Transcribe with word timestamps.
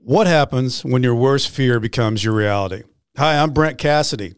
What 0.00 0.28
happens 0.28 0.84
when 0.84 1.02
your 1.02 1.16
worst 1.16 1.50
fear 1.50 1.80
becomes 1.80 2.22
your 2.22 2.32
reality? 2.32 2.84
Hi, 3.16 3.36
I'm 3.36 3.50
Brent 3.50 3.78
Cassidy. 3.78 4.36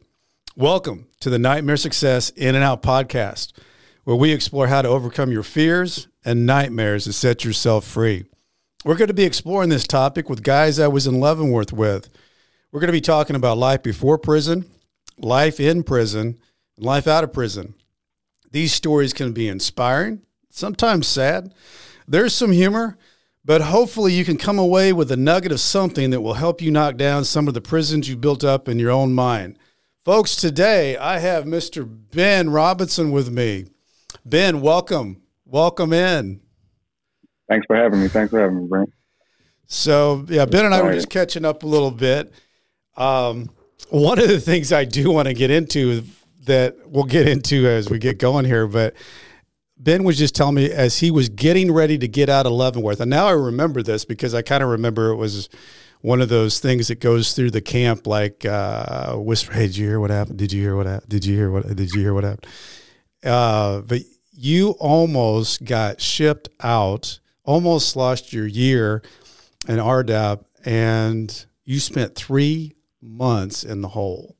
Welcome 0.56 1.06
to 1.20 1.28
the 1.28 1.38
Nightmare 1.38 1.76
Success 1.76 2.30
In 2.30 2.54
and 2.54 2.64
Out 2.64 2.82
podcast, 2.82 3.52
where 4.04 4.16
we 4.16 4.32
explore 4.32 4.68
how 4.68 4.80
to 4.80 4.88
overcome 4.88 5.30
your 5.30 5.42
fears 5.42 6.08
and 6.24 6.46
nightmares 6.46 7.04
to 7.04 7.12
set 7.12 7.44
yourself 7.44 7.84
free. 7.84 8.24
We're 8.86 8.96
going 8.96 9.08
to 9.08 9.14
be 9.14 9.24
exploring 9.24 9.68
this 9.68 9.86
topic 9.86 10.30
with 10.30 10.42
guys 10.42 10.80
I 10.80 10.88
was 10.88 11.06
in 11.06 11.20
Leavenworth 11.20 11.74
with. 11.74 12.08
We're 12.72 12.80
going 12.80 12.88
to 12.88 12.92
be 12.92 13.02
talking 13.02 13.36
about 13.36 13.58
life 13.58 13.82
before 13.82 14.16
prison, 14.16 14.64
life 15.18 15.60
in 15.60 15.82
prison, 15.82 16.38
and 16.78 16.86
life 16.86 17.06
out 17.06 17.22
of 17.22 17.34
prison. 17.34 17.74
These 18.50 18.72
stories 18.72 19.12
can 19.12 19.32
be 19.34 19.46
inspiring, 19.46 20.22
sometimes 20.48 21.06
sad. 21.06 21.52
There's 22.08 22.34
some 22.34 22.50
humor, 22.50 22.96
but 23.44 23.60
hopefully 23.60 24.12
you 24.12 24.24
can 24.24 24.36
come 24.36 24.58
away 24.58 24.92
with 24.92 25.10
a 25.10 25.16
nugget 25.16 25.52
of 25.52 25.60
something 25.60 26.10
that 26.10 26.20
will 26.20 26.34
help 26.34 26.60
you 26.60 26.70
knock 26.70 26.96
down 26.96 27.24
some 27.24 27.48
of 27.48 27.54
the 27.54 27.60
prisons 27.60 28.08
you 28.08 28.16
built 28.16 28.44
up 28.44 28.68
in 28.68 28.78
your 28.78 28.90
own 28.90 29.12
mind. 29.12 29.58
Folks, 30.04 30.36
today 30.36 30.96
I 30.96 31.18
have 31.18 31.44
Mr. 31.44 31.88
Ben 32.10 32.50
Robinson 32.50 33.10
with 33.12 33.30
me. 33.30 33.66
Ben, 34.24 34.60
welcome. 34.60 35.22
Welcome 35.44 35.92
in. 35.92 36.40
Thanks 37.48 37.66
for 37.66 37.76
having 37.76 38.00
me. 38.00 38.08
Thanks 38.08 38.30
for 38.30 38.40
having 38.40 38.62
me, 38.62 38.68
Brent. 38.68 38.92
So, 39.66 40.24
yeah, 40.28 40.44
Ben 40.46 40.64
and 40.64 40.74
I 40.74 40.82
were 40.82 40.92
just 40.92 41.10
catching 41.10 41.44
up 41.44 41.62
a 41.62 41.66
little 41.66 41.90
bit. 41.90 42.32
Um, 42.96 43.50
one 43.88 44.18
of 44.18 44.28
the 44.28 44.40
things 44.40 44.72
I 44.72 44.84
do 44.84 45.10
want 45.10 45.28
to 45.28 45.34
get 45.34 45.50
into 45.50 46.02
that 46.44 46.76
we'll 46.86 47.04
get 47.04 47.28
into 47.28 47.66
as 47.66 47.88
we 47.90 47.98
get 47.98 48.18
going 48.18 48.44
here, 48.44 48.66
but 48.66 48.94
Ben 49.82 50.04
was 50.04 50.18
just 50.18 50.34
telling 50.34 50.56
me 50.56 50.70
as 50.70 50.98
he 50.98 51.10
was 51.10 51.30
getting 51.30 51.72
ready 51.72 51.96
to 51.96 52.06
get 52.06 52.28
out 52.28 52.44
of 52.44 52.52
Leavenworth, 52.52 53.00
and 53.00 53.08
now 53.08 53.26
I 53.26 53.32
remember 53.32 53.82
this 53.82 54.04
because 54.04 54.34
I 54.34 54.42
kind 54.42 54.62
of 54.62 54.68
remember 54.68 55.08
it 55.08 55.16
was 55.16 55.48
one 56.02 56.20
of 56.20 56.28
those 56.28 56.60
things 56.60 56.88
that 56.88 57.00
goes 57.00 57.32
through 57.32 57.50
the 57.50 57.62
camp, 57.62 58.06
like 58.06 58.44
uh, 58.44 59.14
whisper, 59.14 59.52
"Hey, 59.52 59.66
did 59.66 59.76
you 59.78 59.86
hear 59.86 60.00
what 60.00 60.10
happened? 60.10 60.38
Did 60.38 60.52
you 60.52 60.60
hear 60.60 60.76
what 60.76 60.86
happened? 60.86 61.08
Did 61.08 61.24
you 61.24 61.34
hear 61.34 61.50
what? 61.50 61.74
Did 61.74 61.92
you 61.92 62.00
hear 62.00 62.12
what 62.12 62.24
happened?" 62.24 62.46
Uh, 63.24 63.80
but 63.80 64.02
you 64.32 64.70
almost 64.80 65.64
got 65.64 66.00
shipped 66.00 66.50
out, 66.60 67.18
almost 67.44 67.96
lost 67.96 68.34
your 68.34 68.46
year 68.46 69.02
in 69.66 69.76
RDAP, 69.76 70.44
and 70.64 71.46
you 71.64 71.80
spent 71.80 72.14
three 72.14 72.74
months 73.00 73.64
in 73.64 73.80
the 73.80 73.88
hole. 73.88 74.36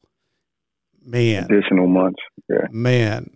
Man, 1.02 1.44
additional 1.44 1.86
months. 1.86 2.20
Yeah, 2.48 2.66
man. 2.70 3.30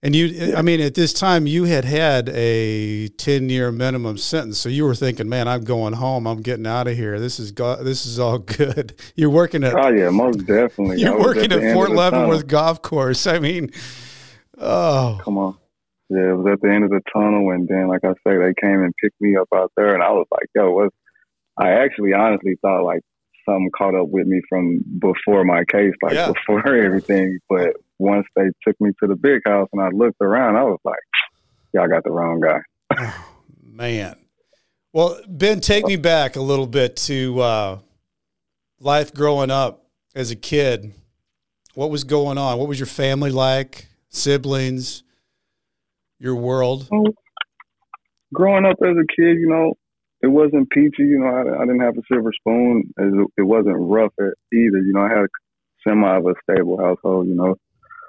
And 0.00 0.14
you, 0.14 0.54
I 0.54 0.62
mean, 0.62 0.80
at 0.80 0.94
this 0.94 1.12
time, 1.12 1.48
you 1.48 1.64
had 1.64 1.84
had 1.84 2.28
a 2.28 3.08
ten-year 3.08 3.72
minimum 3.72 4.16
sentence, 4.16 4.58
so 4.58 4.68
you 4.68 4.84
were 4.84 4.94
thinking, 4.94 5.28
"Man, 5.28 5.48
I'm 5.48 5.64
going 5.64 5.94
home. 5.94 6.24
I'm 6.28 6.40
getting 6.40 6.68
out 6.68 6.86
of 6.86 6.96
here. 6.96 7.18
This 7.18 7.40
is 7.40 7.50
go- 7.50 7.82
this 7.82 8.06
is 8.06 8.20
all 8.20 8.38
good." 8.58 8.94
You're 9.16 9.30
working 9.30 9.64
at 9.64 9.74
oh 9.74 9.88
yeah, 9.88 10.10
most 10.10 10.46
definitely. 10.46 11.00
You're 11.00 11.18
working 11.18 11.50
at, 11.50 11.64
at 11.64 11.74
Fort 11.74 11.90
Leavenworth 11.90 12.46
Golf 12.46 12.80
Course. 12.80 13.26
I 13.26 13.40
mean, 13.40 13.70
oh, 14.56 15.18
come 15.24 15.36
on. 15.36 15.58
Yeah, 16.10 16.30
it 16.30 16.36
was 16.36 16.46
at 16.52 16.60
the 16.60 16.70
end 16.70 16.84
of 16.84 16.90
the 16.90 17.02
tunnel, 17.12 17.50
and 17.50 17.66
then, 17.66 17.88
like 17.88 18.04
I 18.04 18.12
say, 18.24 18.38
they 18.38 18.54
came 18.60 18.82
and 18.82 18.94
picked 19.02 19.20
me 19.20 19.36
up 19.36 19.48
out 19.52 19.72
there, 19.76 19.94
and 19.94 20.02
I 20.02 20.12
was 20.12 20.28
like, 20.30 20.46
"Yo, 20.54 20.70
what?" 20.70 20.92
I 21.58 21.70
actually, 21.70 22.12
honestly 22.12 22.56
thought 22.62 22.84
like 22.84 23.00
something 23.44 23.70
caught 23.76 23.96
up 23.96 24.08
with 24.08 24.28
me 24.28 24.40
from 24.48 24.84
before 25.00 25.42
my 25.44 25.64
case, 25.64 25.94
like 26.02 26.14
yeah. 26.14 26.32
before 26.46 26.72
everything. 26.72 27.40
But 27.48 27.74
once 27.98 28.26
they 28.36 28.50
took 28.66 28.80
me 28.80 28.90
to 29.00 29.08
the 29.08 29.16
big 29.16 29.42
house 29.46 29.68
and 29.72 29.82
I 29.82 29.88
looked 29.88 30.20
around, 30.20 30.56
I 30.56 30.64
was 30.64 30.80
like, 30.84 30.98
y'all 31.72 31.88
got 31.88 32.04
the 32.04 32.10
wrong 32.10 32.40
guy. 32.40 32.58
oh, 32.96 33.26
man. 33.62 34.16
Well, 34.92 35.20
Ben, 35.28 35.60
take 35.60 35.86
me 35.86 35.96
back 35.96 36.36
a 36.36 36.40
little 36.40 36.66
bit 36.66 36.96
to 36.96 37.40
uh, 37.40 37.78
life 38.80 39.12
growing 39.12 39.50
up 39.50 39.84
as 40.14 40.30
a 40.30 40.36
kid. 40.36 40.92
What 41.74 41.90
was 41.90 42.04
going 42.04 42.38
on? 42.38 42.58
What 42.58 42.68
was 42.68 42.80
your 42.80 42.86
family 42.86 43.30
like? 43.30 43.86
Siblings? 44.08 45.02
Your 46.18 46.34
world? 46.34 46.88
growing 48.32 48.64
up 48.64 48.76
as 48.82 48.96
a 48.96 49.06
kid, 49.14 49.38
you 49.38 49.48
know, 49.48 49.74
it 50.20 50.26
wasn't 50.26 50.70
peachy. 50.70 51.04
You 51.04 51.20
know, 51.20 51.26
I, 51.26 51.62
I 51.62 51.66
didn't 51.66 51.80
have 51.80 51.96
a 51.96 52.02
silver 52.12 52.32
spoon. 52.32 52.92
It, 52.96 53.28
it 53.38 53.42
wasn't 53.42 53.76
rough 53.78 54.12
either. 54.18 54.34
You 54.52 54.92
know, 54.94 55.02
I 55.02 55.08
had 55.08 55.24
a 55.24 55.28
semi 55.86 56.16
of 56.16 56.26
a 56.26 56.34
stable 56.42 56.78
household. 56.78 57.28
You 57.28 57.34
know, 57.34 57.54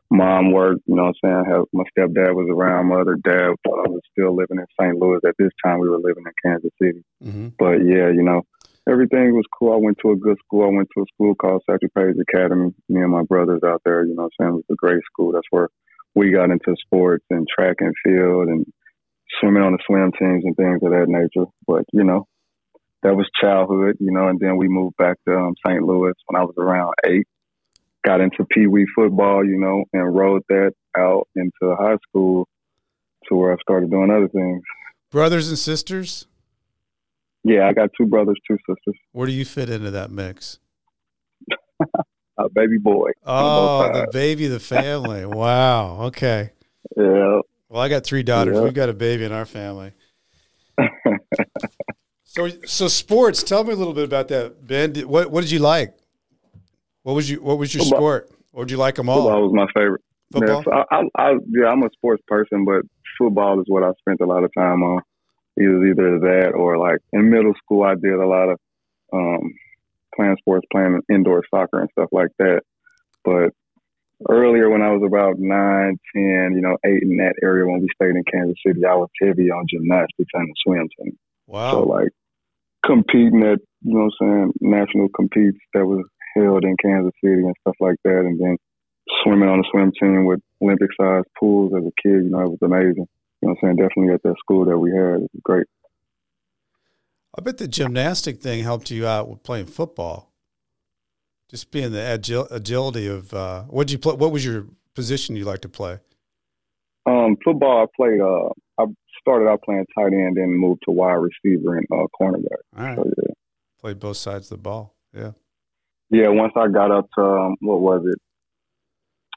mom 0.09 0.51
worked. 0.51 0.81
You 0.85 0.95
know, 0.95 1.03
what 1.03 1.15
I'm 1.23 1.29
saying, 1.29 1.43
I 1.45 1.49
had, 1.49 1.61
my 1.73 1.83
stepdad 1.97 2.33
was 2.33 2.49
around. 2.51 2.87
My 2.87 3.01
other 3.01 3.15
dad 3.15 3.53
I 3.65 3.89
was 3.89 4.01
still 4.11 4.35
living 4.35 4.57
in 4.57 4.65
St. 4.79 4.97
Louis 4.97 5.19
at 5.25 5.35
this 5.37 5.51
time. 5.63 5.79
We 5.79 5.89
were 5.89 5.97
living 5.97 6.23
in 6.25 6.33
Kansas 6.43 6.71
City. 6.81 7.03
Mm-hmm. 7.23 7.49
But 7.57 7.85
yeah, 7.85 8.09
you 8.09 8.23
know, 8.23 8.43
everything 8.89 9.35
was 9.35 9.45
cool. 9.57 9.73
I 9.73 9.77
went 9.77 9.97
to 10.01 10.11
a 10.11 10.15
good 10.15 10.37
school. 10.45 10.65
I 10.65 10.75
went 10.75 10.89
to 10.95 11.03
a 11.03 11.05
school 11.13 11.35
called 11.35 11.63
Satchel 11.69 11.89
Paige 11.95 12.15
Academy. 12.21 12.71
Me 12.89 13.01
and 13.01 13.11
my 13.11 13.23
brothers 13.23 13.61
out 13.65 13.81
there. 13.85 14.05
You 14.05 14.15
know, 14.15 14.23
what 14.23 14.31
I'm 14.39 14.45
saying, 14.45 14.53
it 14.53 14.65
was 14.69 14.71
a 14.71 14.75
great 14.75 15.03
school. 15.11 15.31
That's 15.31 15.47
where 15.51 15.69
we 16.15 16.31
got 16.31 16.51
into 16.51 16.75
sports 16.85 17.25
and 17.29 17.47
track 17.47 17.77
and 17.79 17.93
field 18.03 18.47
and 18.47 18.65
swimming 19.39 19.63
on 19.63 19.73
the 19.73 19.79
swim 19.85 20.11
teams 20.17 20.43
and 20.43 20.55
things 20.55 20.79
of 20.83 20.91
that 20.91 21.05
nature. 21.07 21.49
But 21.67 21.85
you 21.93 22.03
know, 22.03 22.25
that 23.03 23.15
was 23.15 23.29
childhood, 23.41 23.97
you 23.99 24.11
know. 24.11 24.27
And 24.27 24.39
then 24.39 24.57
we 24.57 24.67
moved 24.67 24.97
back 24.97 25.17
to 25.27 25.35
um, 25.35 25.55
St. 25.65 25.83
Louis 25.83 26.13
when 26.27 26.41
I 26.41 26.43
was 26.43 26.55
around 26.57 26.93
eight. 27.05 27.27
Got 28.09 28.21
into 28.21 28.43
Pee 28.45 28.65
Wee 28.65 28.87
football, 28.95 29.45
you 29.45 29.59
know, 29.59 29.85
and 29.93 30.15
rode 30.15 30.41
that 30.49 30.71
out 30.97 31.27
into 31.35 31.75
high 31.75 31.97
school 32.07 32.47
to 33.27 33.35
where 33.35 33.53
I 33.53 33.57
started 33.61 33.91
doing 33.91 34.09
other 34.09 34.27
things. 34.27 34.63
Brothers 35.11 35.47
and 35.47 35.59
sisters? 35.59 36.25
Yeah, 37.43 37.67
I 37.67 37.73
got 37.73 37.91
two 37.95 38.07
brothers, 38.07 38.39
two 38.47 38.57
sisters. 38.67 38.99
Where 39.11 39.27
do 39.27 39.31
you 39.31 39.45
fit 39.45 39.69
into 39.69 39.91
that 39.91 40.09
mix? 40.09 40.57
a 42.39 42.49
baby 42.51 42.79
boy. 42.79 43.11
Oh, 43.27 43.91
the 43.93 44.07
baby, 44.11 44.47
the 44.47 44.59
family. 44.59 45.23
wow. 45.27 46.05
Okay. 46.05 46.49
Yeah. 46.97 47.41
Well, 47.69 47.79
I 47.79 47.89
got 47.89 48.03
three 48.03 48.23
daughters. 48.23 48.55
Yep. 48.55 48.63
We've 48.63 48.73
got 48.73 48.89
a 48.89 48.93
baby 48.93 49.25
in 49.25 49.31
our 49.31 49.45
family. 49.45 49.91
so, 52.23 52.49
so 52.65 52.87
sports. 52.87 53.43
Tell 53.43 53.63
me 53.63 53.71
a 53.71 53.75
little 53.75 53.93
bit 53.93 54.05
about 54.05 54.29
that, 54.29 54.65
Ben. 54.65 54.95
What 55.07 55.29
What 55.29 55.41
did 55.41 55.51
you 55.51 55.59
like? 55.59 55.98
What 57.03 57.13
was 57.13 57.29
you 57.29 57.41
What 57.41 57.57
was 57.57 57.73
your 57.73 57.83
football. 57.83 57.99
sport? 57.99 58.29
Or 58.53 58.65
did 58.65 58.71
you 58.71 58.77
like 58.77 58.95
them 58.95 59.09
all? 59.09 59.23
Football 59.23 59.49
was 59.49 59.53
my 59.53 59.67
favorite. 59.79 60.01
Football. 60.31 60.63
Yeah, 60.67 60.83
I, 60.91 60.95
I, 60.95 61.29
I, 61.29 61.31
yeah, 61.49 61.67
I'm 61.67 61.83
a 61.83 61.89
sports 61.93 62.23
person, 62.27 62.65
but 62.65 62.81
football 63.17 63.59
is 63.59 63.65
what 63.67 63.83
I 63.83 63.91
spent 63.99 64.21
a 64.21 64.25
lot 64.25 64.43
of 64.43 64.51
time 64.57 64.83
on. 64.83 65.01
Either 65.59 65.85
either 65.85 66.19
that 66.19 66.51
or 66.55 66.77
like 66.77 66.99
in 67.11 67.29
middle 67.29 67.53
school, 67.63 67.83
I 67.83 67.95
did 67.95 68.13
a 68.13 68.27
lot 68.27 68.49
of 68.49 68.59
um, 69.11 69.53
playing 70.15 70.37
sports, 70.39 70.67
playing 70.71 71.01
indoor 71.09 71.43
soccer 71.49 71.79
and 71.79 71.89
stuff 71.91 72.09
like 72.11 72.29
that. 72.39 72.61
But 73.25 73.49
earlier 74.29 74.69
when 74.69 74.81
I 74.81 74.91
was 74.91 75.03
about 75.05 75.39
nine, 75.39 75.97
ten, 76.15 76.53
you 76.55 76.61
know, 76.61 76.77
eight 76.85 77.03
in 77.03 77.17
that 77.17 77.35
area 77.43 77.65
when 77.65 77.81
we 77.81 77.87
stayed 77.95 78.15
in 78.15 78.23
Kansas 78.31 78.55
City, 78.65 78.85
I 78.85 78.95
was 78.95 79.09
heavy 79.21 79.49
on 79.49 79.65
gymnastics 79.69 80.31
and 80.33 80.47
the 80.47 80.55
swim 80.65 80.87
team. 80.97 81.17
Wow. 81.47 81.71
So 81.71 81.83
like 81.83 82.09
competing 82.85 83.43
at, 83.43 83.59
you 83.81 83.93
know 83.95 84.09
what 84.09 84.27
I'm 84.27 84.51
saying, 84.51 84.53
national 84.61 85.09
competes 85.09 85.57
that 85.73 85.85
was 85.85 86.05
held 86.43 86.63
in 86.63 86.75
Kansas 86.81 87.13
City 87.23 87.41
and 87.41 87.55
stuff 87.61 87.75
like 87.79 87.97
that 88.03 88.19
and 88.19 88.39
then 88.39 88.57
swimming 89.23 89.49
on 89.49 89.59
the 89.59 89.65
swim 89.71 89.91
team 89.99 90.25
with 90.25 90.39
Olympic 90.61 90.89
sized 90.99 91.27
pools 91.39 91.73
as 91.75 91.83
a 91.83 92.01
kid, 92.01 92.23
you 92.23 92.29
know, 92.29 92.41
it 92.41 92.49
was 92.49 92.59
amazing. 92.61 93.07
You 93.41 93.47
know 93.47 93.49
what 93.49 93.69
I'm 93.69 93.75
saying? 93.75 93.75
Definitely 93.77 94.13
at 94.13 94.23
that 94.23 94.35
school 94.39 94.65
that 94.65 94.77
we 94.77 94.91
had. 94.91 95.21
It 95.23 95.31
was 95.33 95.41
great. 95.43 95.67
I 97.37 97.41
bet 97.41 97.57
the 97.57 97.67
gymnastic 97.67 98.41
thing 98.41 98.63
helped 98.63 98.91
you 98.91 99.07
out 99.07 99.29
with 99.29 99.43
playing 99.43 99.67
football. 99.67 100.33
Just 101.49 101.71
being 101.71 101.91
the 101.91 101.99
agil- 101.99 102.51
agility 102.51 103.07
of 103.07 103.33
uh, 103.33 103.63
what 103.63 103.87
did 103.87 103.93
you 103.93 103.99
play? 103.99 104.13
What 104.13 104.31
was 104.31 104.45
your 104.45 104.67
position 104.93 105.35
you 105.35 105.45
like 105.45 105.61
to 105.61 105.69
play? 105.69 105.99
Um, 107.05 107.37
football. 107.43 107.83
I 107.83 107.85
played. 107.95 108.19
Uh, 108.21 108.49
I 108.77 108.85
started 109.19 109.47
out 109.47 109.63
playing 109.63 109.85
tight 109.97 110.13
end, 110.13 110.37
then 110.37 110.51
moved 110.51 110.81
to 110.85 110.91
wide 110.91 111.13
receiver 111.13 111.77
and 111.77 111.87
uh, 111.91 112.05
cornerback. 112.19 112.61
All 112.77 112.83
right. 112.83 112.97
So, 112.97 113.03
yeah. 113.05 113.33
Played 113.79 113.99
both 113.99 114.17
sides 114.17 114.51
of 114.51 114.57
the 114.57 114.61
ball. 114.61 114.95
Yeah. 115.15 115.31
Yeah. 116.09 116.29
Once 116.29 116.53
I 116.55 116.67
got 116.67 116.91
up 116.91 117.07
to 117.17 117.23
um, 117.23 117.55
what 117.61 117.81
was 117.81 118.05
it? 118.05 118.19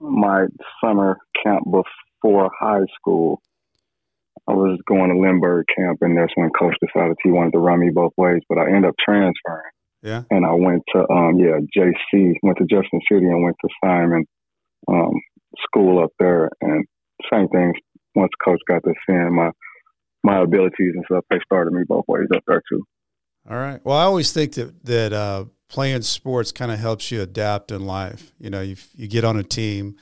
My 0.00 0.46
summer 0.82 1.18
camp 1.44 1.64
before 1.64 2.50
high 2.58 2.86
school. 2.98 3.40
I 4.48 4.54
was 4.54 4.76
going 4.88 5.10
to 5.10 5.20
Lindbergh 5.20 5.66
camp, 5.76 5.98
and 6.00 6.16
that's 6.16 6.32
when 6.34 6.50
coach 6.50 6.74
decided 6.84 7.16
he 7.22 7.30
wanted 7.30 7.52
to 7.52 7.58
run 7.58 7.78
me 7.78 7.90
both 7.94 8.12
ways. 8.16 8.40
But 8.48 8.58
I 8.58 8.66
ended 8.66 8.86
up 8.86 8.94
transferring. 8.98 9.70
Yeah. 10.02 10.22
And 10.30 10.44
I 10.44 10.52
went 10.52 10.82
to 10.94 11.08
um 11.10 11.38
yeah 11.38 11.60
JC, 11.76 12.34
went 12.42 12.58
to 12.58 12.64
Jefferson 12.64 13.00
City, 13.10 13.26
and 13.26 13.42
went 13.42 13.56
to 13.60 13.68
Simon 13.84 14.24
um, 14.88 15.20
school 15.64 16.02
up 16.02 16.10
there, 16.18 16.50
and 16.60 16.84
same 17.32 17.48
thing. 17.48 17.72
Once 18.14 18.32
coach 18.44 18.60
got 18.68 18.82
to 18.84 18.92
seeing 19.06 19.34
my 19.34 19.50
my 20.24 20.40
abilities 20.42 20.92
and 20.94 21.04
stuff, 21.06 21.24
they 21.30 21.38
started 21.44 21.72
me 21.72 21.82
both 21.86 22.04
ways 22.08 22.26
up 22.34 22.42
there 22.46 22.62
too. 22.68 22.82
All 23.48 23.56
right. 23.56 23.80
Well, 23.84 23.96
I 23.96 24.04
always 24.04 24.32
think 24.32 24.54
that 24.54 24.84
that 24.84 25.12
uh, 25.12 25.44
playing 25.72 26.02
sports 26.02 26.52
kind 26.52 26.70
of 26.70 26.78
helps 26.78 27.10
you 27.10 27.22
adapt 27.22 27.72
in 27.72 27.86
life. 27.86 28.32
You 28.38 28.50
know, 28.50 28.60
you 28.60 28.76
you 28.94 29.08
get 29.08 29.24
on 29.24 29.36
a 29.36 29.42
team, 29.42 29.96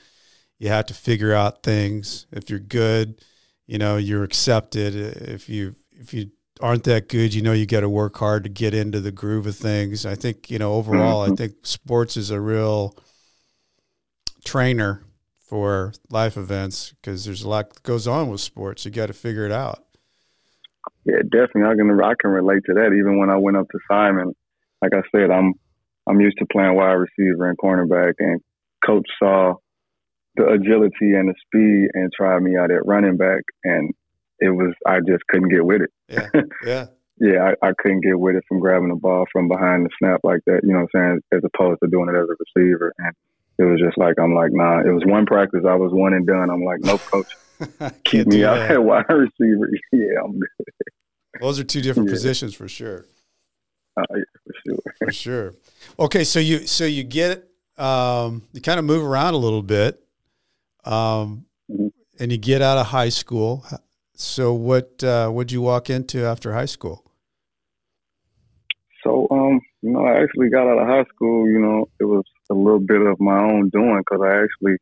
you 0.59 0.67
have 0.67 0.85
to 0.87 0.93
figure 0.93 1.33
out 1.33 1.63
things. 1.63 2.27
If 2.31 2.49
you're 2.49 2.59
good, 2.59 3.23
you 3.65 3.79
know, 3.79 3.97
you're 3.97 4.23
accepted. 4.23 4.95
If 4.95 5.49
you 5.49 5.75
if 5.93 6.13
you 6.13 6.31
aren't 6.59 6.83
that 6.83 7.07
good, 7.07 7.33
you 7.33 7.41
know, 7.41 7.53
you 7.53 7.65
got 7.65 7.79
to 7.79 7.89
work 7.89 8.17
hard 8.17 8.43
to 8.43 8.49
get 8.49 8.73
into 8.73 8.99
the 8.99 9.11
groove 9.11 9.47
of 9.47 9.55
things. 9.55 10.05
I 10.05 10.13
think, 10.13 10.51
you 10.51 10.59
know, 10.59 10.73
overall, 10.73 11.23
mm-hmm. 11.23 11.33
I 11.33 11.35
think 11.35 11.53
sports 11.63 12.17
is 12.17 12.29
a 12.29 12.39
real 12.39 12.95
trainer 14.43 15.03
for 15.39 15.93
life 16.09 16.37
events 16.37 16.93
because 17.01 17.25
there's 17.25 17.43
a 17.43 17.49
lot 17.49 17.73
that 17.73 17.83
goes 17.83 18.07
on 18.07 18.29
with 18.29 18.41
sports. 18.41 18.85
You 18.85 18.91
got 18.91 19.07
to 19.07 19.13
figure 19.13 19.45
it 19.45 19.51
out. 19.51 19.85
Yeah, 21.05 21.21
definitely. 21.23 21.63
I 21.63 21.75
can 21.75 21.99
I 22.03 22.13
can 22.19 22.29
relate 22.29 22.63
to 22.65 22.73
that. 22.73 22.93
Even 22.93 23.17
when 23.17 23.29
I 23.29 23.37
went 23.37 23.57
up 23.57 23.67
to 23.69 23.79
Simon, 23.87 24.35
like 24.81 24.93
I 24.93 25.01
said, 25.15 25.31
I'm 25.31 25.53
I'm 26.07 26.19
used 26.19 26.37
to 26.39 26.45
playing 26.51 26.75
wide 26.75 26.93
receiver 26.93 27.47
and 27.47 27.57
cornerback, 27.57 28.13
and 28.19 28.41
coach 28.85 29.07
saw 29.19 29.55
the 30.35 30.47
agility 30.47 31.13
and 31.13 31.29
the 31.29 31.35
speed 31.45 31.89
and 31.93 32.11
tried 32.15 32.41
me 32.41 32.57
out 32.57 32.71
at 32.71 32.85
running 32.85 33.17
back, 33.17 33.43
and 33.63 33.93
it 34.39 34.49
was 34.49 34.73
I 34.87 34.99
just 34.99 35.25
couldn't 35.29 35.49
get 35.49 35.65
with 35.65 35.81
it. 35.81 35.91
Yeah, 36.07 36.27
yeah, 36.65 36.85
yeah. 37.19 37.51
I, 37.61 37.67
I 37.67 37.71
couldn't 37.77 38.01
get 38.01 38.19
with 38.19 38.35
it 38.35 38.43
from 38.47 38.59
grabbing 38.59 38.89
the 38.89 38.95
ball 38.95 39.25
from 39.31 39.47
behind 39.47 39.85
the 39.85 39.89
snap 39.99 40.21
like 40.23 40.41
that. 40.47 40.61
You 40.63 40.73
know 40.73 40.85
what 40.91 41.01
I'm 41.01 41.21
saying? 41.31 41.39
As 41.39 41.41
opposed 41.53 41.79
to 41.83 41.89
doing 41.89 42.09
it 42.09 42.17
as 42.17 42.27
a 42.27 42.61
receiver, 42.61 42.93
and 42.97 43.13
it 43.59 43.63
was 43.63 43.79
just 43.79 43.97
like 43.97 44.15
I'm 44.19 44.33
like, 44.33 44.51
nah. 44.51 44.79
It 44.79 44.91
was 44.91 45.03
one 45.05 45.25
practice. 45.25 45.61
I 45.67 45.75
was 45.75 45.91
one 45.93 46.13
and 46.13 46.25
done. 46.25 46.49
I'm 46.49 46.63
like, 46.63 46.79
nope, 46.81 47.01
coach. 47.01 47.27
Keep 48.05 48.27
me 48.27 48.43
out 48.43 48.57
at 48.57 48.83
wide 48.83 49.05
receiver. 49.09 49.69
yeah, 49.91 50.21
I'm 50.23 50.39
good. 50.39 50.65
Those 51.39 51.59
are 51.59 51.63
two 51.63 51.81
different 51.81 52.09
yeah. 52.09 52.15
positions 52.15 52.55
for 52.55 52.67
sure. 52.67 53.05
Uh, 53.97 54.03
yeah, 54.15 54.23
for 54.43 54.53
sure. 54.65 54.93
for 54.99 55.11
sure. 55.11 55.55
Okay, 55.99 56.23
so 56.23 56.39
you 56.39 56.65
so 56.67 56.85
you 56.85 57.03
get 57.03 57.47
um, 57.77 58.43
you 58.53 58.61
kind 58.61 58.79
of 58.79 58.85
move 58.85 59.03
around 59.03 59.33
a 59.33 59.37
little 59.37 59.63
bit, 59.63 60.01
um, 60.85 61.45
mm-hmm. 61.69 61.87
and 62.19 62.31
you 62.31 62.37
get 62.37 62.61
out 62.61 62.77
of 62.77 62.87
high 62.87 63.09
school. 63.09 63.65
So 64.13 64.53
what 64.53 65.03
uh, 65.03 65.29
would 65.33 65.51
you 65.51 65.61
walk 65.61 65.89
into 65.89 66.23
after 66.23 66.53
high 66.53 66.65
school? 66.65 67.03
So 69.03 69.27
um, 69.31 69.59
you 69.81 69.91
know, 69.91 70.05
I 70.05 70.21
actually 70.21 70.49
got 70.49 70.67
out 70.67 70.81
of 70.81 70.87
high 70.87 71.05
school. 71.13 71.49
You 71.49 71.59
know, 71.59 71.89
it 71.99 72.05
was 72.05 72.23
a 72.49 72.53
little 72.53 72.79
bit 72.79 73.01
of 73.01 73.19
my 73.19 73.39
own 73.39 73.69
doing 73.69 73.99
because 73.99 74.21
I 74.23 74.43
actually 74.43 74.77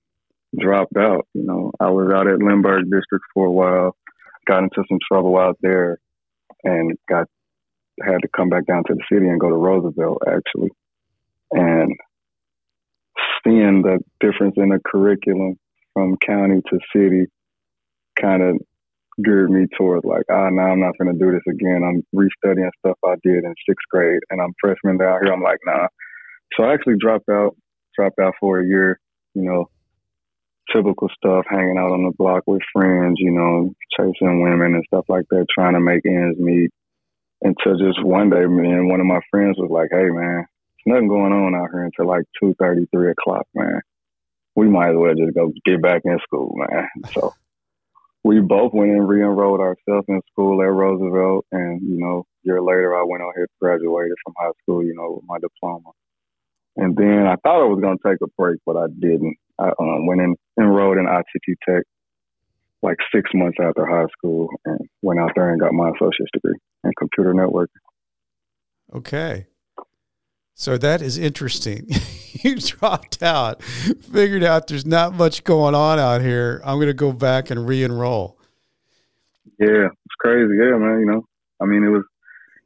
dropped 0.59 0.97
out. 0.97 1.27
You 1.33 1.43
know, 1.43 1.71
I 1.79 1.89
was 1.89 2.11
out 2.13 2.27
at 2.27 2.39
Lindbergh 2.39 2.91
District 2.91 3.25
for 3.33 3.47
a 3.47 3.51
while, 3.51 3.95
got 4.45 4.63
into 4.63 4.83
some 4.89 4.99
trouble 5.09 5.37
out 5.37 5.57
there, 5.61 5.99
and 6.63 6.97
got 7.07 7.27
had 8.05 8.21
to 8.21 8.27
come 8.35 8.49
back 8.49 8.65
down 8.65 8.83
to 8.85 8.93
the 8.93 9.03
city 9.11 9.27
and 9.27 9.39
go 9.39 9.49
to 9.49 9.55
Roosevelt 9.55 10.23
actually, 10.27 10.69
and 11.51 11.95
seeing 13.45 13.81
the 13.81 13.99
difference 14.19 14.55
in 14.57 14.69
the 14.69 14.79
curriculum 14.85 15.55
from 15.93 16.17
county 16.25 16.61
to 16.69 16.79
city 16.95 17.25
kind 18.19 18.41
of 18.41 18.57
geared 19.23 19.51
me 19.51 19.65
towards 19.77 20.05
like, 20.05 20.23
ah, 20.31 20.49
now 20.49 20.71
I'm 20.71 20.79
not 20.79 20.93
to 20.99 21.13
do 21.13 21.31
this 21.31 21.43
again. 21.47 21.83
I'm 21.83 22.03
restudying 22.15 22.69
stuff 22.79 22.97
I 23.05 23.15
did 23.23 23.43
in 23.43 23.53
sixth 23.67 23.85
grade, 23.91 24.21
and 24.29 24.41
I'm 24.41 24.53
freshman 24.61 24.97
down 24.97 25.19
here. 25.23 25.33
I'm 25.33 25.43
like, 25.43 25.59
nah. 25.65 25.87
So 26.57 26.63
I 26.63 26.73
actually 26.73 26.97
dropped 26.99 27.29
out, 27.29 27.55
dropped 27.95 28.19
out 28.19 28.33
for 28.39 28.59
a 28.59 28.65
year. 28.65 28.99
You 29.35 29.43
know, 29.43 29.69
typical 30.73 31.09
stuff, 31.15 31.45
hanging 31.49 31.77
out 31.77 31.91
on 31.91 32.03
the 32.03 32.13
block 32.17 32.43
with 32.47 32.61
friends. 32.73 33.15
You 33.17 33.31
know, 33.31 33.73
chasing 33.97 34.41
women 34.41 34.75
and 34.75 34.83
stuff 34.87 35.05
like 35.09 35.25
that, 35.31 35.45
trying 35.53 35.73
to 35.73 35.79
make 35.79 36.05
ends 36.05 36.39
meet. 36.39 36.71
Until 37.41 37.77
just 37.77 38.03
one 38.03 38.29
day, 38.29 38.43
and 38.43 38.89
one 38.89 38.99
of 38.99 39.05
my 39.05 39.21
friends 39.31 39.57
was 39.57 39.71
like, 39.71 39.89
"Hey, 39.91 40.09
man, 40.09 40.45
there's 40.45 40.85
nothing 40.85 41.07
going 41.07 41.31
on 41.31 41.55
out 41.55 41.69
here 41.71 41.85
until 41.85 42.07
like 42.07 42.25
two 42.39 42.53
thirty, 42.59 42.85
three 42.91 43.11
o'clock, 43.11 43.47
man. 43.55 43.81
We 44.55 44.67
might 44.67 44.89
as 44.89 44.97
well 44.97 45.15
just 45.15 45.33
go 45.33 45.51
get 45.63 45.81
back 45.81 46.01
in 46.03 46.19
school, 46.19 46.53
man." 46.55 46.87
So 47.13 47.33
we 48.23 48.41
both 48.41 48.73
went 48.73 48.91
and 48.91 49.07
re-enrolled 49.07 49.61
ourselves 49.61 50.05
in 50.09 50.21
school 50.31 50.61
at 50.61 50.65
Roosevelt, 50.65 51.45
and 51.51 51.81
you 51.81 51.97
know, 51.97 52.25
a 52.27 52.47
year 52.47 52.61
later, 52.61 52.95
I 52.95 53.03
went 53.03 53.23
on 53.23 53.31
here, 53.35 53.47
graduated 53.61 54.17
from 54.23 54.33
high 54.37 54.51
school, 54.61 54.83
you 54.83 54.93
know, 54.93 55.13
with 55.15 55.23
my 55.25 55.37
diploma. 55.39 55.91
And 56.75 56.95
then 56.95 57.25
I 57.25 57.35
thought 57.37 57.63
I 57.63 57.67
was 57.67 57.79
gonna 57.81 57.97
take 58.05 58.21
a 58.21 58.27
break, 58.37 58.59
but 58.65 58.75
I 58.75 58.87
didn't. 58.99 59.37
I 59.59 59.69
um, 59.79 60.05
went 60.05 60.21
and 60.21 60.37
enrolled 60.59 60.97
in 60.97 61.07
ITT 61.07 61.57
Tech 61.67 61.83
like 62.81 62.97
six 63.13 63.29
months 63.33 63.57
after 63.61 63.85
high 63.85 64.07
school, 64.17 64.49
and 64.65 64.79
went 65.01 65.19
out 65.19 65.31
there 65.35 65.51
and 65.51 65.59
got 65.59 65.73
my 65.73 65.89
associate's 65.89 66.31
degree 66.33 66.55
in 66.83 66.91
computer 66.97 67.33
networking. 67.33 67.67
Okay, 68.93 69.47
so 70.59 70.77
that 70.77 71.01
is 71.01 71.17
interesting. 71.17 71.87
you 72.43 72.57
dropped 72.57 73.23
out, 73.23 73.63
figured 73.63 74.43
out 74.43 74.67
there's 74.67 74.85
not 74.85 75.13
much 75.13 75.45
going 75.45 75.73
on 75.73 75.99
out 75.99 76.21
here. 76.21 76.61
I'm 76.65 76.77
going 76.77 76.87
to 76.87 76.93
go 76.93 77.13
back 77.13 77.49
and 77.49 77.65
re-enroll. 77.65 78.37
Yeah, 79.57 79.87
it's 79.87 80.15
crazy. 80.19 80.53
Yeah, 80.57 80.77
man. 80.77 80.99
You 80.99 81.05
know, 81.05 81.25
I 81.61 81.65
mean, 81.65 81.83
it 81.83 81.89
was, 81.89 82.03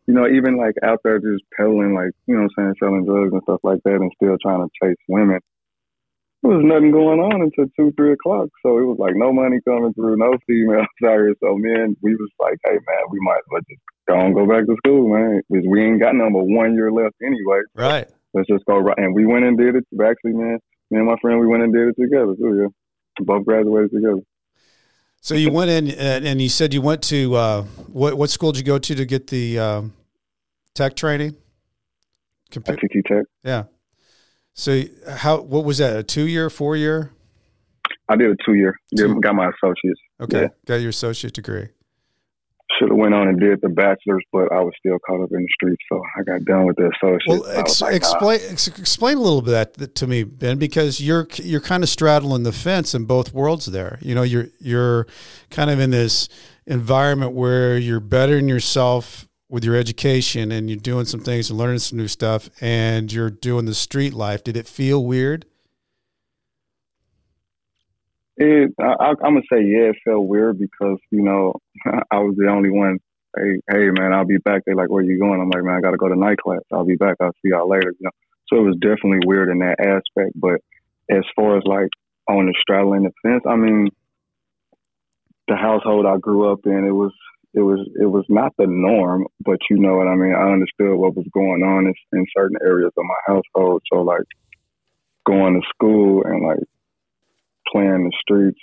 you 0.07 0.13
know, 0.13 0.27
even 0.27 0.57
like 0.57 0.73
out 0.83 1.01
there 1.03 1.19
just 1.19 1.43
peddling, 1.55 1.93
like 1.93 2.11
you 2.25 2.35
know, 2.35 2.43
I'm 2.43 2.49
saying 2.57 2.73
selling 2.79 3.05
drugs 3.05 3.31
and 3.31 3.41
stuff 3.43 3.59
like 3.63 3.79
that, 3.85 3.95
and 3.95 4.11
still 4.15 4.37
trying 4.41 4.67
to 4.67 4.69
chase 4.81 4.97
women. 5.07 5.39
There 6.43 6.51
was 6.51 6.65
nothing 6.65 6.91
going 6.91 7.19
on 7.19 7.41
until 7.41 7.65
two, 7.75 7.93
three 7.95 8.13
o'clock. 8.13 8.49
So 8.61 8.77
it 8.77 8.83
was 8.83 8.97
like 8.99 9.15
no 9.15 9.31
money 9.31 9.59
coming 9.67 9.93
through, 9.93 10.17
no 10.17 10.35
females 10.45 10.85
out 11.05 11.23
here. 11.23 11.35
So 11.41 11.55
man, 11.55 11.95
we 12.01 12.15
was 12.15 12.29
like, 12.39 12.59
hey 12.65 12.75
man, 12.75 13.03
we 13.09 13.19
might 13.21 13.39
as 13.39 13.49
well 13.49 13.61
just 13.69 13.81
go 14.07 14.19
and 14.19 14.35
go 14.35 14.45
back 14.45 14.67
to 14.67 14.75
school, 14.85 15.07
man, 15.09 15.41
because 15.49 15.65
we 15.67 15.83
ain't 15.83 16.01
got 16.01 16.15
number 16.15 16.43
one 16.43 16.75
year 16.75 16.91
left 16.91 17.15
anyway. 17.23 17.61
Right 17.73 18.07
let's 18.33 18.47
just 18.47 18.65
go 18.65 18.77
right. 18.77 18.97
And 18.97 19.13
we 19.13 19.25
went 19.25 19.45
and 19.45 19.57
did 19.57 19.75
it. 19.75 19.85
Actually, 19.93 20.33
man, 20.33 20.59
me 20.91 20.99
and 20.99 21.07
my 21.07 21.15
friend, 21.21 21.39
we 21.39 21.47
went 21.47 21.63
and 21.63 21.73
did 21.73 21.89
it 21.89 22.01
together 22.01 22.35
too. 22.35 22.61
Yeah, 22.61 23.25
both 23.25 23.45
graduated 23.45 23.91
together. 23.91 24.21
So 25.21 25.35
you 25.35 25.51
went 25.51 25.71
in 25.71 25.89
and 25.91 26.41
you 26.41 26.49
said 26.49 26.73
you 26.73 26.81
went 26.81 27.01
to 27.03 27.35
uh, 27.35 27.61
what 27.91 28.15
what 28.15 28.29
school 28.29 28.51
did 28.51 28.59
you 28.59 28.65
go 28.65 28.77
to 28.77 28.95
to 28.95 29.05
get 29.05 29.27
the 29.27 29.59
um, 29.59 29.93
tech 30.73 30.95
training? 30.95 31.35
Compu- 32.51 32.73
ITT 32.73 33.05
Tech. 33.05 33.25
Yeah. 33.43 33.63
So 34.53 34.83
how 35.09 35.41
what 35.41 35.65
was 35.65 35.79
that? 35.79 35.97
A 35.97 36.03
two 36.03 36.27
year, 36.27 36.49
four 36.49 36.75
year? 36.75 37.11
I 38.09 38.15
did 38.15 38.29
a 38.29 38.35
two 38.45 38.53
year. 38.53 38.75
Two. 38.95 39.19
Got 39.21 39.35
my 39.35 39.49
associates. 39.49 39.99
Okay, 40.21 40.41
yeah. 40.43 40.47
got 40.65 40.75
your 40.75 40.89
associate 40.89 41.33
degree 41.33 41.69
should 42.79 42.89
have 42.89 42.97
went 42.97 43.13
on 43.13 43.27
and 43.27 43.39
did 43.39 43.61
the 43.61 43.69
bachelor's, 43.69 44.23
but 44.31 44.51
I 44.51 44.61
was 44.61 44.73
still 44.79 44.97
caught 45.05 45.21
up 45.21 45.29
in 45.31 45.41
the 45.41 45.47
streets, 45.55 45.81
so 45.91 46.01
I 46.17 46.23
got 46.23 46.45
done 46.45 46.65
with 46.65 46.75
the 46.77 46.91
associate. 46.95 47.21
Well, 47.27 47.45
ex- 47.57 47.81
like, 47.81 47.93
ah. 47.93 47.95
explain 47.95 48.39
ex- 48.49 48.67
explain 48.67 49.17
a 49.17 49.21
little 49.21 49.41
bit 49.41 49.75
that 49.75 49.95
to 49.95 50.07
me, 50.07 50.23
Ben, 50.23 50.57
because 50.57 50.99
you're 50.99 51.27
you're 51.35 51.61
kind 51.61 51.83
of 51.83 51.89
straddling 51.89 52.43
the 52.43 52.51
fence 52.51 52.93
in 52.93 53.05
both 53.05 53.33
worlds. 53.33 53.65
There, 53.65 53.99
you 54.01 54.15
know, 54.15 54.23
you're 54.23 54.47
you're 54.59 55.07
kind 55.49 55.69
of 55.69 55.79
in 55.79 55.91
this 55.91 56.29
environment 56.65 57.33
where 57.33 57.77
you're 57.77 57.99
bettering 57.99 58.47
yourself 58.47 59.27
with 59.53 59.63
your 59.63 59.75
education 59.75 60.51
and 60.51 60.67
you're 60.67 60.79
doing 60.79 61.05
some 61.05 61.19
things 61.19 61.51
and 61.51 61.59
learning 61.59 61.77
some 61.77 61.95
new 61.95 62.07
stuff, 62.07 62.49
and 62.59 63.13
you're 63.13 63.29
doing 63.29 63.65
the 63.65 63.75
street 63.75 64.11
life. 64.11 64.43
Did 64.43 64.57
it 64.57 64.67
feel 64.67 65.05
weird? 65.05 65.45
It, 68.35 68.73
I, 68.81 69.11
am 69.11 69.15
gonna 69.21 69.41
say 69.41 69.61
yeah, 69.61 69.91
it 69.91 69.97
felt 70.03 70.25
weird 70.25 70.57
because 70.57 70.97
you 71.11 71.21
know 71.21 71.53
I 71.85 72.17
was 72.17 72.35
the 72.35 72.47
only 72.49 72.71
one. 72.71 72.97
Hey, 73.37 73.61
hey 73.69 73.89
man, 73.91 74.11
I'll 74.11 74.25
be 74.25 74.37
back. 74.37 74.63
They're 74.65 74.75
like, 74.75 74.89
where 74.89 75.03
you 75.03 75.19
going? 75.19 75.39
I'm 75.39 75.51
like, 75.51 75.63
man, 75.63 75.75
I 75.75 75.81
gotta 75.81 75.97
go 75.97 76.09
to 76.09 76.15
night 76.15 76.39
class. 76.39 76.61
I'll 76.71 76.83
be 76.83 76.95
back. 76.95 77.17
I'll 77.21 77.33
see 77.43 77.49
y'all 77.51 77.69
later. 77.69 77.93
You 77.99 78.05
know, 78.05 78.11
so 78.47 78.57
it 78.57 78.65
was 78.65 78.77
definitely 78.81 79.19
weird 79.27 79.49
in 79.49 79.59
that 79.59 79.79
aspect. 79.79 80.31
But 80.33 80.61
as 81.11 81.23
far 81.35 81.57
as 81.57 81.63
like 81.65 81.89
on 82.27 82.47
the 82.47 82.55
straddling 82.59 83.03
the 83.03 83.11
fence, 83.21 83.43
I 83.47 83.55
mean, 83.55 83.89
the 85.47 85.55
household 85.55 86.07
I 86.07 86.17
grew 86.17 86.51
up 86.51 86.61
in, 86.65 86.87
it 86.87 86.91
was 86.91 87.13
it 87.53 87.61
was 87.61 87.87
it 87.99 88.05
was 88.05 88.25
not 88.29 88.53
the 88.57 88.67
norm, 88.67 89.27
but 89.43 89.59
you 89.69 89.77
know 89.77 89.95
what 89.95 90.07
I 90.07 90.15
mean. 90.15 90.33
I 90.33 90.51
understood 90.51 90.97
what 90.97 91.15
was 91.15 91.27
going 91.33 91.63
on 91.63 91.85
in, 91.85 91.93
in 92.17 92.25
certain 92.35 92.57
areas 92.65 92.91
of 92.97 93.03
my 93.05 93.33
household. 93.33 93.81
So 93.91 94.01
like 94.01 94.25
going 95.25 95.53
to 95.53 95.67
school 95.69 96.23
and 96.25 96.45
like 96.45 96.59
playing 97.71 98.05
the 98.05 98.11
streets 98.19 98.59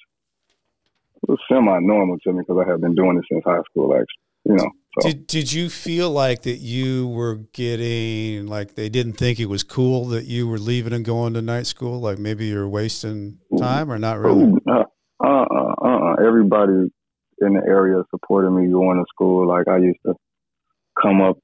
it 1.22 1.30
was 1.30 1.38
semi 1.50 1.78
normal 1.80 2.18
to 2.18 2.32
me 2.32 2.40
because 2.40 2.62
I 2.64 2.70
have 2.70 2.80
been 2.80 2.94
doing 2.94 3.18
it 3.18 3.24
since 3.30 3.44
high 3.44 3.60
school. 3.70 3.92
Actually, 3.92 4.06
you 4.44 4.54
know. 4.56 4.70
So. 5.00 5.08
Did 5.08 5.26
Did 5.26 5.52
you 5.52 5.68
feel 5.68 6.10
like 6.10 6.42
that 6.42 6.58
you 6.58 7.08
were 7.08 7.36
getting 7.52 8.46
like 8.46 8.74
they 8.74 8.88
didn't 8.88 9.14
think 9.14 9.38
it 9.38 9.46
was 9.46 9.62
cool 9.62 10.06
that 10.06 10.24
you 10.24 10.48
were 10.48 10.58
leaving 10.58 10.92
and 10.92 11.04
going 11.04 11.34
to 11.34 11.42
night 11.42 11.66
school? 11.66 12.00
Like 12.00 12.18
maybe 12.18 12.46
you're 12.46 12.68
wasting 12.68 13.38
time, 13.58 13.92
or 13.92 13.98
not 13.98 14.18
really? 14.18 14.44
Ooh, 14.44 14.58
uh, 14.68 14.84
uh, 15.22 15.44
uh, 15.54 15.86
uh, 15.86 16.14
Everybody 16.26 16.90
in 17.40 17.54
the 17.54 17.62
area 17.66 18.02
supported 18.10 18.50
me 18.50 18.70
going 18.70 18.98
to 18.98 19.04
school. 19.12 19.46
Like 19.46 19.68
I 19.68 19.78
used 19.78 20.00
to 20.06 20.14
come 21.00 21.20
up 21.20 21.38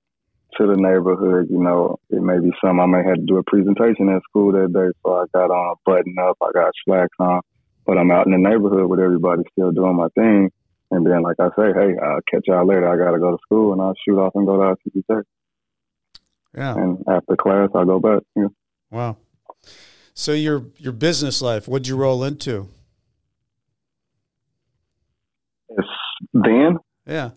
to 0.58 0.66
the 0.66 0.76
neighborhood. 0.76 1.48
You 1.50 1.62
know, 1.62 1.98
it 2.10 2.22
may 2.22 2.38
be 2.38 2.52
some 2.64 2.80
I 2.80 2.86
may 2.86 3.04
have 3.04 3.16
to 3.16 3.26
do 3.26 3.38
a 3.38 3.42
presentation 3.42 4.08
at 4.08 4.22
school 4.28 4.52
that 4.52 4.72
day, 4.72 4.92
so 5.04 5.14
I 5.14 5.24
got 5.32 5.50
on 5.50 5.76
a 5.76 5.90
button 5.90 6.16
up, 6.18 6.36
I 6.42 6.50
got 6.52 6.72
slacks 6.84 7.16
on 7.18 7.40
but 7.86 7.96
I'm 7.96 8.10
out 8.10 8.26
in 8.26 8.32
the 8.32 8.38
neighborhood 8.38 8.90
with 8.90 9.00
everybody 9.00 9.42
still 9.52 9.70
doing 9.70 9.96
my 9.96 10.08
thing. 10.16 10.50
And 10.90 11.06
then, 11.06 11.22
like 11.22 11.36
I 11.38 11.48
say, 11.56 11.72
hey, 11.72 11.94
I'll 12.02 12.20
catch 12.30 12.42
y'all 12.46 12.66
later. 12.66 12.88
I 12.88 12.96
got 12.96 13.12
to 13.12 13.18
go 13.18 13.30
to 13.30 13.38
school 13.42 13.72
and 13.72 13.80
I'll 13.80 13.94
shoot 14.04 14.18
off 14.18 14.32
and 14.34 14.46
go 14.46 14.74
to 14.74 15.02
Tech. 15.10 15.24
Yeah. 16.54 16.74
And 16.74 17.04
after 17.08 17.36
class, 17.36 17.70
I 17.74 17.84
go 17.84 17.98
back. 18.00 18.22
Yeah. 18.34 18.48
Wow. 18.90 19.16
So 20.14 20.32
your 20.32 20.64
your 20.78 20.92
business 20.92 21.42
life, 21.42 21.68
what'd 21.68 21.86
you 21.86 21.96
roll 21.96 22.24
into? 22.24 22.68
It's 25.68 25.88
then. 26.46 26.78
Yeah. 27.06 27.30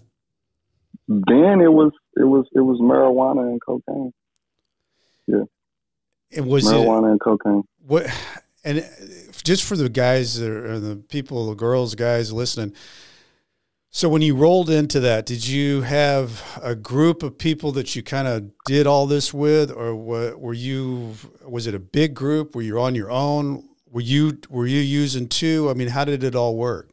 then 1.07 1.61
it 1.61 1.71
was 1.71 1.91
it 2.15 2.23
was 2.23 2.45
it 2.53 2.61
was 2.61 2.79
marijuana 2.79 3.49
and 3.49 3.61
cocaine. 3.61 4.13
Yeah. 5.27 5.43
It 6.31 6.45
was 6.45 6.65
marijuana 6.65 7.07
it, 7.07 7.11
and 7.11 7.19
cocaine. 7.19 7.63
What 7.85 8.07
and 8.63 8.85
just 9.43 9.63
for 9.63 9.75
the 9.75 9.89
guys 9.89 10.41
or 10.41 10.79
the 10.79 10.95
people, 10.95 11.47
the 11.47 11.55
girls, 11.55 11.95
guys 11.95 12.31
listening. 12.31 12.73
So 13.91 14.07
when 14.07 14.21
you 14.21 14.35
rolled 14.35 14.69
into 14.69 14.99
that, 14.99 15.25
did 15.25 15.47
you 15.47 15.81
have 15.81 16.43
a 16.61 16.75
group 16.75 17.23
of 17.23 17.39
people 17.39 17.71
that 17.71 17.95
you 17.95 18.03
kind 18.03 18.27
of 18.27 18.51
did 18.65 18.85
all 18.85 19.07
this 19.07 19.33
with, 19.33 19.71
or 19.71 19.95
what, 19.95 20.39
were 20.39 20.53
you? 20.53 21.15
Was 21.43 21.65
it 21.65 21.73
a 21.73 21.79
big 21.79 22.13
group? 22.13 22.55
Were 22.55 22.61
you 22.61 22.79
on 22.79 22.93
your 22.93 23.09
own? 23.09 23.67
Were 23.91 24.01
you 24.01 24.39
were 24.49 24.67
you 24.67 24.79
using 24.79 25.27
two? 25.27 25.69
I 25.71 25.73
mean, 25.73 25.87
how 25.87 26.05
did 26.05 26.23
it 26.23 26.35
all 26.35 26.55
work? 26.55 26.91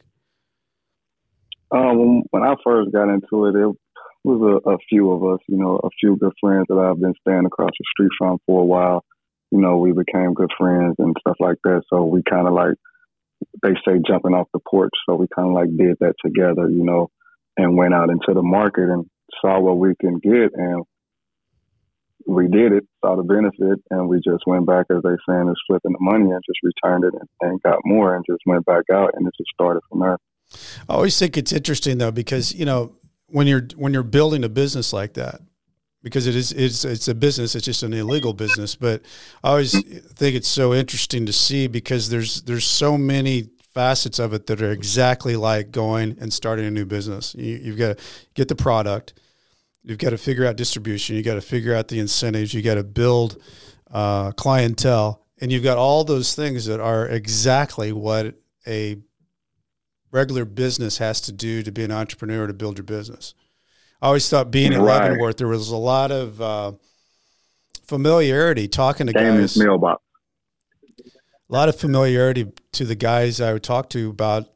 Um, 1.71 2.23
when 2.31 2.43
I 2.43 2.55
first 2.63 2.91
got 2.91 3.09
into 3.09 3.45
it, 3.47 3.55
it 3.55 3.75
was 4.23 4.61
a, 4.65 4.69
a 4.71 4.77
few 4.89 5.11
of 5.11 5.23
us. 5.23 5.39
You 5.47 5.57
know, 5.57 5.79
a 5.83 5.89
few 5.99 6.17
good 6.17 6.33
friends 6.39 6.65
that 6.69 6.77
I've 6.77 6.99
been 6.99 7.13
staying 7.21 7.45
across 7.45 7.71
the 7.77 7.85
street 7.93 8.11
from 8.17 8.37
for 8.45 8.61
a 8.61 8.65
while 8.65 9.03
you 9.51 9.61
know, 9.61 9.77
we 9.77 9.91
became 9.91 10.33
good 10.33 10.51
friends 10.57 10.95
and 10.99 11.15
stuff 11.19 11.37
like 11.39 11.57
that. 11.63 11.83
So 11.91 12.03
we 12.05 12.21
kind 12.29 12.47
of 12.47 12.53
like, 12.53 12.75
they 13.63 13.73
say 13.87 14.01
jumping 14.05 14.33
off 14.33 14.47
the 14.53 14.59
porch. 14.69 14.93
So 15.07 15.15
we 15.15 15.27
kind 15.33 15.47
of 15.49 15.53
like 15.53 15.69
did 15.77 15.97
that 15.99 16.15
together, 16.23 16.69
you 16.69 16.83
know, 16.83 17.09
and 17.55 17.77
went 17.77 17.93
out 17.93 18.09
into 18.09 18.33
the 18.33 18.41
market 18.41 18.89
and 18.89 19.05
saw 19.41 19.59
what 19.59 19.77
we 19.77 19.93
can 20.01 20.19
get. 20.19 20.51
And 20.53 20.83
we 22.25 22.47
did 22.49 22.73
it, 22.73 22.83
saw 23.05 23.15
the 23.15 23.23
benefit, 23.23 23.79
and 23.89 24.09
we 24.09 24.17
just 24.17 24.43
went 24.45 24.65
back, 24.65 24.87
as 24.89 25.01
they 25.03 25.15
saying, 25.29 25.47
is 25.49 25.61
flipping 25.67 25.93
the 25.93 25.99
money 26.01 26.29
and 26.29 26.43
just 26.45 26.59
returned 26.61 27.05
it 27.05 27.13
and, 27.13 27.29
and 27.41 27.61
got 27.61 27.79
more 27.85 28.15
and 28.15 28.25
just 28.29 28.41
went 28.45 28.65
back 28.65 28.83
out 28.91 29.11
and 29.13 29.25
it 29.25 29.33
just 29.37 29.51
started 29.53 29.81
from 29.89 30.01
there. 30.01 30.17
I 30.87 30.93
always 30.93 31.17
think 31.17 31.37
it's 31.37 31.51
interesting 31.51 31.97
though, 31.97 32.11
because, 32.11 32.53
you 32.53 32.65
know, 32.65 32.95
when 33.27 33.47
you're, 33.47 33.67
when 33.75 33.93
you're 33.93 34.03
building 34.03 34.43
a 34.43 34.49
business 34.49 34.93
like 34.93 35.13
that, 35.13 35.41
because 36.03 36.27
it 36.27 36.35
is 36.35 36.51
it's 36.53 36.85
it's 36.85 37.07
a 37.07 37.15
business. 37.15 37.55
It's 37.55 37.65
just 37.65 37.83
an 37.83 37.93
illegal 37.93 38.33
business. 38.33 38.75
But 38.75 39.01
I 39.43 39.49
always 39.49 39.71
think 39.71 40.35
it's 40.35 40.47
so 40.47 40.73
interesting 40.73 41.25
to 41.25 41.33
see 41.33 41.67
because 41.67 42.09
there's 42.09 42.43
there's 42.43 42.65
so 42.65 42.97
many 42.97 43.49
facets 43.73 44.17
of 44.17 44.33
it 44.33 44.47
that 44.47 44.61
are 44.61 44.71
exactly 44.71 45.35
like 45.35 45.71
going 45.71 46.17
and 46.19 46.31
starting 46.31 46.65
a 46.65 46.71
new 46.71 46.85
business. 46.85 47.35
You, 47.35 47.59
you've 47.61 47.77
got 47.77 47.97
to 47.97 48.03
get 48.35 48.47
the 48.47 48.55
product. 48.55 49.13
You've 49.83 49.97
got 49.97 50.11
to 50.11 50.17
figure 50.17 50.45
out 50.45 50.55
distribution. 50.55 51.15
You 51.15 51.23
got 51.23 51.35
to 51.35 51.41
figure 51.41 51.75
out 51.75 51.87
the 51.87 51.99
incentives. 51.99 52.53
You 52.53 52.61
got 52.61 52.75
to 52.75 52.83
build 52.83 53.41
uh, 53.91 54.31
clientele, 54.31 55.25
and 55.39 55.51
you've 55.51 55.63
got 55.63 55.77
all 55.77 56.03
those 56.03 56.35
things 56.35 56.65
that 56.65 56.79
are 56.79 57.07
exactly 57.07 57.91
what 57.91 58.35
a 58.65 58.97
regular 60.11 60.45
business 60.45 60.97
has 60.97 61.21
to 61.21 61.31
do 61.31 61.63
to 61.63 61.71
be 61.71 61.83
an 61.83 61.91
entrepreneur 61.91 62.47
to 62.47 62.53
build 62.53 62.77
your 62.77 62.85
business. 62.85 63.33
I 64.01 64.07
always 64.07 64.29
thought 64.29 64.51
being 64.51 64.73
in 64.73 64.81
right. 64.81 65.03
Leavenworth, 65.03 65.37
there 65.37 65.47
was 65.47 65.69
a 65.69 65.77
lot 65.77 66.11
of 66.11 66.41
uh, 66.41 66.71
familiarity 67.87 68.67
talking 68.67 69.07
to 69.07 69.13
guys. 69.13 69.57
Mailbox. 69.57 70.01
A 71.49 71.53
lot 71.53 71.69
of 71.69 71.79
familiarity 71.79 72.51
to 72.73 72.85
the 72.85 72.95
guys 72.95 73.39
I 73.39 73.53
would 73.53 73.63
talk 73.63 73.89
to 73.91 74.09
about 74.09 74.49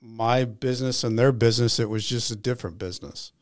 my 0.00 0.44
business 0.44 1.02
and 1.02 1.18
their 1.18 1.32
business. 1.32 1.80
It 1.80 1.90
was 1.90 2.08
just 2.08 2.30
a 2.30 2.36
different 2.36 2.78
business. 2.78 3.32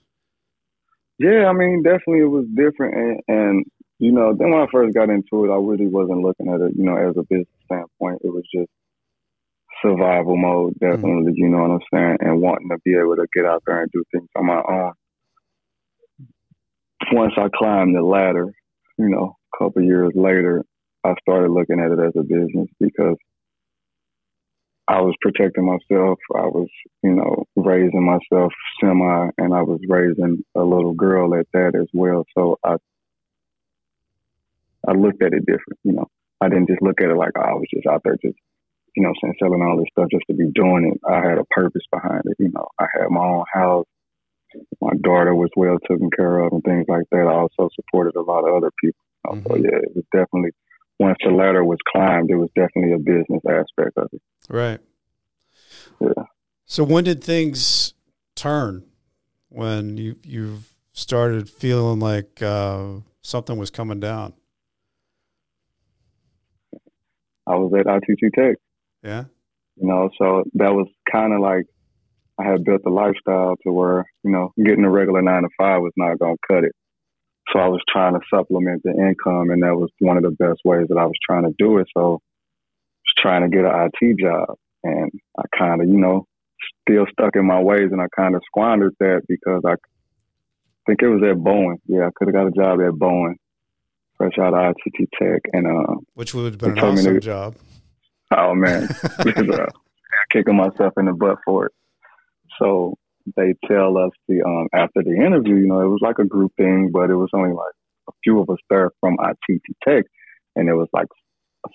Yeah, 1.18 1.46
I 1.46 1.52
mean, 1.52 1.82
definitely 1.82 2.20
it 2.20 2.30
was 2.30 2.46
different. 2.54 2.94
And, 2.94 3.20
and, 3.28 3.64
you 3.98 4.10
know, 4.10 4.34
then 4.34 4.50
when 4.50 4.60
I 4.60 4.66
first 4.72 4.94
got 4.94 5.10
into 5.10 5.44
it, 5.44 5.52
I 5.52 5.56
really 5.56 5.86
wasn't 5.86 6.22
looking 6.22 6.48
at 6.48 6.60
it, 6.60 6.72
you 6.76 6.84
know, 6.84 6.96
as 6.96 7.16
a 7.16 7.22
business 7.22 7.46
standpoint. 7.66 8.22
It 8.24 8.32
was 8.32 8.42
just 8.52 8.70
survival 9.84 10.36
mode, 10.36 10.74
definitely, 10.80 11.32
mm-hmm. 11.32 11.44
you 11.44 11.48
know 11.48 11.58
what 11.58 11.70
I'm 11.70 11.88
saying? 11.92 12.16
And 12.20 12.40
wanting 12.40 12.70
to 12.70 12.78
be 12.84 12.94
able 12.96 13.16
to 13.16 13.26
get 13.34 13.44
out 13.44 13.62
there 13.66 13.82
and 13.82 13.90
do 13.92 14.02
things 14.12 14.28
on 14.36 14.46
my 14.46 14.62
own 14.66 14.92
once 17.12 17.34
I 17.36 17.48
climbed 17.54 17.94
the 17.94 18.02
ladder, 18.02 18.52
you 18.98 19.08
know, 19.08 19.36
a 19.54 19.58
couple 19.58 19.82
years 19.82 20.12
later, 20.14 20.64
I 21.04 21.14
started 21.20 21.50
looking 21.50 21.80
at 21.80 21.92
it 21.92 22.04
as 22.04 22.12
a 22.16 22.22
business 22.22 22.68
because 22.80 23.16
I 24.86 25.00
was 25.00 25.14
protecting 25.20 25.64
myself. 25.64 26.18
I 26.34 26.46
was, 26.46 26.68
you 27.02 27.14
know, 27.14 27.44
raising 27.56 28.04
myself 28.04 28.52
semi, 28.80 29.30
and 29.38 29.54
I 29.54 29.62
was 29.62 29.80
raising 29.88 30.44
a 30.54 30.62
little 30.62 30.94
girl 30.94 31.34
at 31.34 31.46
that 31.52 31.74
as 31.74 31.88
well. 31.92 32.24
So 32.36 32.58
I, 32.64 32.76
I 34.86 34.92
looked 34.92 35.22
at 35.22 35.32
it 35.32 35.46
different. 35.46 35.78
You 35.84 35.92
know, 35.92 36.06
I 36.40 36.48
didn't 36.48 36.68
just 36.68 36.82
look 36.82 37.00
at 37.00 37.10
it 37.10 37.16
like 37.16 37.32
oh, 37.36 37.42
I 37.42 37.54
was 37.54 37.66
just 37.72 37.86
out 37.86 38.02
there 38.04 38.16
just, 38.22 38.36
you 38.96 39.02
know, 39.02 39.12
saying 39.20 39.34
selling 39.38 39.62
all 39.62 39.76
this 39.76 39.90
stuff 39.92 40.08
just 40.10 40.24
to 40.30 40.34
be 40.34 40.50
doing 40.54 40.92
it. 40.94 41.00
I 41.08 41.16
had 41.16 41.38
a 41.38 41.44
purpose 41.50 41.82
behind 41.90 42.22
it. 42.26 42.36
You 42.38 42.50
know, 42.54 42.68
I 42.78 42.86
had 42.94 43.10
my 43.10 43.24
own 43.24 43.44
house 43.52 43.86
my 44.80 44.92
daughter 45.02 45.34
was 45.34 45.50
well 45.56 45.78
taken 45.88 46.10
care 46.10 46.38
of 46.40 46.52
and 46.52 46.62
things 46.62 46.86
like 46.88 47.04
that. 47.10 47.26
I 47.26 47.32
also 47.32 47.68
supported 47.74 48.16
a 48.16 48.22
lot 48.22 48.46
of 48.46 48.54
other 48.54 48.70
people. 48.80 49.04
Mm-hmm. 49.26 49.48
So 49.48 49.56
yeah, 49.56 49.78
it 49.82 49.94
was 49.94 50.04
definitely 50.12 50.50
once 50.98 51.18
the 51.24 51.30
ladder 51.30 51.64
was 51.64 51.78
climbed, 51.90 52.30
it 52.30 52.36
was 52.36 52.50
definitely 52.54 52.92
a 52.92 52.98
business 52.98 53.42
aspect 53.48 53.96
of 53.96 54.08
it. 54.12 54.22
Right. 54.48 54.80
Yeah. 56.00 56.24
So 56.66 56.84
when 56.84 57.04
did 57.04 57.22
things 57.22 57.94
turn? 58.34 58.84
When 59.48 59.96
you 59.96 60.16
you 60.24 60.62
started 60.92 61.48
feeling 61.48 62.00
like 62.00 62.42
uh, 62.42 62.86
something 63.22 63.56
was 63.56 63.70
coming 63.70 64.00
down? 64.00 64.34
I 67.46 67.54
was 67.54 67.72
at 67.78 67.86
ITT 67.86 68.32
Tech. 68.34 68.56
Yeah. 69.04 69.24
You 69.76 69.88
know, 69.88 70.10
so 70.18 70.44
that 70.54 70.72
was 70.72 70.88
kind 71.10 71.32
of 71.32 71.40
like 71.40 71.66
I 72.38 72.44
had 72.50 72.64
built 72.64 72.82
a 72.86 72.90
lifestyle 72.90 73.56
to 73.62 73.72
where, 73.72 74.04
you 74.24 74.30
know, 74.30 74.52
getting 74.56 74.84
a 74.84 74.90
regular 74.90 75.22
nine 75.22 75.42
to 75.42 75.48
five 75.58 75.82
was 75.82 75.92
not 75.96 76.18
going 76.18 76.36
to 76.36 76.54
cut 76.54 76.64
it. 76.64 76.72
So 77.52 77.58
I 77.58 77.68
was 77.68 77.82
trying 77.92 78.14
to 78.14 78.20
supplement 78.32 78.82
the 78.82 78.90
income, 78.90 79.50
and 79.50 79.62
that 79.62 79.76
was 79.76 79.90
one 79.98 80.16
of 80.16 80.22
the 80.22 80.30
best 80.30 80.60
ways 80.64 80.86
that 80.88 80.98
I 80.98 81.04
was 81.04 81.14
trying 81.24 81.44
to 81.44 81.54
do 81.58 81.78
it. 81.78 81.86
So 81.96 82.00
I 82.00 82.08
was 82.08 82.20
trying 83.18 83.42
to 83.42 83.54
get 83.54 83.66
an 83.66 83.90
IT 83.92 84.18
job, 84.18 84.56
and 84.82 85.10
I 85.38 85.42
kind 85.56 85.82
of, 85.82 85.88
you 85.88 85.98
know, 85.98 86.26
still 86.88 87.06
stuck 87.12 87.36
in 87.36 87.46
my 87.46 87.60
ways, 87.60 87.90
and 87.92 88.00
I 88.00 88.06
kind 88.16 88.34
of 88.34 88.42
squandered 88.46 88.94
that 88.98 89.22
because 89.28 89.62
I 89.66 89.74
think 90.86 91.02
it 91.02 91.08
was 91.08 91.22
at 91.22 91.36
Boeing. 91.36 91.76
Yeah, 91.86 92.06
I 92.06 92.10
could 92.14 92.28
have 92.28 92.34
got 92.34 92.46
a 92.46 92.50
job 92.50 92.80
at 92.80 92.98
Boeing, 92.98 93.34
fresh 94.16 94.38
out 94.40 94.54
of 94.54 94.74
ITT 94.86 95.08
Tech, 95.20 95.42
and 95.52 95.66
uh, 95.66 95.94
which 96.14 96.34
would 96.34 96.44
have 96.46 96.58
been 96.58 96.78
an 96.78 96.78
awesome 96.78 97.14
to, 97.14 97.20
job. 97.20 97.56
Oh 98.36 98.54
man, 98.54 98.88
uh, 99.18 99.66
kicking 100.30 100.56
myself 100.56 100.94
in 100.96 101.06
the 101.06 101.12
butt 101.12 101.38
for 101.44 101.66
it. 101.66 101.72
So 102.58 102.94
they 103.36 103.54
tell 103.66 103.96
us 103.96 104.10
the 104.28 104.42
um, 104.42 104.68
after 104.72 105.02
the 105.02 105.14
interview, 105.14 105.56
you 105.56 105.66
know, 105.66 105.80
it 105.80 105.88
was 105.88 106.00
like 106.02 106.18
a 106.18 106.24
group 106.24 106.52
thing, 106.56 106.90
but 106.92 107.10
it 107.10 107.16
was 107.16 107.30
only 107.32 107.52
like 107.52 107.74
a 108.08 108.12
few 108.22 108.40
of 108.40 108.50
us 108.50 108.58
there 108.70 108.90
from 109.00 109.16
ITT 109.20 109.62
Tech, 109.86 110.04
and 110.56 110.68
it 110.68 110.74
was 110.74 110.88
like 110.92 111.06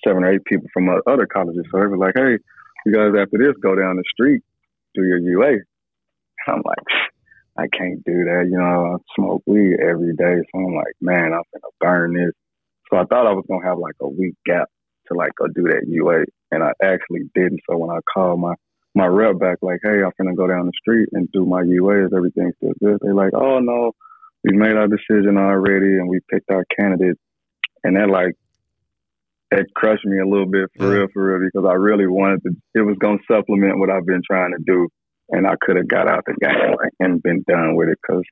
seven 0.05 0.23
or 0.23 0.33
eight 0.33 0.45
people 0.45 0.67
from 0.73 0.89
other 0.89 1.25
colleges. 1.25 1.65
So 1.71 1.79
they 1.79 1.87
were 1.87 1.97
like, 1.97 2.15
"Hey, 2.15 2.37
you 2.85 2.93
guys, 2.93 3.19
after 3.19 3.37
this, 3.37 3.55
go 3.61 3.75
down 3.75 3.95
the 3.95 4.03
street, 4.13 4.41
do 4.95 5.03
your 5.03 5.19
UA." 5.19 5.59
I'm 6.47 6.61
like, 6.65 6.87
I 7.57 7.67
can't 7.75 8.03
do 8.05 8.23
that. 8.25 8.47
You 8.49 8.57
know, 8.57 8.95
I 8.95 8.97
smoke 9.15 9.43
weed 9.45 9.77
every 9.81 10.15
day, 10.15 10.37
so 10.51 10.59
I'm 10.59 10.75
like, 10.75 10.95
man, 11.01 11.33
I'm 11.33 11.43
gonna 11.53 11.73
burn 11.79 12.13
this. 12.13 12.33
So 12.89 12.97
I 12.97 13.05
thought 13.05 13.27
I 13.27 13.33
was 13.33 13.45
gonna 13.47 13.65
have 13.65 13.77
like 13.77 13.95
a 14.01 14.07
week 14.07 14.35
gap 14.45 14.69
to 15.09 15.17
like 15.17 15.31
go 15.35 15.47
do 15.47 15.63
that 15.63 15.85
UA, 15.87 16.25
and 16.51 16.63
I 16.63 16.71
actually 16.81 17.29
didn't. 17.35 17.61
So 17.69 17.77
when 17.77 17.89
I 17.89 17.99
called 18.13 18.39
my 18.39 18.53
my 18.95 19.05
rep 19.05 19.39
back 19.39 19.57
like, 19.61 19.79
hey, 19.83 20.01
I'm 20.03 20.11
gonna 20.17 20.35
go 20.35 20.47
down 20.47 20.65
the 20.65 20.71
street 20.79 21.09
and 21.13 21.31
do 21.31 21.45
my 21.45 21.61
UA. 21.63 22.05
Is 22.05 22.11
everything 22.15 22.51
still 22.57 22.73
good? 22.79 22.97
They're 23.01 23.13
like, 23.13 23.33
oh 23.33 23.59
no, 23.59 23.93
we 24.43 24.57
made 24.57 24.75
our 24.75 24.87
decision 24.87 25.37
already 25.37 25.97
and 25.97 26.09
we 26.09 26.19
picked 26.29 26.49
our 26.51 26.65
candidate. 26.77 27.17
And 27.83 27.95
that 27.95 28.09
like, 28.09 28.35
it 29.51 29.67
crushed 29.75 30.05
me 30.05 30.19
a 30.19 30.27
little 30.27 30.45
bit 30.45 30.69
for 30.77 30.89
real, 30.89 31.07
for 31.13 31.25
real, 31.25 31.49
because 31.51 31.67
I 31.67 31.73
really 31.73 32.07
wanted 32.07 32.43
to. 32.43 32.51
It 32.75 32.81
was 32.81 32.97
gonna 32.99 33.19
supplement 33.29 33.79
what 33.79 33.89
I've 33.89 34.05
been 34.05 34.21
trying 34.25 34.51
to 34.51 34.63
do, 34.65 34.87
and 35.29 35.47
I 35.47 35.55
could 35.61 35.77
have 35.77 35.87
got 35.87 36.07
out 36.07 36.23
the 36.25 36.35
game 36.41 36.75
like, 36.77 36.93
and 36.99 37.21
been 37.21 37.43
done 37.47 37.75
with 37.75 37.89
it 37.89 37.97
because 38.01 38.23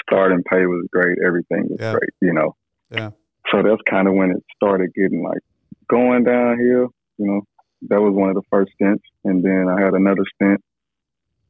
starting 0.00 0.42
pay 0.50 0.66
was 0.66 0.86
great, 0.90 1.18
everything 1.24 1.66
was 1.68 1.78
yeah. 1.80 1.92
great, 1.92 2.10
you 2.20 2.32
know. 2.32 2.54
Yeah. 2.90 3.10
So 3.50 3.62
that's 3.62 3.82
kind 3.88 4.08
of 4.08 4.14
when 4.14 4.30
it 4.30 4.42
started 4.56 4.92
getting 4.94 5.22
like 5.22 5.40
going 5.88 6.24
downhill, 6.24 6.90
you 7.18 7.26
know 7.26 7.42
that 7.88 8.00
was 8.00 8.14
one 8.14 8.30
of 8.30 8.34
the 8.34 8.42
first 8.50 8.72
stints. 8.74 9.04
And 9.24 9.44
then 9.44 9.68
I 9.68 9.80
had 9.80 9.94
another 9.94 10.24
stint 10.34 10.60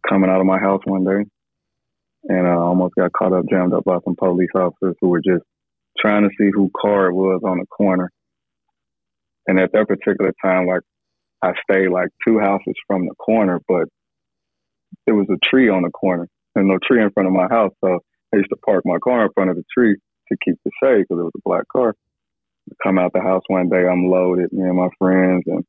coming 0.08 0.30
out 0.30 0.40
of 0.40 0.46
my 0.46 0.58
house 0.58 0.80
one 0.84 1.04
day, 1.04 1.24
and 2.24 2.46
I 2.46 2.54
almost 2.54 2.94
got 2.96 3.12
caught 3.12 3.32
up, 3.32 3.44
jammed 3.50 3.72
up 3.72 3.84
by 3.84 3.98
some 4.04 4.16
police 4.16 4.50
officers 4.54 4.96
who 5.00 5.08
were 5.08 5.20
just 5.20 5.44
trying 5.98 6.22
to 6.22 6.30
see 6.38 6.50
who 6.52 6.70
car 6.76 7.08
it 7.08 7.14
was 7.14 7.40
on 7.44 7.58
the 7.58 7.66
corner. 7.66 8.10
And 9.46 9.60
at 9.60 9.72
that 9.72 9.88
particular 9.88 10.32
time, 10.42 10.66
like 10.66 10.82
I 11.42 11.52
stayed 11.62 11.88
like 11.88 12.08
two 12.26 12.38
houses 12.38 12.74
from 12.86 13.06
the 13.06 13.14
corner, 13.14 13.60
but 13.68 13.84
there 15.06 15.14
was 15.14 15.28
a 15.30 15.38
tree 15.48 15.68
on 15.68 15.82
the 15.82 15.90
corner 15.90 16.28
and 16.54 16.68
no 16.68 16.78
tree 16.82 17.02
in 17.02 17.10
front 17.10 17.26
of 17.26 17.32
my 17.32 17.48
house. 17.48 17.72
So 17.84 18.00
I 18.32 18.38
used 18.38 18.50
to 18.50 18.56
park 18.64 18.82
my 18.84 18.98
car 18.98 19.24
in 19.24 19.32
front 19.34 19.50
of 19.50 19.56
the 19.56 19.64
tree 19.76 19.96
to 20.28 20.36
keep 20.44 20.54
it 20.64 20.72
safe 20.82 21.04
because 21.06 21.20
it 21.20 21.24
was 21.24 21.32
a 21.36 21.42
black 21.44 21.64
car. 21.68 21.94
Come 22.82 22.98
out 22.98 23.12
the 23.12 23.20
house 23.20 23.42
one 23.48 23.68
day, 23.68 23.86
I'm 23.86 24.08
loaded, 24.08 24.52
me 24.52 24.62
and 24.64 24.76
my 24.76 24.88
friends, 24.98 25.44
and 25.46 25.64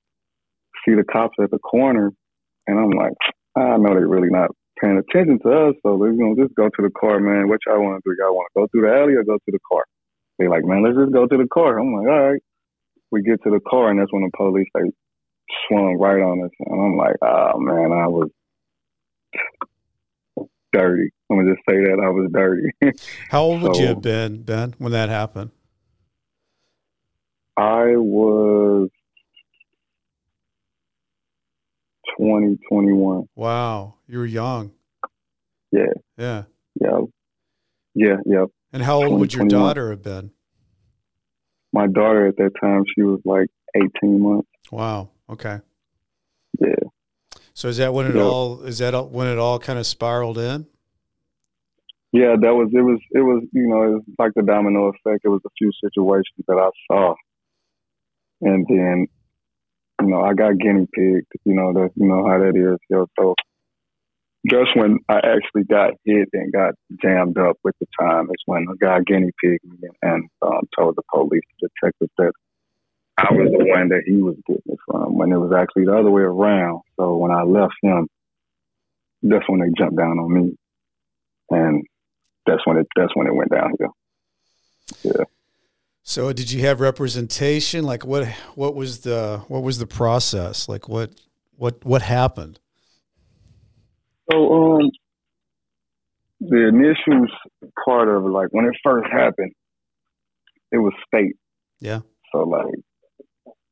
see 0.86 0.96
the 0.96 1.04
cops 1.04 1.36
at 1.42 1.52
the 1.52 1.60
corner, 1.60 2.12
and 2.68 2.80
I'm 2.80 2.92
like, 2.92 3.14
I 3.56 3.78
know 3.78 3.94
they're 3.94 4.08
really 4.08 4.30
not 4.30 4.52
paying 4.82 4.98
attention 4.98 5.40
to 5.44 5.70
us. 5.70 5.76
So 5.84 5.96
we're 5.96 6.14
gonna 6.14 6.36
just 6.36 6.56
go 6.56 6.66
to 6.68 6.82
the 6.82 6.92
car, 7.00 7.20
man. 7.20 7.48
What 7.48 7.60
y'all 7.66 7.82
want 7.82 8.04
to 8.04 8.10
do? 8.10 8.16
Y'all 8.20 8.36
want 8.36 8.48
to 8.56 8.62
go 8.62 8.68
through 8.72 8.90
the 8.90 8.96
alley 8.96 9.14
or 9.14 9.24
go 9.24 9.36
to 9.36 9.52
the 9.52 9.60
car? 9.72 9.84
They're 10.38 10.50
like, 10.50 10.66
man, 10.66 10.84
let's 10.84 10.98
just 10.98 11.14
go 11.14 11.28
to 11.28 11.38
the 11.38 11.48
car. 11.54 11.80
I'm 11.80 11.94
like, 11.94 12.08
all 12.08 12.32
right. 12.32 12.42
We 13.12 13.22
get 13.22 13.42
to 13.44 13.50
the 13.50 13.62
car, 13.70 13.90
and 13.90 14.00
that's 14.00 14.12
when 14.12 14.24
the 14.24 14.32
police 14.36 14.68
they 14.74 14.92
swung 15.68 15.98
right 16.00 16.22
on 16.22 16.44
us, 16.44 16.52
and 16.60 16.82
I'm 16.82 16.98
like, 16.98 17.16
oh 17.22 17.60
man, 17.60 17.92
I 17.92 18.08
was 18.08 18.30
dirty. 20.74 21.10
I'm 21.30 21.38
gonna 21.38 21.54
just 21.54 21.64
say 21.70 21.78
that 21.78 22.02
I 22.04 22.10
was 22.10 22.30
dirty. 22.34 22.72
How 23.30 23.44
old 23.44 23.62
would 23.62 23.78
you 23.78 23.88
have 23.88 24.02
been, 24.02 24.44
Ben, 24.44 24.76
when 24.78 24.92
that 24.92 25.10
happened? 25.10 25.52
I 27.58 27.96
was 27.96 28.90
20, 32.18 32.58
21. 32.70 33.28
Wow, 33.36 33.96
you 34.08 34.20
were 34.20 34.26
young. 34.26 34.72
Yeah. 35.72 35.94
Yeah. 36.18 36.44
Yeah. 36.80 37.00
Yeah. 37.94 38.16
Yeah. 38.26 38.46
And 38.74 38.84
how 38.84 39.04
old 39.04 39.20
would 39.20 39.34
your 39.34 39.48
daughter 39.48 39.90
have 39.90 40.04
been? 40.04 40.32
My 41.72 41.88
daughter 41.88 42.28
at 42.28 42.38
that 42.38 42.52
time, 42.62 42.84
she 42.96 43.04
was 43.04 43.20
like 43.26 43.48
18 43.76 44.22
months. 44.22 44.50
Wow. 44.72 45.10
Okay. 45.30 45.60
Yeah. 46.60 46.76
So 47.54 47.70
is 47.70 47.78
that 47.78 47.94
when 47.94 48.08
it 48.08 48.16
yeah. 48.16 48.24
all 48.24 48.64
is 48.64 48.80
that 48.80 49.10
when 49.12 49.28
it 49.28 49.38
all 49.38 49.60
kind 49.60 49.80
of 49.80 49.88
spiraled 49.88 50.38
in? 50.38 50.68
Yeah, 52.12 52.36
that 52.42 52.54
was 52.54 52.70
it. 52.74 52.82
Was 52.82 53.00
it 53.12 53.20
was 53.20 53.44
you 53.54 53.68
know 53.68 53.84
it 53.84 53.92
was 53.94 54.04
like 54.20 54.32
the 54.36 54.42
domino 54.42 54.88
effect. 54.88 55.24
It 55.24 55.30
was 55.30 55.42
a 55.46 55.50
few 55.58 55.72
situations 55.84 56.46
that 56.48 56.58
I 56.58 56.70
saw, 56.88 57.16
and 58.42 58.66
then 58.68 59.08
you 60.02 60.08
know 60.08 60.22
I 60.22 60.34
got 60.34 60.58
guinea 60.58 60.88
pigged. 60.94 61.32
You 61.46 61.54
know 61.54 61.74
that 61.74 61.92
you 61.96 62.08
know 62.08 62.28
how 62.28 62.40
that 62.40 62.56
is. 62.56 62.80
Know, 62.90 63.08
so 63.18 63.36
just 64.50 64.76
when 64.76 65.00
I 65.10 65.18
actually 65.18 65.64
got 65.70 65.94
hit 66.06 66.30
and 66.34 66.54
got 66.54 66.76
jammed 67.02 67.38
up 67.38 67.58
with 67.64 67.76
the 67.80 67.88
time 68.00 68.26
is 68.26 68.44
when 68.46 68.68
a 68.72 68.76
guy 68.78 69.00
guinea 69.06 69.32
pigged 69.44 69.64
me 69.64 69.90
and 70.02 70.30
um, 70.42 70.62
told 70.78 70.96
the 70.96 71.02
police 71.12 71.42
detectives 71.60 72.12
that 72.18 72.32
I 73.18 73.32
was 73.32 73.50
the 73.58 73.66
one 73.66 73.90
that 73.90 74.04
he 74.06 74.22
was 74.22 74.36
getting 74.46 74.62
it 74.66 74.80
from 74.86 75.18
when 75.18 75.32
it 75.32 75.38
was 75.38 75.54
actually 75.58 75.86
the 75.86 75.98
other 75.98 76.12
way 76.12 76.22
around. 76.22 76.82
So 77.00 77.16
when 77.16 77.32
I 77.32 77.44
left 77.44 77.74
him, 77.82 78.08
that's 79.24 79.48
when 79.48 79.62
they 79.62 79.70
jumped 79.78 79.98
down 79.98 80.20
on 80.20 80.34
me, 80.34 80.58
and 81.50 81.84
that's 82.46 82.66
when 82.68 82.78
it 82.78 82.88
that's 82.96 83.16
when 83.16 83.28
it 83.28 83.36
went 83.36 83.52
downhill. 83.52 83.96
Yeah. 85.04 85.24
So 86.08 86.32
did 86.32 86.52
you 86.52 86.62
have 86.62 86.82
representation? 86.82 87.84
Like 87.84 88.06
what 88.06 88.28
what 88.54 88.76
was 88.76 89.00
the 89.00 89.42
what 89.48 89.64
was 89.64 89.80
the 89.80 89.88
process? 89.88 90.70
Like 90.70 90.88
what 90.88 91.10
what 91.58 91.84
what 91.84 92.04
happened? 92.04 92.60
So 94.32 94.54
um 94.54 94.92
the 96.40 96.68
initial 96.68 97.26
part 97.84 98.08
of 98.08 98.24
it, 98.24 98.30
like 98.30 98.50
when 98.52 98.66
it 98.66 98.76
first 98.84 99.08
happened, 99.12 99.52
it 100.72 100.78
was 100.78 100.94
state. 101.08 101.38
Yeah. 101.80 102.02
So 102.32 102.44
like 102.44 102.76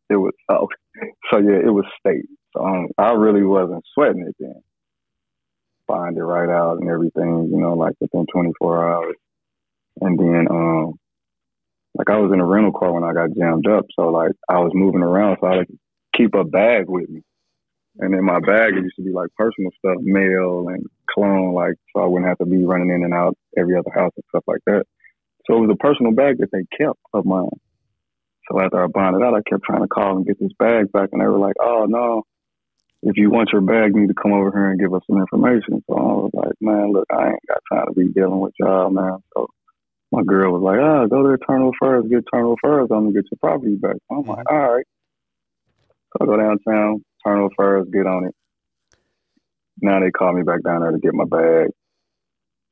it 0.10 0.16
was 0.16 0.34
oh, 0.50 0.70
so 1.32 1.38
yeah, 1.38 1.60
it 1.64 1.72
was 1.72 1.86
state. 2.00 2.26
So 2.58 2.66
um, 2.66 2.88
I 2.98 3.12
really 3.12 3.44
wasn't 3.44 3.84
sweating 3.94 4.26
it 4.28 4.36
then. 4.40 4.60
Find 5.86 6.18
it 6.18 6.24
right 6.24 6.50
out 6.50 6.80
and 6.80 6.90
everything, 6.90 7.52
you 7.52 7.60
know, 7.60 7.76
like 7.76 7.94
within 8.00 8.26
24 8.34 8.92
hours. 8.92 9.16
And 10.02 10.18
then, 10.18 10.48
um, 10.50 10.94
like 11.96 12.10
I 12.10 12.18
was 12.18 12.32
in 12.34 12.40
a 12.40 12.46
rental 12.46 12.72
car 12.72 12.92
when 12.92 13.04
I 13.04 13.14
got 13.14 13.36
jammed 13.38 13.68
up, 13.68 13.86
so 13.96 14.10
like 14.10 14.32
I 14.50 14.60
was 14.60 14.72
moving 14.74 15.04
around, 15.04 15.38
so 15.40 15.48
I 15.48 15.56
like 15.58 15.70
keep 16.14 16.34
a 16.36 16.44
bag 16.44 16.86
with 16.88 17.10
me. 17.10 17.22
And 18.00 18.16
in 18.16 18.24
my 18.26 18.40
bag, 18.40 18.74
it 18.76 18.84
used 18.84 18.96
to 18.96 19.04
be 19.04 19.12
like 19.12 19.30
personal 19.38 19.72
stuff, 19.78 19.98
mail 20.02 20.68
and 20.70 20.86
cologne, 21.14 21.54
like 21.54 21.76
so 21.96 22.02
I 22.02 22.08
wouldn't 22.08 22.28
have 22.28 22.40
to 22.40 22.46
be 22.46 22.66
running 22.66 22.90
in 22.90 23.04
and 23.04 23.14
out 23.14 23.38
every 23.58 23.78
other 23.78 23.92
house 23.94 24.12
and 24.16 24.24
stuff 24.30 24.44
like 24.48 24.62
that. 24.66 24.86
So 25.46 25.58
it 25.58 25.68
was 25.68 25.70
a 25.72 25.84
personal 25.84 26.14
bag 26.14 26.38
that 26.40 26.50
they 26.52 26.66
kept 26.76 27.00
of 27.14 27.26
mine. 27.26 27.50
So 28.50 28.60
after 28.60 28.84
I 28.84 28.88
bonded 28.88 29.24
out, 29.24 29.36
I 29.36 29.42
kept 29.48 29.64
trying 29.64 29.82
to 29.82 29.88
call 29.88 30.18
and 30.18 30.26
get 30.26 30.40
this 30.40 30.52
bag 30.58 30.92
back, 30.92 31.10
and 31.12 31.22
they 31.22 31.28
were 31.28 31.38
like, 31.38 31.56
"Oh 31.62 31.86
no, 31.88 32.24
if 33.04 33.18
you 33.18 33.30
want 33.30 33.50
your 33.54 33.62
bag, 33.62 33.94
you 33.94 34.02
need 34.02 34.08
to 34.08 34.22
come 34.22 34.34
over 34.34 34.52
here 34.52 34.72
and 34.72 34.80
give 34.80 34.94
us 34.94 35.04
some 35.08 35.20
information." 35.20 35.84
So 35.88 35.94
I 35.96 36.02
was 36.02 36.32
like, 36.34 36.54
"Man, 36.62 36.92
look, 36.92 37.06
I 37.12 37.28
ain't 37.28 37.48
got 37.48 37.62
time 37.72 37.88
to 37.88 37.94
be 37.94 38.10
dealing 38.10 38.40
with 38.40 38.54
y'all, 38.60 38.90
man." 38.90 39.20
So 39.36 39.48
my 40.14 40.24
girl 40.24 40.54
was 40.54 40.62
like, 40.62 40.80
"Ah, 40.80 41.02
oh, 41.02 41.08
go 41.08 41.24
to 41.24 41.34
Eternal 41.34 41.72
Furs, 41.80 42.06
get 42.08 42.24
Eternal 42.28 42.56
Furs, 42.62 42.88
I'm 42.92 43.10
gonna 43.10 43.14
get 43.14 43.26
your 43.32 43.40
property 43.42 43.76
back." 43.76 43.98
So 44.08 44.18
I'm 44.18 44.26
like, 44.26 44.50
"All 44.50 44.74
right." 44.76 44.86
So 46.14 46.24
I 46.24 46.26
go 46.26 46.38
downtown, 46.38 47.04
Eternal 47.20 47.50
Furs, 47.58 47.88
get 47.92 48.06
on 48.06 48.26
it. 48.26 48.36
Now 49.82 50.00
they 50.00 50.12
call 50.12 50.34
me 50.34 50.44
back 50.44 50.62
down 50.64 50.82
there 50.82 50.92
to 50.92 51.00
get 51.00 51.14
my 51.14 51.26
bag. 51.26 51.70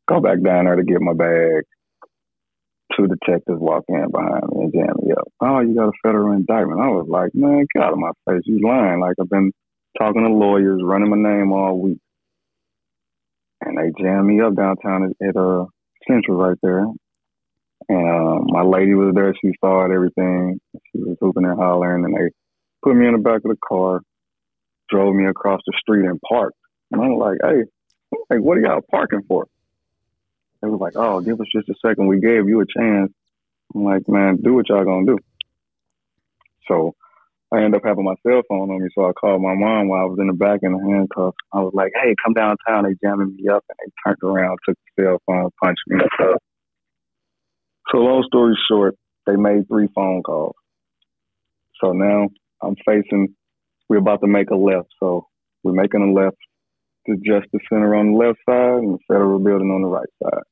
Go 0.08 0.22
back 0.22 0.42
down 0.44 0.66
there 0.66 0.76
to 0.76 0.84
get 0.84 1.02
my 1.02 1.14
bag 1.14 1.64
two 2.96 3.08
detectives 3.08 3.60
walk 3.60 3.84
in 3.88 4.10
behind 4.12 4.44
me 4.52 4.64
and 4.64 4.74
jam 4.74 4.96
me 5.02 5.12
up. 5.12 5.28
Oh, 5.42 5.60
you 5.60 5.76
got 5.76 5.90
a 5.90 6.00
federal 6.04 6.34
indictment. 6.34 6.82
I 6.82 6.88
was 6.90 7.08
like, 7.08 7.32
man, 7.34 7.66
get 7.74 7.84
out 7.84 7.94
of 7.94 8.00
my 8.00 8.12
face. 8.28 8.44
You 8.46 8.60
lying. 8.66 9.00
Like 9.00 9.16
I've 9.20 9.30
been 9.30 9.52
talking 9.98 10.24
to 10.24 10.30
lawyers, 10.30 10.82
running 10.84 11.10
my 11.10 11.18
name 11.18 11.52
all 11.52 11.80
week. 11.80 12.00
And 13.62 13.78
they 13.78 13.92
jammed 14.02 14.28
me 14.28 14.42
up 14.42 14.56
downtown 14.56 15.04
at, 15.22 15.28
at 15.28 15.36
uh, 15.36 15.66
Central 16.08 16.38
right 16.38 16.58
there. 16.64 16.86
And 17.90 18.10
uh, 18.10 18.40
my 18.46 18.64
lady 18.64 18.94
was 18.94 19.14
there. 19.16 19.34
She 19.42 19.52
saw 19.60 19.86
it, 19.86 19.94
everything. 19.94 20.60
She 20.92 21.00
was 21.00 21.18
hooping 21.20 21.46
and 21.46 21.60
hollering. 21.60 22.06
And 22.06 22.16
they 22.16 22.32
put 22.84 22.96
me 22.96 23.08
in 23.08 23.14
the 23.14 23.20
back 23.20 23.42
of 23.44 23.52
the 23.52 23.58
car, 23.68 24.02
drove 24.90 25.16
me 25.16 25.26
across 25.26 25.62
the 25.66 25.74
street 25.80 26.06
and 26.06 26.20
parked. 26.22 26.58
And 26.92 27.02
I'm 27.02 27.18
like, 27.18 27.38
hey, 27.44 27.64
like, 28.30 28.40
what 28.42 28.58
are 28.58 28.62
y'all 28.62 28.82
parking 28.92 29.22
for? 29.28 29.48
They 30.62 30.70
was 30.70 30.80
like, 30.80 30.94
"Oh, 30.96 31.22
give 31.22 31.40
us 31.42 31.48
just 31.54 31.70
a 31.70 31.76
second. 31.86 32.08
We 32.08 32.20
gave 32.20 32.48
you 32.48 32.62
a 32.62 32.66
chance." 32.66 33.12
I'm 33.74 33.84
like, 33.84 34.08
"Man, 34.08 34.38
do 34.44 34.54
what 34.54 34.70
y'all 34.70 34.86
gonna 34.86 35.06
do." 35.06 35.18
So 36.68 36.94
I 37.52 37.58
ended 37.64 37.76
up 37.76 37.82
having 37.84 38.06
my 38.06 38.16
cell 38.26 38.42
phone 38.48 38.70
on 38.70 38.82
me, 38.82 38.90
so 38.94 39.10
I 39.10 39.14
called 39.14 39.42
my 39.42 39.56
mom 39.56 39.88
while 39.88 40.02
I 40.02 40.06
was 40.06 40.20
in 40.20 40.28
the 40.28 40.34
back 40.34 40.60
in 40.62 40.74
the 40.74 40.80
handcuffs. 40.80 41.38
I 41.54 41.62
was 41.62 41.74
like, 41.74 41.92
"Hey, 41.96 42.14
come 42.24 42.34
downtown." 42.34 42.84
They 42.84 42.96
jamming 43.04 43.36
me 43.36 43.48
up, 43.50 43.66
and 43.70 43.78
they 43.80 43.92
turned 44.06 44.20
around, 44.24 44.60
took 44.66 44.78
the 44.98 45.04
cell 45.04 45.22
phone, 45.26 45.50
punched 45.62 45.82
me 45.88 46.00
up. 46.20 46.42
So 47.92 47.98
long 48.00 48.24
story 48.28 48.58
short, 48.70 48.96
they 49.26 49.36
made 49.36 49.68
three 49.68 49.88
phone 49.94 50.24
calls. 50.24 50.56
So 51.82 51.92
now 51.92 52.30
I'm 52.62 52.76
facing. 52.86 53.36
We're 53.90 53.98
about 53.98 54.22
to 54.22 54.28
make 54.28 54.50
a 54.52 54.56
left, 54.56 54.88
so 55.00 55.28
we're 55.64 55.74
making 55.74 56.02
a 56.02 56.14
left 56.14 56.38
to 57.08 57.16
Justice 57.18 57.62
Center 57.70 57.96
on 57.96 58.14
the 58.14 58.18
left 58.18 58.40
side 58.48 58.80
and 58.80 58.94
the 58.94 59.00
Federal 59.08 59.40
Building 59.40 59.72
on 59.72 59.82
the 59.82 59.88
right 59.88 60.08
side. 60.24 60.44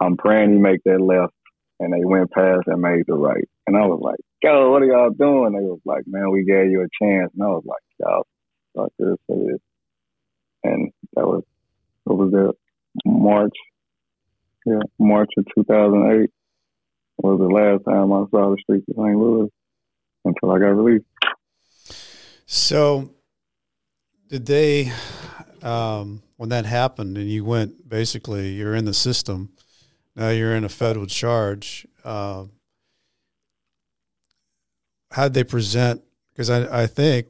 I'm 0.00 0.16
praying 0.16 0.52
he 0.52 0.58
make 0.58 0.82
that 0.84 1.00
left. 1.00 1.32
And 1.78 1.92
they 1.92 2.04
went 2.04 2.30
past 2.30 2.62
and 2.66 2.80
made 2.80 3.02
the 3.06 3.14
right. 3.14 3.46
And 3.66 3.76
I 3.76 3.82
was 3.82 4.00
like, 4.00 4.18
yo, 4.42 4.70
what 4.70 4.80
are 4.80 4.86
y'all 4.86 5.10
doing? 5.10 5.52
They 5.52 5.62
was 5.62 5.80
like, 5.84 6.04
man, 6.06 6.30
we 6.30 6.42
gave 6.42 6.70
you 6.70 6.80
a 6.80 7.04
chance. 7.04 7.30
And 7.34 7.42
I 7.42 7.48
was 7.48 7.64
like, 7.66 7.82
y'all 8.00 8.24
this. 8.98 9.58
And 10.64 10.90
that 11.14 11.26
was, 11.26 11.42
what 12.04 12.16
was 12.18 12.30
that? 12.32 12.54
March. 13.04 13.52
Yeah, 14.64 14.80
March 14.98 15.28
of 15.36 15.44
2008 15.54 16.30
was 17.26 17.38
the 17.38 17.46
last 17.46 17.84
time 17.84 18.12
I 18.12 18.24
saw 18.30 18.50
the 18.50 18.58
streets 18.62 18.86
of 18.88 18.96
St. 18.96 19.18
Louis 19.18 19.50
until 20.24 20.50
I 20.52 20.58
got 20.58 20.76
released. 20.76 21.04
So, 22.46 23.10
did 24.28 24.46
they, 24.46 24.92
um, 25.62 26.22
when 26.36 26.48
that 26.50 26.64
happened 26.66 27.16
and 27.16 27.28
you 27.28 27.44
went 27.44 27.88
basically, 27.88 28.50
you're 28.50 28.74
in 28.74 28.84
the 28.84 28.94
system, 28.94 29.50
now 30.14 30.30
you're 30.30 30.54
in 30.54 30.64
a 30.64 30.68
federal 30.68 31.06
charge. 31.06 31.86
Uh, 32.04 32.44
how'd 35.10 35.34
they 35.34 35.44
present? 35.44 36.02
Because 36.32 36.50
I, 36.50 36.82
I 36.82 36.86
think, 36.86 37.26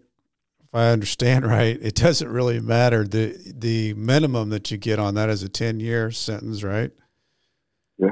if 0.63 0.75
I 0.75 0.91
understand 0.91 1.47
right, 1.47 1.79
it 1.81 1.95
doesn't 1.95 2.29
really 2.29 2.61
matter. 2.61 3.05
the 3.05 3.37
The 3.47 3.95
minimum 3.95 4.51
that 4.51 4.71
you 4.71 4.77
get 4.77 4.99
on 4.99 5.15
that 5.15 5.31
is 5.31 5.43
a 5.43 5.49
ten 5.49 5.81
year 5.81 6.11
sentence, 6.11 6.63
right? 6.63 6.91
Yeah. 7.99 8.11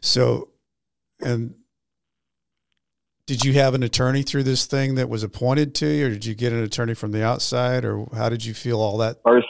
So, 0.00 0.48
and 1.24 1.54
did 3.26 3.44
you 3.44 3.54
have 3.54 3.74
an 3.74 3.82
attorney 3.82 4.22
through 4.22 4.42
this 4.42 4.66
thing 4.66 4.96
that 4.96 5.08
was 5.08 5.22
appointed 5.22 5.74
to 5.76 5.86
you, 5.86 6.06
or 6.06 6.10
did 6.10 6.26
you 6.26 6.34
get 6.34 6.52
an 6.52 6.62
attorney 6.62 6.94
from 6.94 7.12
the 7.12 7.24
outside, 7.24 7.84
or 7.84 8.06
how 8.14 8.28
did 8.28 8.44
you 8.44 8.52
feel 8.52 8.80
all 8.80 8.98
that? 8.98 9.16
First, 9.24 9.46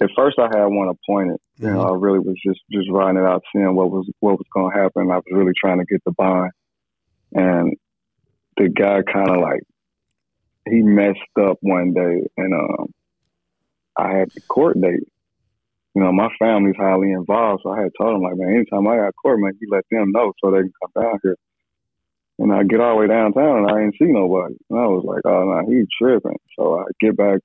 at 0.00 0.10
first 0.16 0.38
I 0.38 0.48
had 0.56 0.66
one 0.66 0.88
appointed. 0.88 1.38
You 1.56 1.66
mm-hmm. 1.66 1.76
know, 1.76 1.82
I 1.82 1.96
really 1.96 2.20
was 2.20 2.36
just 2.44 2.60
just 2.70 2.88
riding 2.90 3.22
it 3.22 3.26
out, 3.26 3.42
seeing 3.52 3.74
what 3.74 3.90
was 3.90 4.08
what 4.20 4.38
was 4.38 4.46
going 4.54 4.72
to 4.72 4.80
happen. 4.80 5.10
I 5.10 5.16
was 5.16 5.24
really 5.30 5.52
trying 5.58 5.78
to 5.78 5.84
get 5.84 6.02
the 6.04 6.12
bond, 6.12 6.52
and 7.32 7.76
the 8.56 8.68
guy 8.68 9.02
kind 9.02 9.30
of 9.30 9.40
like 9.40 9.62
he 10.68 10.82
messed 10.82 11.18
up 11.40 11.58
one 11.60 11.92
day, 11.92 12.22
and 12.36 12.54
um, 12.54 12.92
I 13.96 14.16
had 14.16 14.30
the 14.30 14.40
court 14.42 14.80
date. 14.80 15.08
You 15.94 16.02
know, 16.02 16.12
my 16.12 16.28
family's 16.38 16.76
highly 16.76 17.12
involved, 17.12 17.62
so 17.62 17.70
I 17.70 17.82
had 17.82 17.92
told 18.00 18.16
him 18.16 18.22
like, 18.22 18.36
man, 18.36 18.54
anytime 18.54 18.88
I 18.88 18.96
got 18.96 19.14
court, 19.20 19.40
man, 19.40 19.52
you 19.60 19.68
let 19.70 19.84
them 19.90 20.10
know 20.12 20.32
so 20.42 20.50
they 20.50 20.60
can 20.60 20.72
come 20.80 21.02
down 21.02 21.18
here. 21.22 21.36
And 22.38 22.52
I 22.52 22.62
get 22.64 22.80
all 22.80 22.96
the 22.96 23.00
way 23.02 23.06
downtown, 23.08 23.58
and 23.58 23.70
I 23.70 23.82
ain't 23.82 23.94
see 23.98 24.08
nobody. 24.08 24.54
And 24.70 24.78
I 24.78 24.86
was 24.86 25.04
like, 25.04 25.20
oh 25.26 25.44
no, 25.44 25.60
nah, 25.60 25.68
he's 25.68 25.86
tripping. 26.00 26.38
So 26.56 26.80
I 26.80 26.84
get 27.00 27.16
back 27.16 27.40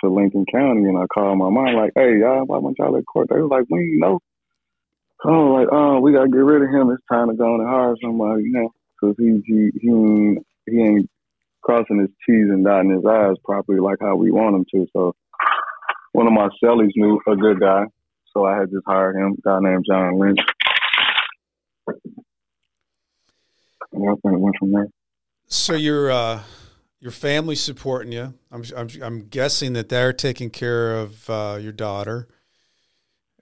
to 0.00 0.10
Lincoln 0.10 0.44
County 0.50 0.88
and 0.88 0.98
I 0.98 1.06
call 1.06 1.36
my 1.36 1.50
mom 1.50 1.74
like, 1.74 1.92
"Hey, 1.94 2.18
y'all, 2.20 2.44
why 2.44 2.58
want 2.58 2.76
y'all 2.78 2.96
at 2.96 3.06
court?" 3.06 3.28
They 3.30 3.40
was 3.40 3.50
like, 3.50 3.64
"We 3.70 3.80
ain't 3.80 4.00
know." 4.00 4.20
So 5.22 5.28
I 5.28 5.38
was 5.38 5.60
like, 5.60 5.68
"Oh, 5.72 6.00
we 6.00 6.12
gotta 6.12 6.28
get 6.28 6.38
rid 6.38 6.62
of 6.62 6.70
him. 6.70 6.90
It's 6.90 7.02
time 7.10 7.28
to 7.28 7.34
go 7.34 7.54
and 7.54 7.66
hire 7.66 7.94
somebody, 8.02 8.44
you 8.44 8.52
know, 8.52 8.70
because 9.00 9.16
he 9.18 9.42
he 9.46 9.70
he 9.80 9.88
ain't, 9.90 10.46
he 10.66 10.82
ain't 10.82 11.10
crossing 11.62 12.00
his 12.00 12.10
T's 12.26 12.50
and 12.50 12.64
dotting 12.64 12.90
his 12.90 13.04
I's 13.04 13.36
properly 13.44 13.80
like 13.80 13.98
how 14.00 14.16
we 14.16 14.30
want 14.30 14.56
him 14.56 14.66
to." 14.74 14.86
So 14.92 15.14
one 16.12 16.26
of 16.26 16.32
my 16.32 16.48
cellies 16.62 16.90
knew 16.96 17.20
a 17.26 17.36
good 17.36 17.60
guy, 17.60 17.84
so 18.34 18.44
I 18.44 18.56
had 18.58 18.70
just 18.70 18.84
hired 18.86 19.16
him, 19.16 19.36
a 19.38 19.48
guy 19.48 19.58
named 19.60 19.84
John 19.88 20.18
Lynch. 20.18 20.38
And 23.92 24.06
that's 24.06 24.18
when 24.22 24.34
it 24.34 24.40
went 24.40 24.56
from 24.58 24.72
there. 24.72 24.88
So 25.46 25.74
your 25.74 26.10
uh, 26.10 26.42
your 27.00 27.12
family 27.12 27.54
supporting 27.54 28.12
you. 28.12 28.34
I'm, 28.50 28.62
I'm 28.76 28.88
I'm 29.02 29.20
guessing 29.28 29.72
that 29.74 29.88
they're 29.88 30.12
taking 30.12 30.50
care 30.50 30.96
of 30.98 31.30
uh, 31.30 31.58
your 31.60 31.72
daughter 31.72 32.28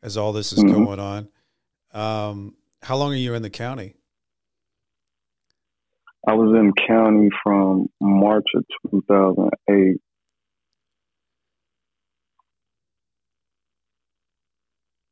as 0.02 0.16
all 0.16 0.32
this 0.32 0.52
is 0.52 0.62
Mhm. 0.62 0.70
going 0.70 1.00
on. 1.00 1.28
Um, 1.92 2.54
how 2.82 2.96
long 2.96 3.12
are 3.12 3.16
you 3.16 3.34
in 3.34 3.42
the 3.42 3.50
county? 3.50 3.94
I 6.28 6.34
was 6.34 6.54
in 6.56 6.72
county 6.86 7.28
from 7.42 7.88
March 8.00 8.46
of 8.54 8.64
2008 8.90 9.96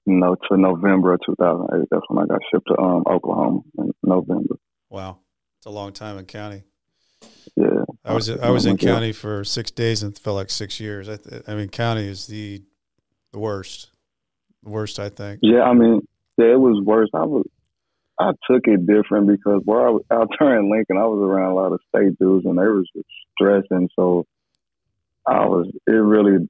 no 0.07 0.37
to 0.49 0.57
November 0.57 1.15
of 1.15 1.21
2008. 1.27 1.89
That's 1.91 2.03
when 2.09 2.23
I 2.23 2.27
got 2.27 2.41
shipped 2.51 2.69
to 2.69 2.79
um 2.79 3.05
Oklahoma 3.09 3.61
in 3.79 3.93
November. 4.03 4.57
Wow, 4.91 5.19
it's 5.59 5.67
a 5.67 5.71
long 5.71 5.93
time 5.93 6.19
in 6.19 6.27
county. 6.27 6.63
Yeah, 7.57 7.85
I 8.05 8.15
was 8.15 8.29
I 8.29 8.51
was 8.51 8.67
in 8.67 8.77
county 8.77 9.13
for 9.13 9.45
six 9.45 9.71
days 9.71 10.03
and 10.03 10.17
felt 10.19 10.37
like 10.37 10.51
six 10.51 10.81
years. 10.81 11.09
I, 11.09 11.17
th- 11.17 11.43
I 11.47 11.55
mean, 11.55 11.69
county 11.69 12.07
is 12.07 12.27
the 12.27 12.63
the 13.33 13.39
worst, 13.39 13.91
the 14.63 14.71
worst. 14.71 14.99
I 14.99 15.09
think. 15.09 15.41
yeah. 15.43 15.63
I 15.63 15.73
mean, 15.73 16.07
yeah, 16.37 16.53
it 16.53 16.61
was 16.61 16.83
worse. 16.85 17.09
I 17.15 17.25
was 17.25 17.47
I 18.19 18.33
took 18.51 18.67
it 18.67 18.87
different 18.87 19.27
because 19.27 19.63
where 19.65 19.87
I 19.87 19.91
was 19.91 20.03
out 20.11 20.29
there 20.39 20.59
in 20.59 20.71
Lincoln, 20.71 20.99
I 20.99 21.07
was 21.07 21.21
around 21.23 21.53
a 21.53 21.55
lot 21.55 21.73
of 21.73 21.81
state 21.89 22.19
dudes 22.19 22.47
and 22.47 22.59
they 22.59 22.67
was 22.67 22.89
just 22.95 23.09
stressing. 23.33 23.89
So 23.97 24.27
I 25.27 25.47
was 25.47 25.67
it 25.87 25.93
really 25.93 26.49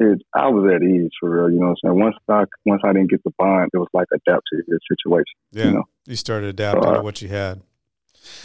it 0.00 0.22
I 0.34 0.48
was 0.48 0.70
at 0.74 0.82
ease 0.82 1.10
for 1.20 1.30
real. 1.30 1.50
You 1.50 1.60
know 1.60 1.68
what 1.68 1.78
I'm 1.84 1.90
saying? 1.90 2.00
Once 2.00 2.16
I 2.28 2.44
once 2.66 2.82
I 2.84 2.92
didn't 2.92 3.10
get 3.10 3.22
the 3.24 3.32
bond, 3.38 3.70
it 3.72 3.78
was 3.78 3.88
like 3.92 4.06
adapt 4.12 4.44
to 4.52 4.62
your 4.66 4.78
situation. 4.88 5.24
Yeah, 5.52 5.64
You 5.66 5.72
know? 5.72 5.84
you 6.06 6.16
started 6.16 6.48
adapting 6.48 6.94
to 6.94 7.02
what 7.02 7.22
you 7.22 7.28
had. 7.28 7.62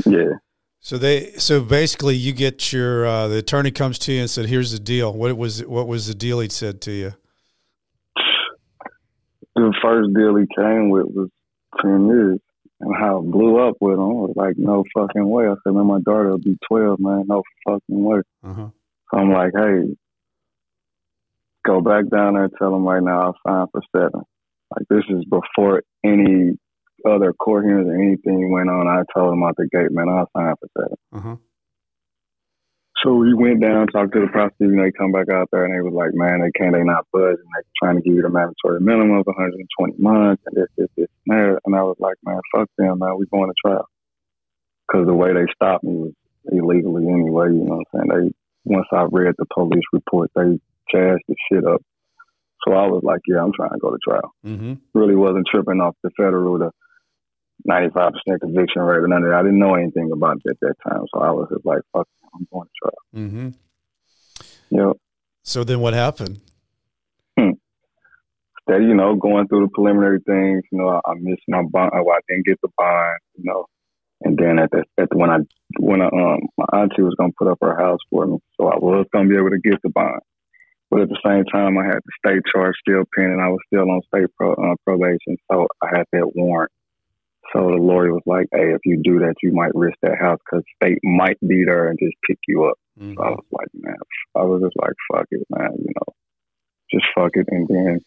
Yeah. 0.05 0.33
So 0.81 0.97
they 0.97 1.31
so 1.33 1.62
basically 1.62 2.15
you 2.15 2.31
get 2.31 2.71
your 2.71 3.05
uh, 3.05 3.27
the 3.27 3.38
attorney 3.38 3.71
comes 3.71 3.99
to 3.99 4.13
you 4.13 4.21
and 4.21 4.29
said, 4.29 4.45
"Here's 4.45 4.71
the 4.71 4.79
deal." 4.79 5.13
What 5.13 5.35
was 5.38 5.65
what 5.65 5.88
was 5.88 6.07
the 6.07 6.15
deal 6.15 6.39
he 6.39 6.49
said 6.49 6.81
to 6.81 6.91
you? 6.91 7.13
the 9.55 9.73
first 9.81 10.13
deal 10.13 10.35
he 10.35 10.45
came 10.55 10.89
with 10.89 11.07
was 11.07 11.29
ten 11.81 12.07
years, 12.07 12.39
and 12.79 12.95
how 12.95 13.19
it 13.19 13.31
blew 13.31 13.59
up 13.59 13.75
with 13.81 13.95
him 13.95 13.99
I 13.99 14.05
was 14.05 14.33
like, 14.35 14.57
no 14.57 14.83
fucking 14.95 15.27
way. 15.29 15.47
I 15.47 15.55
said, 15.63 15.73
man, 15.73 15.85
my 15.85 15.99
daughter 15.99 16.29
will 16.29 16.38
be 16.38 16.57
twelve, 16.67 16.99
man, 16.99 17.25
no 17.27 17.43
fucking 17.67 18.03
way. 18.03 18.21
Uh 18.43 18.53
huh. 18.53 18.67
So 19.12 19.17
I'm 19.17 19.31
like, 19.31 19.51
hey, 19.55 19.95
go 21.65 21.82
back 21.82 22.10
down 22.10 22.34
there 22.34 22.45
and 22.45 22.54
tell 22.58 22.72
them 22.72 22.86
right 22.86 23.04
now 23.04 23.22
I'll 23.22 23.38
sign 23.48 23.67
for 23.72 23.82
seven. 23.95 24.22
Like 24.72 24.88
this 24.89 25.04
is 25.10 25.26
before 25.26 25.84
any 26.04 26.54
other 27.06 27.34
court 27.34 27.65
hearings 27.65 27.88
or 27.88 27.95
anything 27.95 28.52
went 28.52 28.69
on. 28.69 28.88
I 28.88 29.04
told 29.13 29.34
him 29.34 29.43
out 29.43 29.56
the 29.58 29.67
gate, 29.72 29.91
man, 29.91 30.10
I'll 30.10 30.30
sign 30.36 30.54
for 30.60 30.69
seven. 30.78 30.98
Uh 31.13 31.19
huh. 31.22 31.36
So 33.04 33.13
we 33.13 33.34
went 33.34 33.62
down, 33.62 33.88
talked 33.88 34.13
to 34.13 34.19
the 34.19 34.28
prosecutor, 34.28 34.74
and 34.74 34.84
they 34.84 34.91
come 34.91 35.13
back 35.13 35.32
out 35.32 35.48
there 35.52 35.63
and 35.63 35.74
they 35.74 35.80
was 35.80 35.95
like, 35.95 36.12
man, 36.13 36.41
they 36.41 36.52
can't, 36.52 36.74
they 36.74 36.84
not 36.84 37.08
budging. 37.13 37.38
They 37.39 37.63
trying 37.82 37.95
to 37.95 38.02
give 38.02 38.15
you 38.15 38.22
the 38.22 38.30
mandatory 38.30 38.82
minimum 38.82 39.24
of 39.24 39.26
120 39.26 39.95
months 39.98 40.43
and 40.45 40.56
this, 40.58 40.67
this, 40.76 40.89
this, 40.98 41.08
and 41.26 41.32
that. 41.32 41.60
And 41.63 41.76
I 41.76 41.84
was 41.84 41.95
like, 42.00 42.17
man, 42.24 42.41
fuck 42.54 42.67
them, 42.78 43.00
man. 43.00 43.15
We 43.17 43.26
going 43.32 43.48
to 43.48 43.56
trial. 43.56 43.88
Because 44.84 45.08
the 45.08 45.13
way 45.13 45.32
they 45.32 45.48
stopped 45.56 45.86
me 45.86 45.95
was 45.95 46.13
illegally 46.52 47.08
anyway, 47.08 47.48
you 47.48 47.63
know 47.63 47.80
what 47.80 47.88
I'm 47.93 48.10
saying? 48.12 48.34
They, 48.65 48.74
once 48.76 48.88
I 48.91 49.08
read 49.10 49.36
the 49.38 49.45
police 49.54 49.88
report, 49.93 50.32
they 50.36 50.60
jazzed 50.91 51.23
the 51.28 51.36
shit 51.52 51.65
up. 51.65 51.82
So 52.65 52.73
I 52.73 52.88
was 52.88 53.02
like, 53.04 53.21
yeah, 53.28 53.41
I'm 53.41 53.54
trying 53.54 53.71
to 53.71 53.80
go 53.80 53.91
to 53.91 53.97
trial. 54.04 54.34
Mm-hmm. 54.45 54.73
Really 54.93 55.15
wasn't 55.15 55.47
tripping 55.49 55.80
off 55.80 55.95
the 56.04 56.10
federal, 56.17 56.60
the 56.60 56.71
95% 57.69 58.12
conviction 58.41 58.82
rate 58.82 58.97
or 58.97 59.08
none 59.08 59.23
of 59.23 59.30
that. 59.30 59.39
I 59.39 59.43
didn't 59.43 59.60
know 59.60 59.75
anything 59.75 60.12
about 60.12 60.38
it 60.43 60.52
at 60.52 60.60
that 60.62 60.75
time. 60.88 61.06
So 61.13 61.21
I 61.21 61.32
was 61.32 61.47
just 61.52 61.65
like, 61.65 61.82
fuck, 61.93 62.08
it, 62.23 62.30
I'm 62.36 62.47
going 62.52 62.67
to 62.67 62.73
trial. 62.82 63.25
Mm-hmm. 63.25 63.49
Yep. 64.78 64.97
So 65.43 65.63
then 65.63 65.80
what 65.80 65.93
happened? 65.93 66.41
that 68.69 68.82
you 68.82 68.93
know 68.93 69.15
going 69.15 69.47
through 69.47 69.65
the 69.65 69.71
preliminary 69.73 70.19
things. 70.25 70.63
You 70.71 70.78
know, 70.78 70.89
I, 70.89 71.12
I 71.12 71.13
missed 71.19 71.43
my 71.47 71.63
bond. 71.63 71.91
Well, 71.93 72.15
I 72.15 72.19
didn't 72.30 72.45
get 72.45 72.60
the 72.62 72.69
bond. 72.78 73.19
You 73.36 73.43
know, 73.45 73.65
and 74.21 74.38
then 74.38 74.60
at 74.60 74.69
the 74.71 74.84
at 74.97 75.10
the, 75.10 75.17
when 75.17 75.30
I 75.30 75.38
when 75.80 76.02
I 76.02 76.06
um 76.06 76.39
my 76.58 76.65
auntie 76.73 77.02
was 77.02 77.15
gonna 77.17 77.34
put 77.38 77.47
up 77.47 77.58
her 77.62 77.75
house 77.75 77.99
for 78.10 78.25
me, 78.28 78.38
so 78.58 78.67
I 78.67 78.78
was 78.78 79.08
gonna 79.12 79.28
be 79.28 79.36
able 79.36 79.49
to 79.49 79.60
get 79.60 79.82
the 79.82 79.89
bond. 79.89 80.21
But 80.89 81.02
at 81.02 81.10
the 81.10 81.19
same 81.25 81.45
time, 81.45 81.78
I 81.78 81.86
had 81.86 81.99
the 82.04 82.12
state 82.17 82.41
charge 82.52 82.75
still 82.82 83.04
pending. 83.15 83.39
I 83.39 83.49
was 83.49 83.60
still 83.67 83.89
on 83.89 84.02
state 84.13 84.28
pro, 84.36 84.54
uh, 84.54 84.75
probation, 84.86 85.38
so 85.52 85.67
I 85.84 85.97
had 85.97 86.06
that 86.13 86.32
warrant. 86.36 86.71
So 87.54 87.69
the 87.69 87.78
lawyer 87.78 88.13
was 88.13 88.23
like, 88.25 88.47
"Hey, 88.52 88.73
if 88.73 88.82
you 88.86 89.02
do 89.04 89.19
that, 89.19 89.36
you 89.41 89.52
might 89.54 89.73
risk 89.73 89.97
that 90.02 90.19
house 90.19 90.39
because 90.45 90.63
state 90.75 90.99
might 91.04 91.39
be 91.41 91.63
there 91.65 91.89
and 91.89 91.97
just 91.99 92.15
pick 92.28 92.38
you 92.47 92.65
up." 92.65 92.78
Mhm. 92.99 93.15
So 93.15 93.23
I 93.23 93.30
was 93.30 93.45
like, 93.52 93.67
man, 93.73 93.95
I 94.36 94.43
was 94.43 94.62
just 94.62 94.75
like, 94.82 94.93
fuck 95.12 95.25
it, 95.32 95.45
man, 95.49 95.71
you 95.80 95.93
know, 95.95 96.13
just 96.91 97.06
fuck 97.15 97.32
it. 97.36 97.47
And 97.49 97.67
then, 97.67 97.99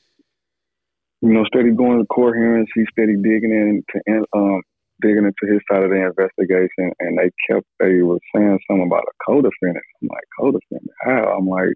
you 1.23 1.33
know, 1.33 1.45
steady 1.45 1.71
going 1.71 1.99
to 2.01 2.07
court 2.07 2.37
hearings, 2.37 2.69
he 2.75 2.85
steady 2.93 3.17
digging 3.17 3.53
into, 3.53 4.27
um, 4.35 4.61
digging 5.01 5.25
into 5.25 5.53
his 5.53 5.61
side 5.71 5.83
of 5.83 5.91
the 5.91 5.97
investigation. 5.97 6.93
And 7.01 7.19
they 7.19 7.31
kept, 7.49 7.67
they 7.81 8.03
were 8.03 8.19
saying 8.35 8.59
something 8.69 8.87
about 8.87 9.05
a 9.05 9.25
co-defendant. 9.27 9.85
I'm 10.03 10.09
like, 10.09 10.25
co-defendant? 10.39 10.91
How? 11.01 11.37
I'm 11.39 11.49
like, 11.49 11.75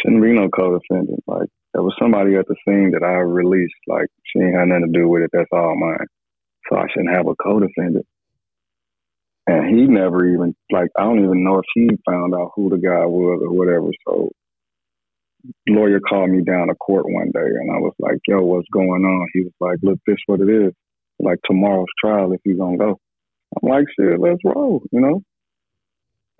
shouldn't 0.00 0.22
be 0.22 0.32
no 0.32 0.48
co-defendant. 0.48 1.20
Like, 1.26 1.48
there 1.74 1.82
was 1.82 1.94
somebody 2.00 2.36
at 2.36 2.46
the 2.48 2.56
scene 2.66 2.92
that 2.92 3.04
I 3.04 3.20
released. 3.20 3.74
Like, 3.86 4.08
she 4.24 4.40
ain't 4.40 4.56
had 4.56 4.68
nothing 4.68 4.92
to 4.92 4.98
do 5.00 5.08
with 5.08 5.22
it. 5.22 5.30
That's 5.32 5.48
all 5.52 5.76
mine. 5.78 6.06
So 6.68 6.78
I 6.78 6.86
shouldn't 6.92 7.14
have 7.14 7.26
a 7.26 7.34
co-defendant. 7.36 8.06
And 9.46 9.76
he 9.76 9.86
never 9.86 10.28
even 10.28 10.54
like 10.70 10.90
I 10.96 11.02
don't 11.02 11.24
even 11.24 11.42
know 11.42 11.58
if 11.58 11.64
he 11.74 11.88
found 12.08 12.34
out 12.34 12.52
who 12.54 12.70
the 12.70 12.76
guy 12.76 13.04
was 13.06 13.42
or 13.42 13.52
whatever. 13.52 13.88
So 14.06 14.30
lawyer 15.68 15.98
called 15.98 16.30
me 16.30 16.44
down 16.44 16.68
to 16.68 16.74
court 16.76 17.06
one 17.08 17.32
day 17.32 17.40
and 17.40 17.72
I 17.72 17.80
was 17.80 17.94
like, 17.98 18.18
Yo, 18.28 18.42
what's 18.42 18.68
going 18.72 19.04
on? 19.04 19.28
He 19.32 19.40
was 19.40 19.52
like, 19.58 19.78
Look, 19.82 19.98
this 20.06 20.18
what 20.26 20.40
it 20.40 20.48
is. 20.48 20.72
Like 21.18 21.38
tomorrow's 21.44 21.88
trial 22.00 22.32
if 22.32 22.40
you 22.44 22.56
gonna 22.58 22.78
go. 22.78 22.98
I'm 23.56 23.68
like, 23.68 23.86
shit, 23.98 24.20
let's 24.20 24.38
roll, 24.44 24.82
you 24.92 25.00
know? 25.00 25.22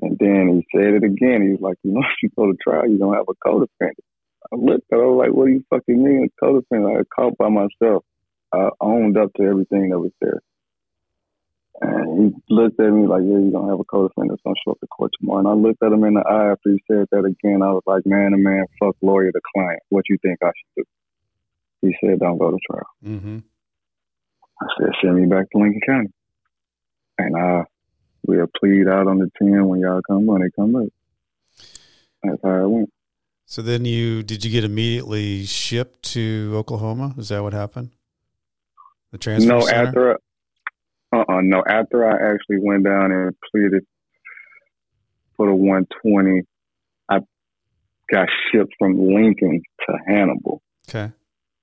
And 0.03 0.17
then 0.19 0.49
he 0.57 0.79
said 0.79 0.95
it 0.95 1.05
again. 1.05 1.43
He 1.43 1.51
was 1.51 1.61
like, 1.61 1.77
you 1.83 1.93
know, 1.93 2.01
if 2.05 2.23
you 2.23 2.31
go 2.37 2.47
to 2.47 2.57
trial, 2.63 2.89
you 2.89 2.99
don't 2.99 3.15
have 3.15 3.29
a 3.29 3.35
co-defendant. 3.45 4.05
I 4.53 4.57
looked 4.57 4.91
at 4.93 4.99
him, 4.99 5.05
I 5.05 5.07
was 5.07 5.27
like, 5.27 5.35
what 5.37 5.47
do 5.47 5.53
you 5.53 5.65
fucking 5.71 6.03
mean, 6.03 6.29
a 6.29 6.45
co-defendant? 6.45 7.07
I 7.07 7.15
caught 7.15 7.37
by 7.39 7.49
myself. 7.49 8.05
I 8.53 8.69
owned 8.81 9.17
up 9.17 9.33
to 9.35 9.43
everything 9.45 9.91
that 9.91 9.99
was 9.99 10.13
there. 10.21 10.41
And 11.83 12.35
he 12.35 12.55
looked 12.55 12.81
at 12.81 12.93
me 12.93 13.07
like, 13.07 13.23
yeah, 13.23 13.39
you 13.39 13.51
don't 13.53 13.69
have 13.69 13.81
a 13.81 13.85
co-defendant 13.85 14.41
going 14.43 14.55
to 14.55 14.61
show 14.65 14.73
up 14.73 14.81
to 14.81 14.87
court 14.89 15.13
tomorrow. 15.19 15.41
And 15.41 15.49
I 15.49 15.53
looked 15.53 15.83
at 15.83 15.93
him 15.93 16.05
in 16.05 16.15
the 16.15 16.21
eye 16.21 16.53
after 16.53 16.71
he 16.71 16.83
said 16.91 17.07
that 17.11 17.25
again. 17.25 17.63
I 17.63 17.73
was 17.73 17.83
like, 17.87 18.05
man 18.05 18.33
to 18.33 18.37
man, 18.37 18.67
fuck 18.79 18.97
lawyer 19.01 19.33
to 19.33 19.41
client. 19.55 19.81
What 19.89 20.05
you 20.09 20.19
think 20.21 20.39
I 20.43 20.49
should 20.49 20.85
do? 20.85 21.89
He 21.89 21.97
said, 22.01 22.19
don't 22.19 22.39
go 22.39 22.51
to 22.51 22.59
trial. 22.71 22.87
Mm-hmm. 23.05 23.39
I 24.61 24.67
said, 24.79 24.91
send 25.03 25.17
me 25.17 25.27
back 25.27 25.51
to 25.51 25.59
Lincoln 25.59 25.81
County. 25.87 26.13
And 27.17 27.37
uh, 27.37 27.65
we'll 28.31 28.47
plead 28.59 28.89
out 28.89 29.09
on 29.09 29.19
the 29.19 29.31
10 29.39 29.67
when 29.67 29.81
y'all 29.81 30.01
come 30.07 30.27
when 30.27 30.43
they 30.43 30.51
come 30.55 30.77
up. 30.77 30.89
That's 32.23 32.41
how 32.43 32.65
it 32.65 32.69
went. 32.69 32.93
So 33.47 33.63
then 33.63 33.85
you 33.85 34.23
did 34.23 34.45
you 34.45 34.51
get 34.51 34.65
immediately 34.65 35.45
shipped 35.45 36.03
to 36.13 36.53
Oklahoma? 36.55 37.15
Is 37.19 37.31
that 37.31 37.43
what 37.43 37.53
happened? 37.53 37.91
The 39.11 39.19
transfer 39.19 39.49
no, 39.49 39.61
center? 39.61 39.89
after, 39.89 40.19
uh, 41.13 41.25
uh 41.29 41.41
no, 41.43 41.63
after 41.67 42.07
I 42.07 42.33
actually 42.33 42.59
went 42.61 42.85
down 42.85 43.11
and 43.11 43.35
pleaded 43.51 43.85
for 45.37 45.47
the 45.47 45.55
120, 45.55 46.43
I 47.09 47.19
got 48.13 48.29
shipped 48.53 48.73
from 48.79 49.13
Lincoln 49.13 49.63
to 49.89 49.99
Hannibal. 50.07 50.63
Okay. 50.89 51.11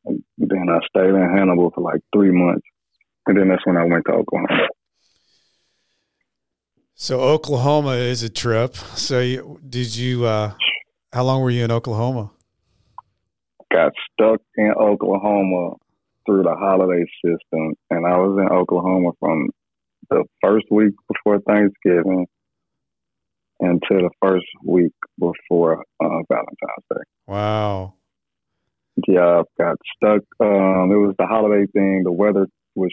And 0.06 0.24
then 0.38 0.68
I 0.70 0.80
stayed 0.90 1.10
in 1.10 1.36
Hannibal 1.38 1.72
for 1.72 1.82
like 1.82 2.02
three 2.14 2.32
months, 2.32 2.66
and 3.28 3.38
then 3.38 3.48
that's 3.48 3.66
when 3.66 3.78
I 3.78 3.86
went 3.86 4.04
to 4.08 4.14
Oklahoma. 4.14 4.68
So 7.00 7.22
Oklahoma 7.22 7.92
is 7.92 8.24
a 8.24 8.30
trip. 8.30 8.76
So 8.76 9.20
you, 9.20 9.60
did 9.70 9.96
you? 9.96 10.26
Uh, 10.26 10.54
how 11.14 11.24
long 11.26 11.42
were 11.42 11.52
you 11.52 11.64
in 11.64 11.72
Oklahoma? 11.72 12.32
Got 13.72 13.94
stuck 14.12 14.42
in 14.56 14.72
Oklahoma 14.72 15.76
through 16.26 16.42
the 16.42 16.56
holiday 16.56 17.06
system, 17.24 17.76
and 17.92 18.08
I 18.08 18.18
was 18.18 18.40
in 18.42 18.52
Oklahoma 18.52 19.12
from 19.20 19.48
the 20.10 20.24
first 20.42 20.66
week 20.72 20.96
before 21.08 21.40
Thanksgiving 21.42 22.26
until 23.60 23.98
the 23.98 24.10
first 24.20 24.48
week 24.66 24.94
before 25.20 25.84
uh, 26.04 26.22
Valentine's 26.28 26.88
Day. 26.90 27.04
Wow. 27.28 27.94
Yeah, 29.08 29.42
I 29.42 29.64
got 29.64 29.78
stuck. 29.96 30.24
Um, 30.40 30.92
it 30.92 30.98
was 30.98 31.14
the 31.20 31.28
holiday 31.28 31.68
thing. 31.72 32.02
The 32.04 32.12
weather 32.12 32.48
was 32.74 32.92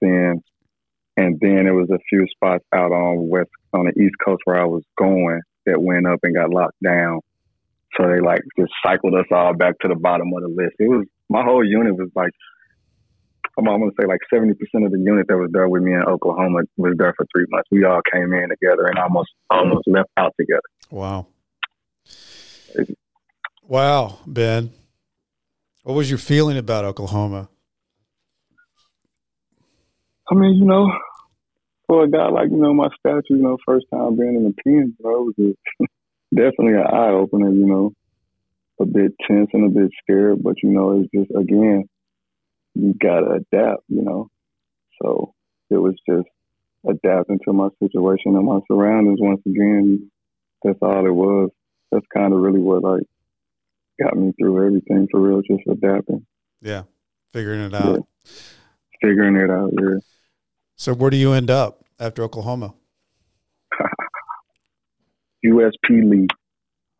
then, 0.00 0.40
and 1.16 1.38
then 1.40 1.66
it 1.66 1.72
was 1.72 1.90
a 1.90 1.98
few 2.08 2.26
spots 2.34 2.64
out 2.74 2.92
on 2.92 3.28
west 3.28 3.50
on 3.72 3.86
the 3.86 4.02
east 4.02 4.14
coast 4.24 4.42
where 4.44 4.60
I 4.60 4.64
was 4.64 4.82
going 4.96 5.40
that 5.66 5.80
went 5.80 6.06
up 6.06 6.20
and 6.22 6.34
got 6.34 6.50
locked 6.50 6.82
down. 6.82 7.20
So 7.96 8.08
they 8.08 8.20
like 8.20 8.40
just 8.58 8.72
cycled 8.84 9.14
us 9.14 9.26
all 9.30 9.54
back 9.54 9.78
to 9.80 9.88
the 9.88 9.94
bottom 9.94 10.32
of 10.34 10.42
the 10.42 10.48
list. 10.48 10.76
It 10.78 10.88
was 10.88 11.06
my 11.28 11.42
whole 11.42 11.64
unit 11.64 11.96
was 11.96 12.10
like 12.14 12.32
I'm, 13.58 13.64
gonna 13.64 13.90
say 14.00 14.06
like 14.06 14.20
seventy 14.32 14.54
percent 14.54 14.86
of 14.86 14.92
the 14.92 14.98
unit 14.98 15.26
that 15.28 15.36
was 15.36 15.50
there 15.52 15.68
with 15.68 15.82
me 15.82 15.92
in 15.92 16.02
Oklahoma 16.02 16.60
was 16.78 16.94
there 16.96 17.12
for 17.16 17.26
three 17.34 17.44
months. 17.50 17.68
We 17.70 17.84
all 17.84 18.00
came 18.10 18.32
in 18.32 18.48
together 18.48 18.86
and 18.86 18.98
almost 18.98 19.30
almost 19.50 19.86
left 19.86 20.08
out 20.16 20.32
together. 20.38 20.62
Wow. 20.90 21.26
Wow, 23.62 24.18
Ben. 24.26 24.72
What 25.82 25.94
was 25.94 26.08
your 26.08 26.18
feeling 26.18 26.56
about 26.56 26.84
Oklahoma? 26.84 27.48
I 30.30 30.34
mean, 30.34 30.54
you 30.54 30.64
know, 30.64 30.90
for 31.86 32.04
a 32.04 32.10
guy 32.10 32.28
like 32.28 32.50
you 32.50 32.56
know 32.56 32.72
my 32.72 32.88
stature, 32.98 33.22
you 33.30 33.42
know, 33.42 33.58
first 33.66 33.86
time 33.92 34.16
being 34.16 34.36
in 34.36 34.44
the 34.44 34.54
pen, 34.62 34.96
bro, 35.00 35.28
it 35.28 35.34
was 35.38 35.54
definitely 36.34 36.74
an 36.74 36.86
eye 36.86 37.10
opener. 37.10 37.50
You 37.50 37.66
know, 37.66 37.92
a 38.80 38.86
bit 38.86 39.12
tense 39.26 39.50
and 39.52 39.66
a 39.66 39.80
bit 39.80 39.90
scared, 40.02 40.42
but 40.42 40.54
you 40.62 40.70
know, 40.70 41.00
it's 41.00 41.10
just 41.14 41.30
again, 41.38 41.84
you 42.74 42.94
gotta 43.00 43.40
adapt. 43.40 43.82
You 43.88 44.02
know, 44.02 44.30
so 45.02 45.34
it 45.70 45.76
was 45.76 45.94
just 46.08 46.28
adapting 46.88 47.40
to 47.44 47.52
my 47.52 47.68
situation 47.82 48.36
and 48.36 48.46
my 48.46 48.60
surroundings. 48.70 49.18
Once 49.20 49.42
again, 49.46 50.10
that's 50.62 50.78
all 50.82 51.06
it 51.06 51.14
was. 51.14 51.50
That's 51.90 52.06
kind 52.14 52.32
of 52.32 52.40
really 52.40 52.60
what 52.60 52.82
like 52.82 53.02
got 54.02 54.16
me 54.16 54.32
through 54.38 54.66
everything 54.66 55.08
for 55.10 55.20
real. 55.20 55.42
Just 55.42 55.68
adapting. 55.68 56.26
Yeah, 56.60 56.84
figuring 57.32 57.60
it 57.60 57.74
out. 57.74 58.06
Yeah. 58.24 58.32
Figuring 59.02 59.36
it 59.36 59.50
out. 59.50 59.72
Yeah. 59.72 59.98
So 60.76 60.94
where 60.94 61.10
do 61.10 61.16
you 61.16 61.32
end 61.32 61.50
up 61.50 61.84
after 61.98 62.22
Oklahoma? 62.22 62.74
USP 65.44 66.08
Lee. 66.08 66.28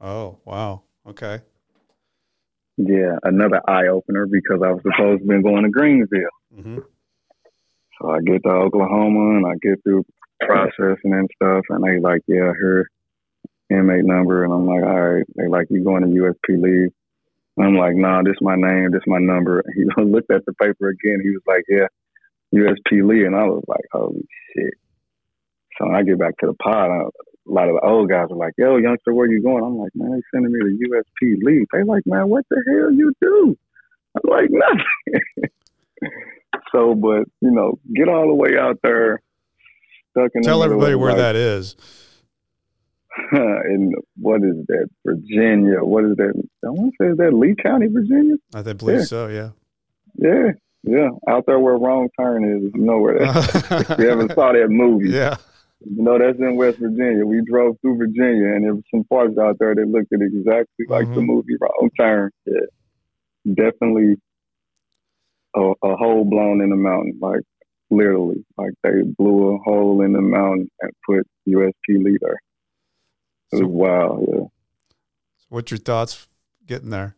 Oh 0.01 0.39
wow. 0.45 0.83
Okay. 1.07 1.41
Yeah, 2.77 3.17
another 3.23 3.61
eye 3.69 3.89
opener 3.89 4.27
because 4.27 4.61
I 4.65 4.73
was 4.73 4.83
supposed 4.83 5.23
to 5.23 5.29
be 5.29 5.43
going 5.43 5.65
to 5.65 5.71
Greenville. 5.71 6.21
Mm-hmm. 6.57 6.79
So 8.01 8.11
I 8.11 8.21
get 8.21 8.43
to 8.43 8.51
Oklahoma 8.51 9.37
and 9.37 9.47
I 9.47 9.53
get 9.63 9.83
through 9.85 10.05
processing 10.41 11.13
and 11.13 11.29
stuff, 11.37 11.65
and 11.69 11.85
they 11.85 12.01
like, 12.01 12.23
yeah, 12.27 12.53
her 12.59 12.89
inmate 13.71 14.05
number, 14.05 14.45
and 14.45 14.53
I'm 14.53 14.67
like, 14.67 14.83
all 14.83 15.01
right. 15.01 15.25
They 15.37 15.49
like, 15.49 15.67
you 15.71 15.85
going 15.85 16.03
to 16.03 16.09
USP 16.09 16.63
Lee? 16.63 16.89
I'm 17.61 17.77
like, 17.77 17.95
nah, 17.95 18.23
this 18.23 18.33
is 18.33 18.41
my 18.41 18.57
name, 18.57 18.91
this 18.93 19.01
is 19.01 19.07
my 19.07 19.19
number. 19.19 19.63
He 19.75 19.85
looked 20.03 20.31
at 20.31 20.45
the 20.47 20.55
paper 20.55 20.89
again. 20.89 21.21
He 21.23 21.31
was 21.31 21.43
like, 21.47 21.65
yeah, 21.69 21.87
USP 22.55 23.07
Lee, 23.07 23.25
and 23.25 23.37
I 23.37 23.45
was 23.45 23.65
like, 23.67 23.85
holy 23.93 24.27
shit. 24.55 24.75
So 25.79 25.89
I 25.91 26.03
get 26.03 26.19
back 26.19 26.37
to 26.39 26.47
the 26.47 26.55
pod. 26.55 26.91
I, 26.91 27.03
a 27.49 27.53
lot 27.53 27.69
of 27.69 27.75
the 27.75 27.87
old 27.87 28.09
guys 28.09 28.29
are 28.31 28.37
like, 28.37 28.55
yo, 28.57 28.77
youngster, 28.77 29.13
where 29.13 29.31
you 29.31 29.43
going? 29.43 29.65
I'm 29.65 29.77
like, 29.77 29.93
man, 29.95 30.13
they 30.13 30.23
sending 30.33 30.53
me 30.53 30.61
to 30.61 30.89
USP 30.89 31.37
Lee. 31.43 31.67
They 31.73 31.83
like, 31.83 32.03
man, 32.07 32.29
what 32.29 32.45
the 32.49 32.63
hell 32.69 32.93
you 32.93 33.13
do? 33.21 33.57
I'm 34.15 34.31
like, 34.31 34.49
nothing. 34.51 35.51
so, 36.73 36.95
but, 36.95 37.25
you 37.41 37.51
know, 37.51 37.79
get 37.95 38.09
all 38.09 38.29
the 38.29 38.35
way 38.35 38.57
out 38.59 38.79
there, 38.83 39.21
stuck 40.11 40.31
in 40.35 40.43
Tell 40.43 40.63
everybody 40.63 40.95
where 40.95 41.11
like, 41.11 41.19
that 41.19 41.37
is. 41.37 41.77
in 43.33 43.93
what 44.17 44.43
is 44.43 44.57
that, 44.69 44.89
Virginia? 45.05 45.81
What 45.83 46.05
is 46.05 46.17
that? 46.17 46.33
I 46.65 46.69
want 46.71 46.95
to 46.99 47.05
say, 47.05 47.11
is 47.11 47.17
that 47.19 47.35
Lee 47.35 47.55
County, 47.63 47.89
Virginia? 47.89 48.37
I 48.55 48.63
believe 48.63 48.99
yeah. 48.99 49.05
so, 49.05 49.27
yeah. 49.29 49.51
Yeah, 50.15 50.53
yeah. 50.83 51.09
Out 51.29 51.45
there 51.47 51.59
where 51.59 51.77
Wrong 51.77 52.09
Turn 52.19 52.45
is, 52.45 52.73
you 52.75 52.83
know 52.83 52.99
where 52.99 53.19
that 53.19 53.87
if 53.91 53.99
you 53.99 54.11
ever 54.11 54.29
saw 54.35 54.53
that 54.53 54.69
movie. 54.69 55.11
Yeah. 55.11 55.37
You 55.85 56.03
know, 56.03 56.19
that's 56.19 56.39
in 56.39 56.57
West 56.57 56.79
Virginia. 56.79 57.27
We 57.27 57.43
drove 57.45 57.77
through 57.81 57.99
Virginia, 57.99 58.55
and 58.55 58.65
there 58.65 58.75
was 58.75 58.85
some 58.95 59.05
parts 59.05 59.37
out 59.37 59.57
there 59.59 59.75
that 59.75 59.89
looked 59.89 60.13
exactly 60.13 60.87
like 60.89 61.07
mm-hmm. 61.07 61.15
the 61.15 61.21
movie 61.21 61.57
Wrong 61.61 61.91
Turn. 61.99 62.31
Yeah, 62.47 63.55
definitely 63.55 64.17
a, 65.57 65.61
a 65.61 65.97
hole 65.97 66.25
blown 66.25 66.61
in 66.61 66.71
the 66.71 66.77
mountain, 66.77 67.19
like 67.21 67.41
literally, 67.91 68.45
like 68.57 68.73
they 68.83 69.03
blew 69.19 69.55
a 69.55 69.59
hole 69.59 70.03
in 70.03 70.13
the 70.13 70.21
mountain 70.21 70.69
and 70.81 70.93
put 71.07 71.27
USP 71.49 72.03
leader. 72.03 72.39
It 73.53 73.59
so, 73.59 73.67
was 73.67 73.69
wild. 73.69 74.29
Yeah. 74.33 74.45
What's 75.49 75.71
your 75.71 75.79
thoughts 75.79 76.27
getting 76.67 76.91
there? 76.91 77.15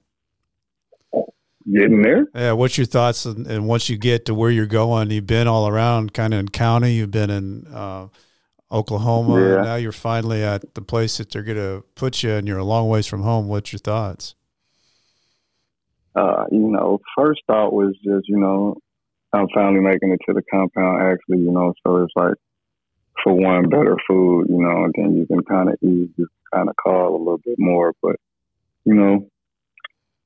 Getting 1.72 2.02
there? 2.02 2.26
Yeah. 2.34 2.52
What's 2.52 2.76
your 2.76 2.86
thoughts? 2.86 3.24
And, 3.24 3.46
and 3.46 3.66
once 3.66 3.88
you 3.88 3.96
get 3.96 4.26
to 4.26 4.34
where 4.34 4.50
you're 4.50 4.66
going, 4.66 5.10
you've 5.10 5.26
been 5.26 5.48
all 5.48 5.68
around, 5.68 6.12
kind 6.12 6.34
of 6.34 6.40
in 6.40 6.48
county. 6.48 6.94
You've 6.94 7.10
been 7.10 7.30
in. 7.30 7.66
Uh, 7.66 8.08
Oklahoma. 8.72 9.40
Yeah. 9.40 9.62
Now 9.62 9.74
you're 9.76 9.92
finally 9.92 10.42
at 10.42 10.74
the 10.74 10.82
place 10.82 11.18
that 11.18 11.30
they're 11.30 11.44
going 11.44 11.58
to 11.58 11.84
put 11.94 12.24
you, 12.24 12.32
and 12.32 12.48
you're 12.48 12.58
a 12.58 12.64
long 12.64 12.88
ways 12.88 13.06
from 13.06 13.22
home. 13.22 13.46
What's 13.46 13.72
your 13.72 13.78
thoughts? 13.78 14.34
Uh, 16.16 16.44
you 16.50 16.70
know, 16.70 16.98
first 17.16 17.42
thought 17.46 17.72
was 17.72 17.94
just, 18.04 18.28
you 18.28 18.38
know, 18.38 18.76
I'm 19.32 19.46
finally 19.54 19.80
making 19.80 20.10
it 20.10 20.20
to 20.26 20.32
the 20.32 20.42
compound. 20.50 21.02
Actually, 21.02 21.44
you 21.44 21.52
know, 21.52 21.72
so 21.86 22.02
it's 22.02 22.12
like 22.16 22.34
for 23.22 23.34
one, 23.34 23.68
better 23.68 23.96
food, 24.08 24.46
you 24.48 24.58
know, 24.58 24.84
and 24.84 24.94
then 24.96 25.16
you 25.16 25.26
can 25.26 25.42
kind 25.44 25.68
of 25.68 25.76
ease, 25.82 26.08
just 26.18 26.30
kind 26.52 26.68
of 26.68 26.76
call 26.76 27.16
a 27.16 27.18
little 27.18 27.40
bit 27.44 27.56
more. 27.58 27.92
But 28.02 28.16
you 28.84 28.94
know, 28.94 29.28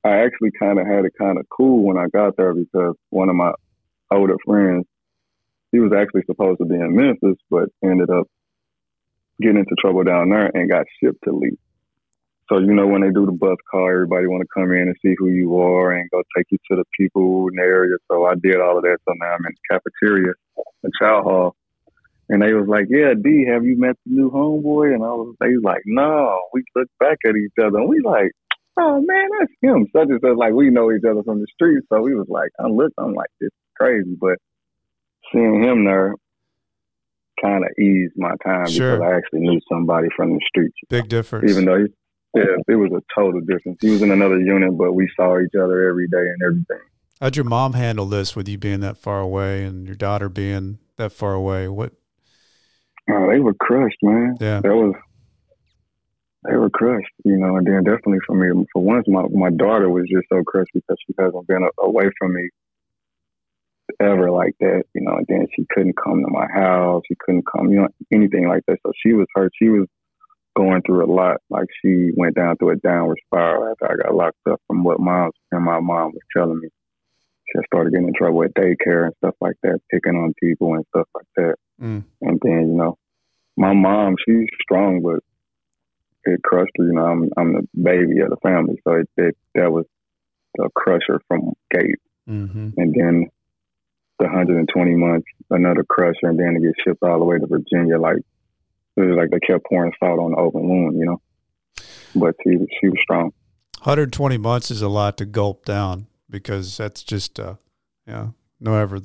I 0.03 0.23
actually 0.25 0.51
kind 0.59 0.79
of 0.79 0.87
had 0.87 1.05
it 1.05 1.13
kind 1.17 1.37
of 1.37 1.47
cool 1.49 1.83
when 1.83 1.97
I 1.97 2.07
got 2.11 2.37
there 2.37 2.53
because 2.53 2.95
one 3.09 3.29
of 3.29 3.35
my 3.35 3.51
older 4.11 4.37
friends, 4.45 4.85
he 5.71 5.79
was 5.79 5.91
actually 5.95 6.23
supposed 6.25 6.59
to 6.59 6.65
be 6.65 6.75
in 6.75 6.95
Memphis, 6.95 7.37
but 7.49 7.69
ended 7.83 8.09
up 8.09 8.27
getting 9.41 9.59
into 9.59 9.75
trouble 9.79 10.03
down 10.03 10.29
there 10.29 10.51
and 10.53 10.69
got 10.69 10.85
shipped 10.99 11.23
to 11.23 11.31
Lee. 11.31 11.57
So 12.49 12.57
you 12.57 12.73
know 12.73 12.87
when 12.87 13.01
they 13.01 13.11
do 13.11 13.27
the 13.27 13.31
bus 13.31 13.57
call, 13.69 13.87
everybody 13.87 14.25
want 14.25 14.41
to 14.41 14.47
come 14.53 14.71
in 14.71 14.87
and 14.87 14.95
see 15.03 15.13
who 15.17 15.27
you 15.27 15.61
are 15.61 15.93
and 15.93 16.09
go 16.09 16.23
take 16.35 16.47
you 16.49 16.57
to 16.71 16.77
the 16.77 16.83
people 16.97 17.47
in 17.47 17.55
the 17.55 17.61
area. 17.61 17.95
So 18.09 18.25
I 18.25 18.33
did 18.41 18.59
all 18.59 18.77
of 18.77 18.83
that. 18.83 18.97
So 19.07 19.13
now 19.19 19.33
I'm 19.33 19.45
in 19.45 19.53
the 19.53 19.79
cafeteria, 20.01 20.33
the 20.81 20.91
chow 20.99 21.21
hall, 21.21 21.55
and 22.29 22.41
they 22.41 22.53
was 22.53 22.67
like, 22.67 22.85
"Yeah, 22.89 23.13
D, 23.19 23.45
have 23.51 23.65
you 23.65 23.77
met 23.77 23.95
the 24.05 24.13
new 24.13 24.31
homeboy?" 24.31 24.93
And 24.93 25.03
I 25.03 25.09
was, 25.09 25.35
they 25.39 25.49
was 25.49 25.63
like, 25.63 25.81
"No." 25.85 26.39
We 26.53 26.63
looked 26.75 26.97
back 26.99 27.17
at 27.25 27.35
each 27.35 27.53
other 27.59 27.79
and 27.79 27.89
we 27.89 28.01
like, 28.01 28.31
"Oh 28.77 29.01
man, 29.01 29.27
that's 29.39 29.51
him." 29.61 29.87
Such 29.91 30.09
and 30.09 30.19
such. 30.21 30.37
Like 30.37 30.53
we 30.53 30.69
know 30.69 30.91
each 30.91 31.03
other 31.09 31.23
from 31.23 31.39
the 31.39 31.47
street, 31.53 31.83
so 31.91 32.01
we 32.01 32.15
was 32.15 32.27
like, 32.29 32.49
"I'm 32.59 32.75
look, 32.75 32.93
I'm 32.97 33.13
like 33.13 33.29
this 33.41 33.47
is 33.47 33.73
crazy," 33.77 34.15
but 34.19 34.37
seeing 35.31 35.63
him 35.63 35.85
there, 35.85 36.13
kind 37.41 37.63
of 37.63 37.71
eased 37.79 38.13
my 38.15 38.33
time 38.45 38.67
sure. 38.67 38.97
because 38.97 39.11
I 39.11 39.17
actually 39.17 39.41
knew 39.41 39.59
somebody 39.71 40.07
from 40.15 40.33
the 40.33 40.41
streets. 40.47 40.75
Big 40.89 41.09
difference. 41.09 41.51
Even 41.51 41.65
though, 41.65 41.77
he, 41.77 41.85
yeah, 42.35 42.55
it 42.67 42.75
was 42.75 42.91
a 42.91 43.01
total 43.19 43.41
difference. 43.41 43.79
He 43.81 43.89
was 43.89 44.01
in 44.01 44.11
another 44.11 44.39
unit, 44.39 44.77
but 44.77 44.93
we 44.93 45.09
saw 45.15 45.39
each 45.39 45.55
other 45.55 45.89
every 45.89 46.07
day 46.07 46.17
and 46.17 46.41
everything. 46.45 46.85
How'd 47.19 47.35
your 47.35 47.45
mom 47.45 47.73
handle 47.73 48.05
this 48.05 48.35
with 48.35 48.47
you 48.47 48.57
being 48.57 48.79
that 48.79 48.97
far 48.97 49.19
away 49.19 49.65
and 49.65 49.85
your 49.85 49.95
daughter 49.95 50.29
being 50.29 50.79
that 50.97 51.11
far 51.11 51.33
away? 51.33 51.67
What? 51.67 51.93
Oh, 53.11 53.27
they 53.29 53.39
were 53.39 53.53
crushed, 53.53 53.97
man. 54.01 54.37
Yeah, 54.39 54.61
that 54.61 54.75
was. 54.75 54.93
They 56.47 56.55
were 56.55 56.69
crushed, 56.69 57.11
you 57.25 57.35
know, 57.35 57.57
and 57.57 57.67
then 57.67 57.83
definitely 57.83 58.19
for 58.25 58.33
me, 58.33 58.65
for 58.71 58.81
once, 58.81 59.05
my 59.07 59.23
my 59.33 59.49
daughter 59.49 59.89
was 59.89 60.07
just 60.09 60.25
so 60.31 60.41
crushed 60.43 60.71
because 60.73 60.97
she 61.05 61.13
hasn't 61.19 61.47
been 61.47 61.67
away 61.79 62.09
from 62.17 62.33
me 62.33 62.49
ever 63.99 64.31
like 64.31 64.55
that, 64.59 64.83
you 64.93 65.01
know, 65.01 65.17
and 65.17 65.25
then 65.27 65.47
she 65.55 65.65
couldn't 65.69 65.97
come 65.97 66.23
to 66.23 66.29
my 66.29 66.47
house. 66.53 67.01
She 67.07 67.15
couldn't 67.19 67.45
come, 67.51 67.69
you 67.69 67.81
know, 67.81 67.87
anything 68.13 68.47
like 68.47 68.63
that. 68.67 68.77
So 68.85 68.91
she 69.03 69.13
was 69.13 69.27
hurt. 69.33 69.51
She 69.61 69.69
was 69.69 69.87
going 70.55 70.81
through 70.83 71.05
a 71.05 71.11
lot. 71.11 71.37
Like 71.49 71.67
she 71.81 72.11
went 72.15 72.35
down 72.35 72.57
through 72.57 72.71
a 72.71 72.75
downward 72.77 73.19
spiral 73.25 73.71
after 73.71 73.91
I 73.91 74.03
got 74.03 74.15
locked 74.15 74.37
up 74.49 74.61
from 74.67 74.83
what 74.83 74.99
mom 74.99 75.31
and 75.51 75.63
my 75.63 75.79
mom 75.79 76.11
was 76.11 76.21
telling 76.35 76.59
me. 76.59 76.69
She 77.51 77.59
started 77.65 77.91
getting 77.91 78.07
in 78.07 78.13
trouble 78.13 78.43
at 78.43 78.53
daycare 78.53 79.05
and 79.05 79.13
stuff 79.17 79.35
like 79.41 79.55
that, 79.63 79.79
picking 79.89 80.15
on 80.15 80.33
people 80.39 80.73
and 80.75 80.85
stuff 80.89 81.07
like 81.15 81.25
that. 81.37 81.55
Mm. 81.81 82.03
And 82.21 82.39
then, 82.43 82.69
you 82.69 82.77
know, 82.77 82.97
my 83.57 83.73
mom, 83.73 84.15
she's 84.25 84.47
strong, 84.61 85.01
but 85.01 85.23
it 86.25 86.41
crushed 86.43 86.71
her. 86.77 86.85
You 86.85 86.93
know, 86.93 87.05
I'm 87.05 87.29
I'm 87.37 87.53
the 87.53 87.67
baby 87.81 88.21
of 88.21 88.29
the 88.29 88.37
family, 88.43 88.79
so 88.83 88.93
it, 88.93 89.09
it 89.17 89.37
that 89.55 89.71
was 89.71 89.85
a 90.59 90.69
crusher 90.75 91.21
from 91.27 91.53
gate. 91.71 91.99
Mm-hmm. 92.29 92.69
And 92.77 92.93
then 92.93 93.27
the 94.19 94.25
120 94.25 94.95
months, 94.95 95.27
another 95.49 95.83
crusher, 95.83 96.27
and 96.27 96.39
then 96.39 96.53
to 96.53 96.59
get 96.59 96.75
shipped 96.83 97.03
all 97.03 97.19
the 97.19 97.25
way 97.25 97.37
to 97.37 97.47
Virginia. 97.47 97.99
Like 97.99 98.17
it 98.97 99.01
was 99.01 99.17
like 99.17 99.31
they 99.31 99.39
kept 99.39 99.65
pouring 99.65 99.93
salt 99.99 100.19
on 100.19 100.31
the 100.31 100.37
open 100.37 100.67
wound, 100.67 100.97
you 100.97 101.05
know. 101.05 101.21
But 102.15 102.35
she 102.43 102.57
she 102.79 102.89
was 102.89 102.99
strong. 103.03 103.31
120 103.79 104.37
months 104.37 104.71
is 104.71 104.81
a 104.81 104.89
lot 104.89 105.17
to 105.17 105.25
gulp 105.25 105.63
down 105.63 106.07
because 106.29 106.77
that's 106.77 107.03
just 107.03 107.39
uh, 107.39 107.55
yeah, 108.07 108.27
no 108.59 108.75
ever. 108.75 108.99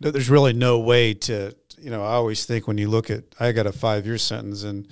There's 0.00 0.30
really 0.30 0.52
no 0.54 0.78
way 0.78 1.14
to 1.14 1.54
you 1.80 1.90
know, 1.90 2.02
I 2.02 2.12
always 2.12 2.44
think 2.44 2.68
when 2.68 2.78
you 2.78 2.88
look 2.88 3.10
at, 3.10 3.24
I 3.38 3.52
got 3.52 3.66
a 3.66 3.72
five 3.72 4.06
year 4.06 4.18
sentence 4.18 4.62
and 4.62 4.86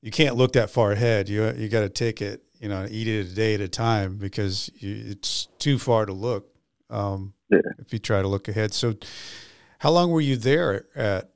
you 0.00 0.10
can't 0.10 0.36
look 0.36 0.52
that 0.52 0.70
far 0.70 0.92
ahead. 0.92 1.28
You, 1.28 1.52
you 1.56 1.68
got 1.68 1.80
to 1.80 1.88
take 1.88 2.22
it, 2.22 2.42
you 2.58 2.68
know, 2.68 2.86
eat 2.88 3.08
it 3.08 3.26
a 3.26 3.34
day 3.34 3.54
at 3.54 3.60
a 3.60 3.68
time 3.68 4.16
because 4.16 4.70
you, 4.74 5.04
it's 5.08 5.46
too 5.58 5.78
far 5.78 6.06
to 6.06 6.12
look. 6.12 6.46
Um, 6.88 7.34
Yeah. 7.50 7.58
if 7.78 7.92
you 7.92 7.98
try 7.98 8.22
to 8.22 8.28
look 8.28 8.48
ahead. 8.48 8.72
So 8.72 8.94
how 9.78 9.90
long 9.90 10.10
were 10.10 10.20
you 10.20 10.36
there 10.36 10.86
at, 10.94 11.30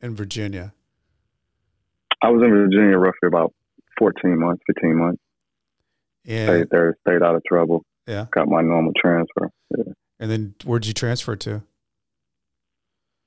in 0.00 0.14
Virginia? 0.14 0.72
I 2.22 2.30
was 2.30 2.42
in 2.42 2.50
Virginia 2.50 2.96
roughly 2.96 3.26
about 3.26 3.52
14 3.98 4.38
months, 4.38 4.62
15 4.66 4.96
months. 4.96 5.22
And, 6.26 6.48
Stayed 6.48 6.66
there, 6.70 6.96
stayed 7.06 7.22
out 7.22 7.34
of 7.34 7.42
trouble. 7.44 7.84
Yeah. 8.08 8.26
Got 8.32 8.48
my 8.48 8.62
normal 8.62 8.92
transfer. 9.00 9.50
Yeah. 9.76 9.92
and 10.18 10.30
then 10.30 10.54
where'd 10.64 10.86
you 10.86 10.94
transfer 10.94 11.36
to? 11.36 11.62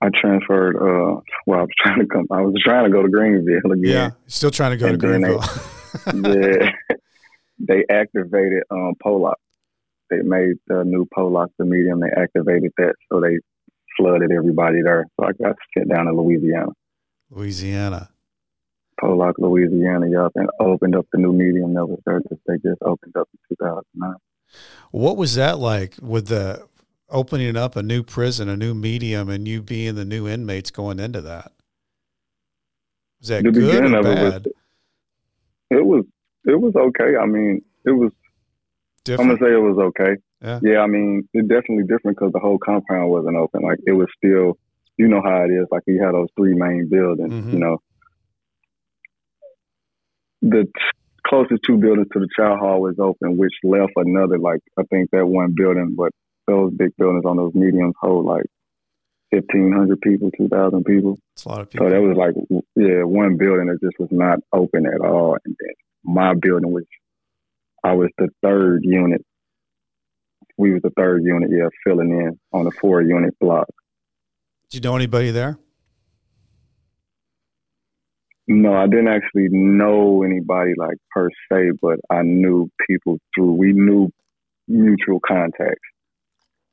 I 0.02 0.10
transferred. 0.10 0.76
Uh, 0.76 1.22
well, 1.46 1.60
I 1.60 1.62
was 1.62 1.70
trying 1.78 2.00
to 2.00 2.08
come. 2.08 2.26
I 2.32 2.41
was 2.41 2.56
trying 2.63 2.86
to 2.86 2.89
go 2.91 3.04
to 3.04 3.10
Greenville 3.10 3.72
again. 3.72 3.84
Yeah. 3.84 4.10
Still 4.28 4.50
trying 4.52 4.72
to 4.72 4.78
go 4.78 4.88
to 4.88 4.94
And 4.94 5.02
they- 5.02 5.08
Greenville. 5.08 5.44
yeah. 6.60 6.72
they 7.60 7.86
activated 7.89 8.63
um 8.72 8.94
Pollock. 9.02 9.38
They 10.10 10.22
made 10.24 10.56
the 10.67 10.84
new 10.84 11.08
Pollock 11.13 11.52
the 11.60 11.65
medium. 11.65 12.00
They 12.00 12.10
activated 12.20 12.72
that, 12.78 12.96
so 13.12 13.22
they 13.22 13.38
flooded 13.98 14.32
everybody 14.32 14.82
there. 14.82 15.06
So 15.20 15.28
I 15.28 15.32
got 15.34 15.56
sent 15.78 15.89
down 15.89 16.06
to 16.08 16.13
Louisiana, 16.13 16.72
Louisiana. 17.30 18.10
Pollock, 19.00 19.36
Louisiana. 19.38 20.10
Yup, 20.10 20.32
and 20.36 20.50
opened 20.60 20.96
up 20.96 21.06
the 21.12 21.20
new 21.20 21.32
medium 21.34 21.76
that 21.76 21.86
was 21.86 22.00
there. 22.06 22.20
They 22.48 22.56
just 22.56 22.82
opened 22.82 23.15
up 23.15 23.30
in 23.52 23.56
2009. 23.58 24.15
What 24.92 25.18
was 25.18 25.36
that 25.36 25.60
like 25.60 25.96
with 26.02 26.28
the 26.28 26.68
opening 27.10 27.56
up 27.56 27.76
a 27.76 27.84
new 27.84 28.04
prison, 28.04 28.50
a 28.50 28.58
new 28.58 28.74
medium, 28.74 29.30
and 29.30 29.48
you 29.48 29.62
being 29.62 29.96
the 29.96 30.06
new 30.06 30.28
inmates 30.28 30.72
going 30.72 31.00
into 31.00 31.22
that? 31.22 31.52
Was 33.20 33.30
that 33.30 33.44
the 33.44 33.52
good 33.52 33.62
beginning 33.62 33.94
or 33.94 34.00
of 34.00 34.06
it 34.06 34.22
was 34.22 34.54
it 35.72 35.86
was 35.86 36.06
it 36.46 36.60
was 36.60 36.76
okay. 36.76 37.16
I 37.18 37.26
mean, 37.26 37.62
it 37.86 37.92
was. 37.92 38.12
I'm 39.08 39.18
gonna 39.18 39.38
say 39.40 39.54
it 39.54 39.58
was 39.58 39.78
okay. 39.78 40.18
Yeah. 40.42 40.80
I 40.80 40.88
mean, 40.88 41.28
it's 41.34 41.48
definitely 41.48 41.84
different 41.84 42.18
because 42.18 42.32
the 42.34 42.40
whole 42.40 42.58
compound 42.58 43.10
wasn't 43.10 43.38
open. 43.38 43.62
Like 43.64 43.80
it 43.86 43.94
was 43.94 44.08
still, 44.18 44.58
you 44.98 45.08
know 45.08 45.22
how 45.24 45.44
it 45.44 45.52
is. 45.52 45.68
Like 45.72 45.84
you 45.88 46.04
had 46.04 46.14
those 46.14 46.30
three 46.36 46.54
main 46.54 46.88
buildings. 46.90 47.34
Mhm. 47.34 47.54
You 47.54 47.60
know, 47.60 47.82
the 50.42 50.68
closest 51.32 51.62
two 51.65 51.78
buildings 51.78 52.08
to 52.12 52.20
the 52.20 52.28
child 52.36 52.60
hall 52.60 52.82
was 52.82 52.96
open, 53.00 53.38
which 53.38 53.54
left 53.63 53.94
another 53.96 54.38
like 54.38 54.60
I 54.78 54.84
think 54.91 55.10
that 55.12 55.26
one 55.26 55.54
building, 55.56 55.96
but 55.98 56.12
those 56.46 56.74
big 56.74 56.91
buildings 56.98 57.24
on 57.26 57.38
those 57.38 57.54
mediums 57.56 57.96
hold 58.02 58.26
like 58.26 58.44
fifteen 59.32 59.72
hundred 59.72 60.02
people, 60.02 60.30
two 60.38 60.50
thousand 60.50 60.84
people. 60.84 61.17
It's 61.36 61.46
a 61.46 61.50
lot 61.50 61.62
of 61.62 61.70
people. 61.70 61.88
So 61.88 61.94
that 61.94 62.02
was 62.02 62.17
like, 62.17 62.36
yeah, 62.76 63.04
one 63.04 63.38
building 63.38 63.67
that 63.67 63.80
just 63.82 63.98
was 63.98 64.10
not 64.12 64.39
open 64.52 64.86
at 64.86 65.00
all. 65.00 65.38
And 65.46 65.56
then 65.58 65.74
my 66.04 66.34
building 66.34 66.74
was, 66.74 66.84
I 67.82 67.94
was 67.94 68.10
the 68.17 68.28
third 68.44 68.82
unit. 68.84 69.24
We 70.58 70.74
was 70.74 70.82
the 70.82 70.91
third 70.98 71.24
unit, 71.24 71.50
yeah, 71.50 71.70
filling 71.86 72.12
in 72.12 72.38
on 72.52 72.67
a 72.67 72.72
four 72.72 73.02
unit 73.02 73.34
block. 73.39 73.70
Did 74.70 74.84
you 74.84 74.89
know 74.89 74.98
anybody 74.98 75.32
there? 75.32 75.58
No, 78.48 78.74
I 78.76 78.88
didn't 78.88 79.08
actually 79.08 79.48
know 79.50 80.24
anybody 80.24 80.74
like 80.78 80.98
per 81.12 81.30
se, 81.52 81.72
but 81.82 82.00
I 82.10 82.22
knew 82.24 82.70
people 82.88 83.18
through, 83.34 83.54
we 83.54 83.72
knew 83.72 84.10
mutual 84.68 85.20
contacts. 85.20 85.80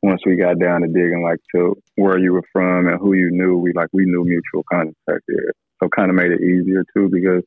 Once 0.02 0.22
we 0.24 0.36
got 0.36 0.58
down 0.58 0.82
to 0.82 0.86
digging 0.86 1.22
like 1.22 1.40
to 1.54 1.76
where 1.96 2.18
you 2.18 2.32
were 2.32 2.44
from 2.52 2.88
and 2.88 3.00
who 3.00 3.14
you 3.14 3.30
knew, 3.30 3.56
we 3.56 3.72
like, 3.74 3.88
we 3.92 4.04
knew 4.04 4.24
mutual 4.24 4.64
contacts 4.70 5.24
there. 5.26 5.52
So 5.82 5.88
kind 5.88 6.10
of 6.10 6.16
made 6.16 6.30
it 6.30 6.40
easier 6.40 6.84
too 6.94 7.08
because 7.08 7.42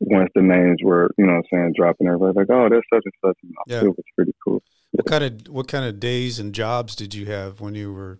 once 0.00 0.30
the 0.34 0.42
names 0.42 0.78
were, 0.82 1.10
you 1.18 1.26
know 1.26 1.34
what 1.34 1.44
I'm 1.52 1.58
saying, 1.58 1.74
dropping, 1.76 2.06
everybody's 2.06 2.36
like, 2.36 2.50
oh, 2.50 2.68
that's 2.68 2.86
such 2.92 3.02
and 3.04 3.14
such. 3.24 3.36
Know, 3.42 3.62
Yeah. 3.66 3.84
It 3.84 3.96
was 3.96 4.04
pretty 4.16 4.34
cool. 4.44 4.62
What 4.92 5.06
kind 5.06 5.24
of 5.24 5.48
what 5.48 5.68
kind 5.68 5.84
of 5.84 6.00
days 6.00 6.38
and 6.38 6.52
jobs 6.52 6.94
did 6.94 7.14
you 7.14 7.26
have 7.26 7.60
when 7.60 7.74
you 7.74 7.92
were 7.92 8.18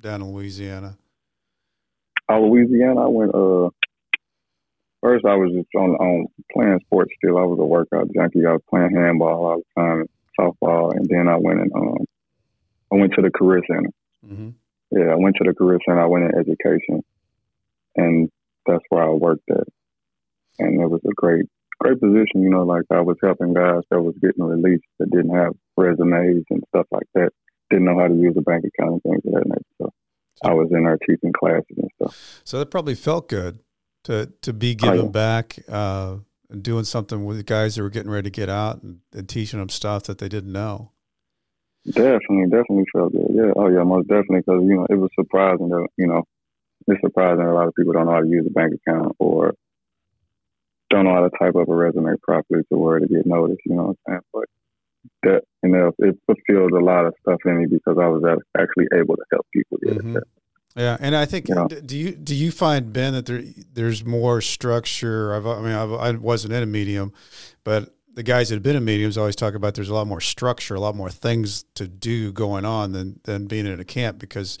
down 0.00 0.22
in 0.22 0.32
Louisiana? 0.32 0.96
Oh, 2.28 2.42
Louisiana, 2.42 3.04
I 3.04 3.08
went, 3.08 3.34
uh, 3.34 3.70
first 5.02 5.24
I 5.24 5.34
was 5.34 5.52
just 5.52 5.68
on, 5.76 5.90
on 5.96 6.26
playing 6.52 6.80
sports 6.86 7.12
still. 7.16 7.38
I 7.38 7.44
was 7.44 7.58
a 7.58 7.64
workout 7.64 8.08
junkie. 8.14 8.46
I 8.46 8.52
was 8.52 8.62
playing 8.68 8.94
handball 8.94 9.46
all 9.46 9.58
the 9.58 9.80
time, 9.80 10.06
softball. 10.38 10.94
And 10.94 11.06
then 11.08 11.28
I 11.28 11.36
went 11.36 11.60
and, 11.60 11.72
um, 11.74 12.04
I 12.92 12.96
went 12.96 13.12
to 13.14 13.22
the 13.22 13.30
career 13.30 13.62
center. 13.66 13.90
hmm 14.26 14.50
Yeah, 14.90 15.12
I 15.12 15.16
went 15.16 15.36
to 15.36 15.44
the 15.46 15.54
career 15.54 15.78
center. 15.86 16.00
I 16.00 16.06
went 16.06 16.24
in 16.24 16.38
education, 16.38 17.04
and 17.96 18.30
that's 18.66 18.84
where 18.88 19.04
I 19.04 19.10
worked 19.10 19.48
at. 19.50 19.68
And 20.58 20.80
it 20.80 20.90
was 20.90 21.02
a 21.04 21.14
great, 21.14 21.44
great 21.78 22.00
position. 22.00 22.42
You 22.42 22.50
know, 22.50 22.64
like 22.64 22.84
I 22.90 23.00
was 23.00 23.16
helping 23.22 23.54
guys 23.54 23.82
that 23.90 24.00
was 24.00 24.14
getting 24.22 24.44
released 24.44 24.84
that 24.98 25.10
didn't 25.10 25.34
have 25.34 25.52
resumes 25.76 26.44
and 26.50 26.62
stuff 26.68 26.86
like 26.90 27.06
that, 27.14 27.30
didn't 27.70 27.84
know 27.84 27.98
how 27.98 28.08
to 28.08 28.14
use 28.14 28.34
a 28.36 28.42
bank 28.42 28.64
account 28.64 28.92
and 28.92 29.02
things 29.02 29.22
of 29.26 29.32
that 29.34 29.48
nature. 29.48 29.62
So 29.78 29.92
I 30.42 30.54
was 30.54 30.68
in 30.72 30.86
our 30.86 30.98
teaching 31.06 31.32
classes 31.32 31.76
and 31.76 31.90
stuff. 32.00 32.40
So 32.44 32.58
that 32.58 32.70
probably 32.70 32.94
felt 32.94 33.28
good 33.28 33.60
to 34.08 34.32
to 34.40 34.52
be 34.54 34.74
Oh, 34.82 34.92
yeah. 34.92 35.02
back 35.04 35.58
uh, 35.68 36.16
and 36.48 36.62
doing 36.62 36.84
something 36.84 37.26
with 37.26 37.36
the 37.36 37.42
guys 37.42 37.76
that 37.76 37.82
were 37.82 37.90
getting 37.90 38.10
ready 38.10 38.30
to 38.30 38.34
get 38.34 38.48
out 38.48 38.82
and, 38.82 39.00
and 39.12 39.28
teaching 39.28 39.58
them 39.60 39.68
stuff 39.68 40.04
that 40.04 40.16
they 40.16 40.28
didn't 40.30 40.50
know. 40.50 40.92
Definitely, 41.84 42.46
definitely 42.50 42.84
felt 42.92 43.12
good. 43.12 43.28
Yeah, 43.30 43.52
oh 43.54 43.68
yeah, 43.68 43.82
most 43.82 44.08
definitely. 44.08 44.38
Because 44.40 44.62
you 44.64 44.76
know, 44.76 44.86
it 44.88 44.96
was 44.96 45.10
surprising 45.14 45.68
that 45.68 45.86
you 45.98 46.06
know, 46.06 46.24
it's 46.86 47.00
surprising 47.02 47.44
that 47.44 47.50
a 47.50 47.54
lot 47.54 47.68
of 47.68 47.74
people 47.74 47.92
don't 47.92 48.06
know 48.06 48.12
how 48.12 48.20
to 48.20 48.28
use 48.28 48.46
a 48.46 48.50
bank 48.50 48.72
account 48.74 49.14
or 49.18 49.52
don't 50.90 51.04
know 51.04 51.12
how 51.14 51.28
to 51.28 51.30
type 51.38 51.54
up 51.54 51.68
a 51.68 51.74
resume 51.74 52.16
properly 52.22 52.62
to 52.72 52.78
where 52.78 52.98
to 52.98 53.06
get 53.06 53.26
noticed. 53.26 53.60
You 53.66 53.74
know 53.76 53.82
what 53.92 53.96
I'm 54.08 54.12
saying? 54.12 54.20
But 54.32 54.44
that 55.22 55.42
you 55.62 55.68
know, 55.70 55.92
it 55.98 56.16
fulfilled 56.26 56.72
a 56.72 56.84
lot 56.84 57.04
of 57.04 57.14
stuff 57.20 57.40
in 57.44 57.58
me 57.58 57.66
because 57.70 57.98
I 58.00 58.08
was 58.08 58.22
actually 58.56 58.86
able 58.94 59.16
to 59.16 59.24
help 59.30 59.46
people. 59.54 59.78
Yeah, 59.82 59.92
Mhm. 59.92 60.22
Yeah, 60.76 60.96
and 61.00 61.16
I 61.16 61.24
think 61.24 61.48
Yeah. 61.48 61.66
d- 61.68 61.80
do 61.80 61.96
you 61.96 62.12
do 62.12 62.34
you 62.34 62.50
find 62.52 62.92
Ben 62.92 63.12
that 63.14 63.26
there 63.26 63.42
there's 63.72 64.04
more 64.04 64.40
structure? 64.40 65.34
I've, 65.34 65.46
I 65.46 65.60
mean, 65.60 65.72
I've, 65.72 65.92
I 65.92 66.10
wasn't 66.12 66.52
in 66.52 66.62
a 66.62 66.66
medium, 66.66 67.12
but 67.64 67.94
the 68.14 68.22
guys 68.22 68.48
that 68.48 68.56
have 68.56 68.62
been 68.62 68.76
in 68.76 68.84
mediums 68.84 69.16
always 69.16 69.36
talk 69.36 69.54
about 69.54 69.74
there's 69.74 69.88
a 69.88 69.94
lot 69.94 70.06
more 70.06 70.20
structure, 70.20 70.74
a 70.74 70.80
lot 70.80 70.94
more 70.96 71.10
things 71.10 71.64
to 71.74 71.88
do 71.88 72.32
going 72.32 72.64
on 72.64 72.92
than 72.92 73.20
than 73.24 73.46
being 73.46 73.66
in 73.66 73.80
a 73.80 73.84
camp 73.84 74.18
because 74.18 74.58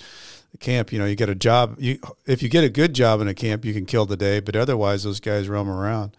the 0.52 0.58
camp, 0.58 0.92
you 0.92 0.98
know, 0.98 1.04
you 1.06 1.14
get 1.14 1.28
a 1.28 1.34
job. 1.34 1.76
You 1.78 1.98
if 2.26 2.42
you 2.42 2.48
get 2.48 2.64
a 2.64 2.68
good 2.70 2.94
job 2.94 3.20
in 3.20 3.28
a 3.28 3.34
camp, 3.34 3.64
you 3.64 3.74
can 3.74 3.86
kill 3.86 4.06
the 4.06 4.16
day, 4.16 4.40
but 4.40 4.56
otherwise, 4.56 5.04
those 5.04 5.20
guys 5.20 5.48
roam 5.48 5.68
around. 5.68 6.16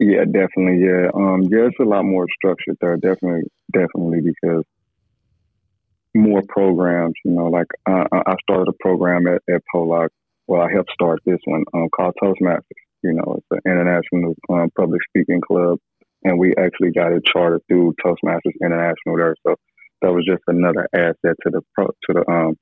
Yeah, 0.00 0.24
definitely. 0.24 0.84
Yeah, 0.84 1.08
um, 1.14 1.42
yeah, 1.44 1.66
it's 1.66 1.78
a 1.80 1.84
lot 1.84 2.04
more 2.04 2.26
structured 2.36 2.76
there. 2.80 2.96
Definitely, 2.96 3.48
definitely 3.72 4.20
because 4.20 4.64
more 6.14 6.42
programs. 6.48 7.14
You 7.24 7.32
know, 7.32 7.46
like 7.46 7.66
uh, 7.88 8.04
I 8.12 8.34
started 8.42 8.68
a 8.68 8.76
program 8.80 9.26
at, 9.26 9.42
at 9.52 9.62
Pollock. 9.72 10.12
Well, 10.46 10.62
I 10.62 10.72
helped 10.72 10.92
start 10.92 11.20
this 11.26 11.40
one 11.44 11.64
um, 11.74 11.88
called 11.94 12.14
Toastmasters. 12.22 12.62
You 13.02 13.12
know, 13.12 13.38
it's 13.38 13.46
an 13.50 13.70
international 13.70 14.34
um, 14.50 14.70
public 14.76 15.00
speaking 15.08 15.40
club, 15.40 15.78
and 16.24 16.38
we 16.38 16.54
actually 16.56 16.90
got 16.92 17.12
it 17.12 17.22
chartered 17.24 17.60
through 17.68 17.94
Toastmasters 18.04 18.54
International 18.62 19.16
there. 19.16 19.34
So 19.46 19.54
that 20.02 20.12
was 20.12 20.24
just 20.26 20.42
another 20.46 20.88
asset 20.94 21.16
to 21.42 21.50
the 21.50 21.60
pro, 21.74 21.86
to 21.86 22.12
the 22.14 22.30
um 22.30 22.56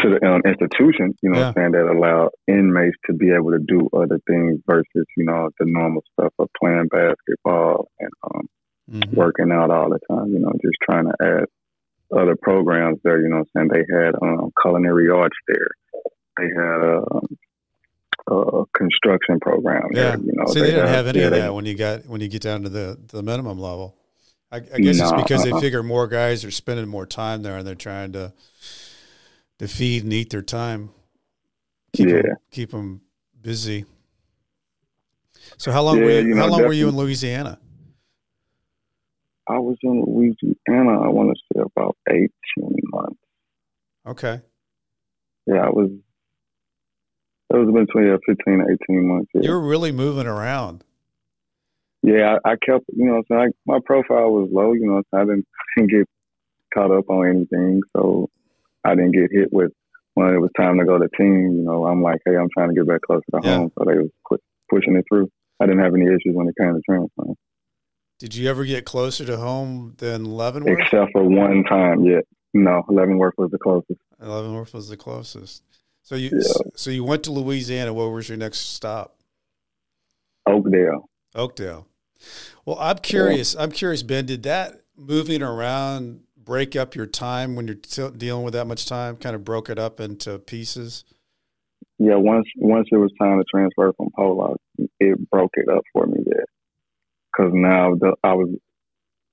to 0.00 0.10
the 0.10 0.26
um, 0.26 0.42
institution. 0.46 1.14
You 1.22 1.30
know, 1.30 1.40
I'm 1.48 1.54
saying 1.54 1.72
that 1.72 1.90
allowed 1.90 2.30
inmates 2.46 2.96
to 3.06 3.12
be 3.12 3.30
able 3.30 3.50
to 3.50 3.58
do 3.58 3.88
other 3.92 4.18
things 4.28 4.60
versus 4.66 5.06
you 5.16 5.24
know 5.24 5.50
the 5.58 5.66
normal 5.66 6.02
stuff 6.12 6.32
of 6.38 6.48
playing 6.60 6.88
basketball 6.90 7.88
and 7.98 8.10
um, 8.24 8.46
Mhm. 8.90 9.12
working 9.14 9.52
out 9.52 9.70
all 9.70 9.90
the 9.90 9.98
time. 10.10 10.32
You 10.32 10.38
know, 10.38 10.52
just 10.62 10.76
trying 10.82 11.04
to 11.06 11.14
add 11.20 11.44
other 12.16 12.36
programs 12.40 12.98
there. 13.04 13.20
You 13.20 13.28
know, 13.28 13.38
what 13.38 13.48
I'm 13.56 13.68
saying 13.70 13.86
they 13.86 13.94
had 14.04 14.14
um, 14.22 14.50
culinary 14.62 15.10
arts 15.10 15.36
there. 15.46 15.68
They 16.38 16.44
had 16.44 16.80
a, 16.82 17.02
um, 17.14 17.38
a 18.30 18.64
construction 18.76 19.40
program 19.40 19.82
Yeah. 19.92 20.16
there. 20.16 20.18
You 20.20 20.32
know, 20.34 20.46
See, 20.46 20.60
they, 20.60 20.66
didn't 20.66 20.86
had- 20.86 20.94
have 20.94 21.06
any 21.08 21.20
yeah, 21.20 21.24
of 21.26 21.30
they- 21.32 21.40
that 21.40 21.54
when 21.54 21.64
you 21.66 21.74
got 21.74 22.06
when 22.06 22.20
you 22.20 22.28
get 22.28 22.42
down 22.42 22.62
to 22.62 22.68
the 22.68 22.98
the 23.08 23.22
minimum 23.22 23.58
level. 23.58 23.94
I, 24.50 24.56
I 24.56 24.60
guess 24.78 24.98
it's 24.98 25.12
because 25.12 25.44
they 25.44 25.52
uh-uh. 25.52 25.60
figure 25.60 25.82
more 25.82 26.06
guys 26.06 26.42
are 26.42 26.50
spending 26.50 26.88
more 26.88 27.04
time 27.04 27.42
there, 27.42 27.58
and 27.58 27.66
they're 27.66 27.74
trying 27.74 28.12
to 28.12 28.32
to 29.58 29.68
feed 29.68 30.04
and 30.04 30.12
eat 30.12 30.30
their 30.30 30.40
time. 30.42 30.90
Keep 31.92 32.08
Yeah. 32.08 32.22
them, 32.22 32.36
keep 32.50 32.70
them 32.70 33.00
busy. 33.42 33.84
So 35.58 35.70
how 35.72 35.82
long 35.82 35.98
Yeah, 35.98 36.04
were 36.04 36.10
you, 36.10 36.28
you 36.28 36.34
know, 36.34 36.42
how 36.42 36.48
long 36.48 36.62
were 36.62 36.72
you 36.72 36.88
in. 36.88 36.96
Louisiana? 36.96 37.58
I 39.48 39.58
was 39.58 39.76
in 39.82 40.04
Louisiana. 40.06 41.00
I 41.00 41.08
want 41.08 41.30
to 41.36 41.42
say 41.54 41.62
about 41.74 41.96
eighteen 42.08 42.76
months. 42.92 43.18
Okay, 44.06 44.40
Yeah, 45.46 45.66
I 45.66 45.68
was. 45.70 45.90
It 47.50 47.56
was 47.56 47.66
between 47.86 48.06
yeah, 48.08 48.14
uh, 48.14 48.18
fifteen 48.26 48.58
to 48.58 48.64
eighteen 48.72 49.06
months. 49.08 49.30
Yeah. 49.34 49.42
you 49.42 49.50
were 49.50 49.60
really 49.66 49.92
moving 49.92 50.26
around. 50.26 50.84
Yeah, 52.02 52.36
I, 52.44 52.52
I 52.52 52.56
kept, 52.64 52.84
you 52.94 53.06
know, 53.06 53.22
so 53.26 53.34
I, 53.36 53.46
my 53.66 53.80
profile 53.84 54.30
was 54.30 54.48
low, 54.52 54.72
you 54.72 54.86
know, 54.86 55.02
so 55.10 55.18
I 55.20 55.24
didn't, 55.24 55.46
didn't 55.76 55.90
get 55.90 56.06
caught 56.72 56.92
up 56.92 57.10
on 57.10 57.26
anything. 57.28 57.80
So 57.96 58.30
I 58.84 58.94
didn't 58.94 59.12
get 59.12 59.30
hit 59.32 59.48
with 59.52 59.72
when 60.14 60.28
it 60.32 60.38
was 60.38 60.50
time 60.56 60.78
to 60.78 60.84
go 60.84 60.98
to 60.98 61.08
team, 61.18 61.56
you 61.58 61.64
know, 61.64 61.86
I'm 61.86 62.00
like, 62.02 62.20
hey, 62.24 62.36
I'm 62.36 62.48
trying 62.56 62.68
to 62.68 62.74
get 62.74 62.86
back 62.86 63.00
closer 63.02 63.22
to 63.34 63.40
Yeah. 63.42 63.56
home. 63.56 63.72
So 63.78 63.84
they 63.84 63.96
was 63.98 64.10
pu- 64.28 64.38
pushing 64.70 64.96
it 64.96 65.04
through. 65.08 65.28
I 65.60 65.66
didn't 65.66 65.82
have 65.82 65.94
any 65.94 66.06
issues 66.06 66.34
when 66.34 66.48
it 66.48 66.54
came 66.60 66.72
to 66.74 66.80
transferring, 66.88 67.34
Did 68.18 68.34
you 68.34 68.48
ever 68.50 68.64
get 68.64 68.84
closer 68.84 69.24
to 69.26 69.36
home 69.36 69.94
than 69.98 70.24
Leavenworth? 70.24 70.78
except 70.80 71.12
for 71.12 71.22
one 71.22 71.64
time. 71.64 72.04
yeah. 72.04 72.20
no, 72.54 72.82
Leavenworth 72.88 73.34
was 73.38 73.50
the 73.50 73.58
closest. 73.58 74.00
Leavenworth 74.18 74.74
was 74.74 74.88
the 74.88 74.96
closest. 74.96 75.62
So 76.02 76.14
you 76.16 76.30
Yeah. 76.32 76.62
so 76.74 76.90
you 76.90 77.04
went 77.04 77.22
to 77.24 77.32
Louisiana. 77.32 77.92
What 77.92 78.10
was 78.10 78.28
your 78.28 78.38
next 78.38 78.58
stop? 78.74 79.16
Oakdale. 80.46 81.08
Oakdale. 81.34 81.86
Well, 82.64 82.78
I'm 82.80 82.98
curious. 82.98 83.54
I'm 83.54 83.70
curious, 83.70 84.02
Ben. 84.02 84.26
Did 84.26 84.42
that 84.44 84.80
moving 84.96 85.42
around 85.42 86.22
break 86.36 86.74
up 86.74 86.94
your 86.94 87.06
time 87.06 87.54
when 87.54 87.66
you're 87.68 87.76
t- 87.76 88.10
dealing 88.16 88.42
with 88.44 88.54
that 88.54 88.66
much 88.66 88.86
time? 88.86 89.16
Kind 89.16 89.36
of 89.36 89.44
broke 89.44 89.68
it 89.70 89.78
up 89.78 90.00
into 90.00 90.38
pieces. 90.38 91.04
Yeah, 91.98 92.16
once 92.16 92.46
once 92.56 92.88
it 92.90 92.96
was 92.96 93.12
time 93.20 93.38
to 93.38 93.44
transfer 93.52 93.92
from 93.96 94.08
Pollock, 94.16 94.58
it 94.98 95.30
broke 95.30 95.52
it 95.54 95.68
up 95.68 95.82
for 95.92 96.06
me 96.06 96.18
there. 96.24 96.46
Because 97.38 97.52
now 97.54 97.94
the, 97.94 98.14
I 98.24 98.34
was 98.34 98.48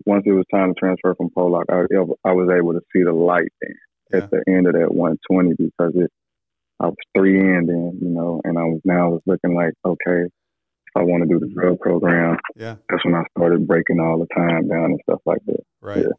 once 0.05 0.23
it 0.27 0.31
was 0.31 0.45
time 0.53 0.73
to 0.73 0.79
transfer 0.79 1.15
from 1.15 1.31
Pollock, 1.31 1.65
I, 1.69 1.85
I 2.23 2.33
was 2.33 2.49
able 2.55 2.73
to 2.73 2.81
see 2.93 3.03
the 3.03 3.11
light 3.13 3.51
then 3.61 4.21
at 4.21 4.29
the 4.29 4.43
end 4.47 4.67
of 4.67 4.73
that 4.73 4.93
120 4.93 5.53
because 5.57 5.93
it 5.95 6.11
I 6.79 6.87
was 6.87 6.95
three 7.17 7.39
in 7.39 7.65
then, 7.65 7.97
you 8.01 8.09
know, 8.09 8.41
and 8.43 8.59
I 8.59 8.63
was 8.63 8.81
now 8.85 9.05
I 9.05 9.09
was 9.09 9.21
looking 9.25 9.55
like 9.55 9.73
okay, 9.83 10.23
if 10.25 10.95
I 10.95 11.01
want 11.01 11.23
to 11.23 11.29
do 11.29 11.39
the 11.39 11.51
drug 11.53 11.79
program, 11.79 12.37
Yeah. 12.55 12.75
that's 12.89 13.03
when 13.03 13.15
I 13.15 13.23
started 13.37 13.67
breaking 13.67 13.99
all 13.99 14.19
the 14.19 14.27
time 14.35 14.67
down 14.67 14.85
and 14.91 14.99
stuff 15.03 15.21
like 15.25 15.43
that. 15.47 15.63
Right. 15.81 15.99
Yeah. 16.03 16.11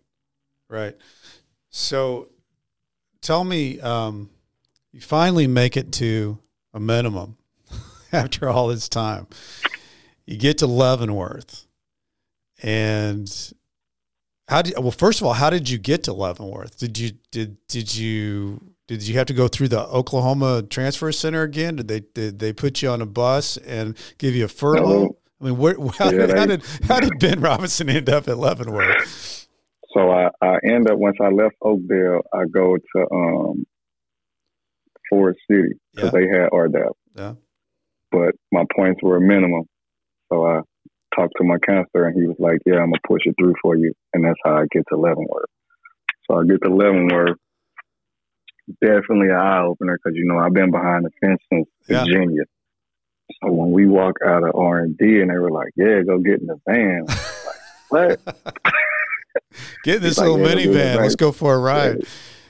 Right. 0.69 0.97
So 1.71 2.29
tell 3.21 3.45
me, 3.45 3.79
um, 3.81 4.31
you 4.91 5.01
finally 5.01 5.47
make 5.47 5.77
it 5.77 5.93
to 5.93 6.39
a 6.75 6.81
minimum 6.81 7.37
after 8.13 8.49
all 8.49 8.69
this 8.69 8.89
time. 8.89 9.29
You 10.25 10.37
get 10.37 10.59
to 10.59 10.67
Leavenworth. 10.67 11.66
And 12.63 13.53
how 14.49 14.63
did 14.63 14.75
well 14.79 14.91
first 14.91 15.21
of 15.21 15.27
all, 15.27 15.33
how 15.35 15.51
did 15.51 15.69
you 15.69 15.79
get 15.79 16.05
to 16.05 16.13
Leavenworth? 16.13 16.79
Did 16.79 16.99
you 16.99 17.13
did 17.31 17.57
did 17.69 17.95
you 17.95 18.61
did 18.89 19.07
you 19.07 19.17
have 19.19 19.27
to 19.27 19.35
go 19.35 19.49
through 19.49 19.69
the 19.69 19.81
Oklahoma 19.87 20.63
Transfer 20.63 21.11
Center 21.13 21.43
again? 21.43 21.77
Did 21.77 21.89
they 21.89 22.01
did 22.01 22.39
they 22.39 22.53
put 22.53 22.83
you 22.83 22.89
on 22.91 23.01
a 23.03 23.07
bus 23.07 23.57
and 23.59 23.97
give 24.19 24.35
you 24.35 24.45
a 24.45 24.49
furlough? 24.49 25.05
No. 25.05 25.17
I 25.41 25.45
mean, 25.45 25.59
where, 25.59 25.75
how, 25.99 26.11
Yeah, 26.11 26.35
how 26.37 26.47
did 26.47 26.63
how 26.89 27.01
did 27.01 27.19
Ben 27.19 27.41
Robinson 27.41 27.91
end 27.91 28.09
up 28.09 28.29
at 28.29 28.39
Leavenworth? 28.39 29.47
So 29.93 30.11
I, 30.11 30.29
I 30.43 30.59
end 30.65 30.89
up 30.91 30.99
once 30.99 31.17
I 31.21 31.29
left 31.29 31.57
Oakdale, 31.63 32.21
I 32.33 32.45
go 32.51 32.77
to 32.77 33.11
um 33.13 33.67
Forrest 35.11 35.39
City 35.51 35.75
because 35.95 36.13
Yeah. 36.13 36.21
they 36.21 36.27
had 36.29 36.51
RDAP. 36.51 36.93
Yeah. 37.17 37.35
But 38.11 38.35
my 38.53 38.65
points 38.75 39.03
were 39.03 39.17
a 39.17 39.21
minimum. 39.21 39.65
So 40.33 40.45
I 40.47 40.61
talked 41.17 41.35
to 41.39 41.45
my 41.45 41.59
counselor 41.59 42.07
and 42.07 42.21
he 42.21 42.27
was 42.29 42.37
like, 42.39 42.59
Yeah, 42.67 42.75
I'm 42.77 42.91
gonna 42.91 43.01
push 43.09 43.23
it 43.25 43.35
through 43.41 43.55
for 43.63 43.77
you 43.77 43.93
and 44.15 44.25
that's 44.25 44.39
how 44.45 44.57
I 44.59 44.67
get 44.71 44.85
to 44.91 44.97
Leavenworth. 44.97 45.51
So 46.31 46.39
I 46.41 46.45
get 46.45 46.63
to 46.63 46.75
Leavenworth. 46.75 47.39
Definitely 48.81 49.29
an 49.29 49.37
eye 49.37 49.63
opener 49.63 49.97
because 50.03 50.17
you 50.17 50.25
know 50.27 50.39
I've 50.39 50.53
been 50.53 50.71
behind 50.73 51.05
the 51.05 51.11
fence 51.21 51.41
since 51.53 51.69
Yeah. 51.89 52.01
Virginia. 52.05 52.43
So 53.43 53.53
when 53.53 53.71
we 53.71 53.87
walk 53.87 54.17
out 54.27 54.43
of 54.43 54.55
R 54.57 54.79
and 54.81 54.97
D 54.99 55.21
and 55.21 55.31
they 55.31 55.39
were 55.39 55.51
like, 55.53 55.71
"Yeah, 55.77 56.03
go 56.03 56.19
get 56.19 56.41
in 56.41 56.47
the 56.47 56.59
van," 56.67 57.05
like, 57.07 58.19
"What?" 58.25 58.37
Get 59.85 59.97
in 59.97 60.03
this 60.03 60.19
like, 60.19 60.29
little 60.29 60.41
"Yeah, 60.41 60.55
minivan. 60.55 60.97
Let's 60.97 61.15
go 61.17 61.31
for 61.33 61.55
a 61.55 61.59
ride. 61.59 62.03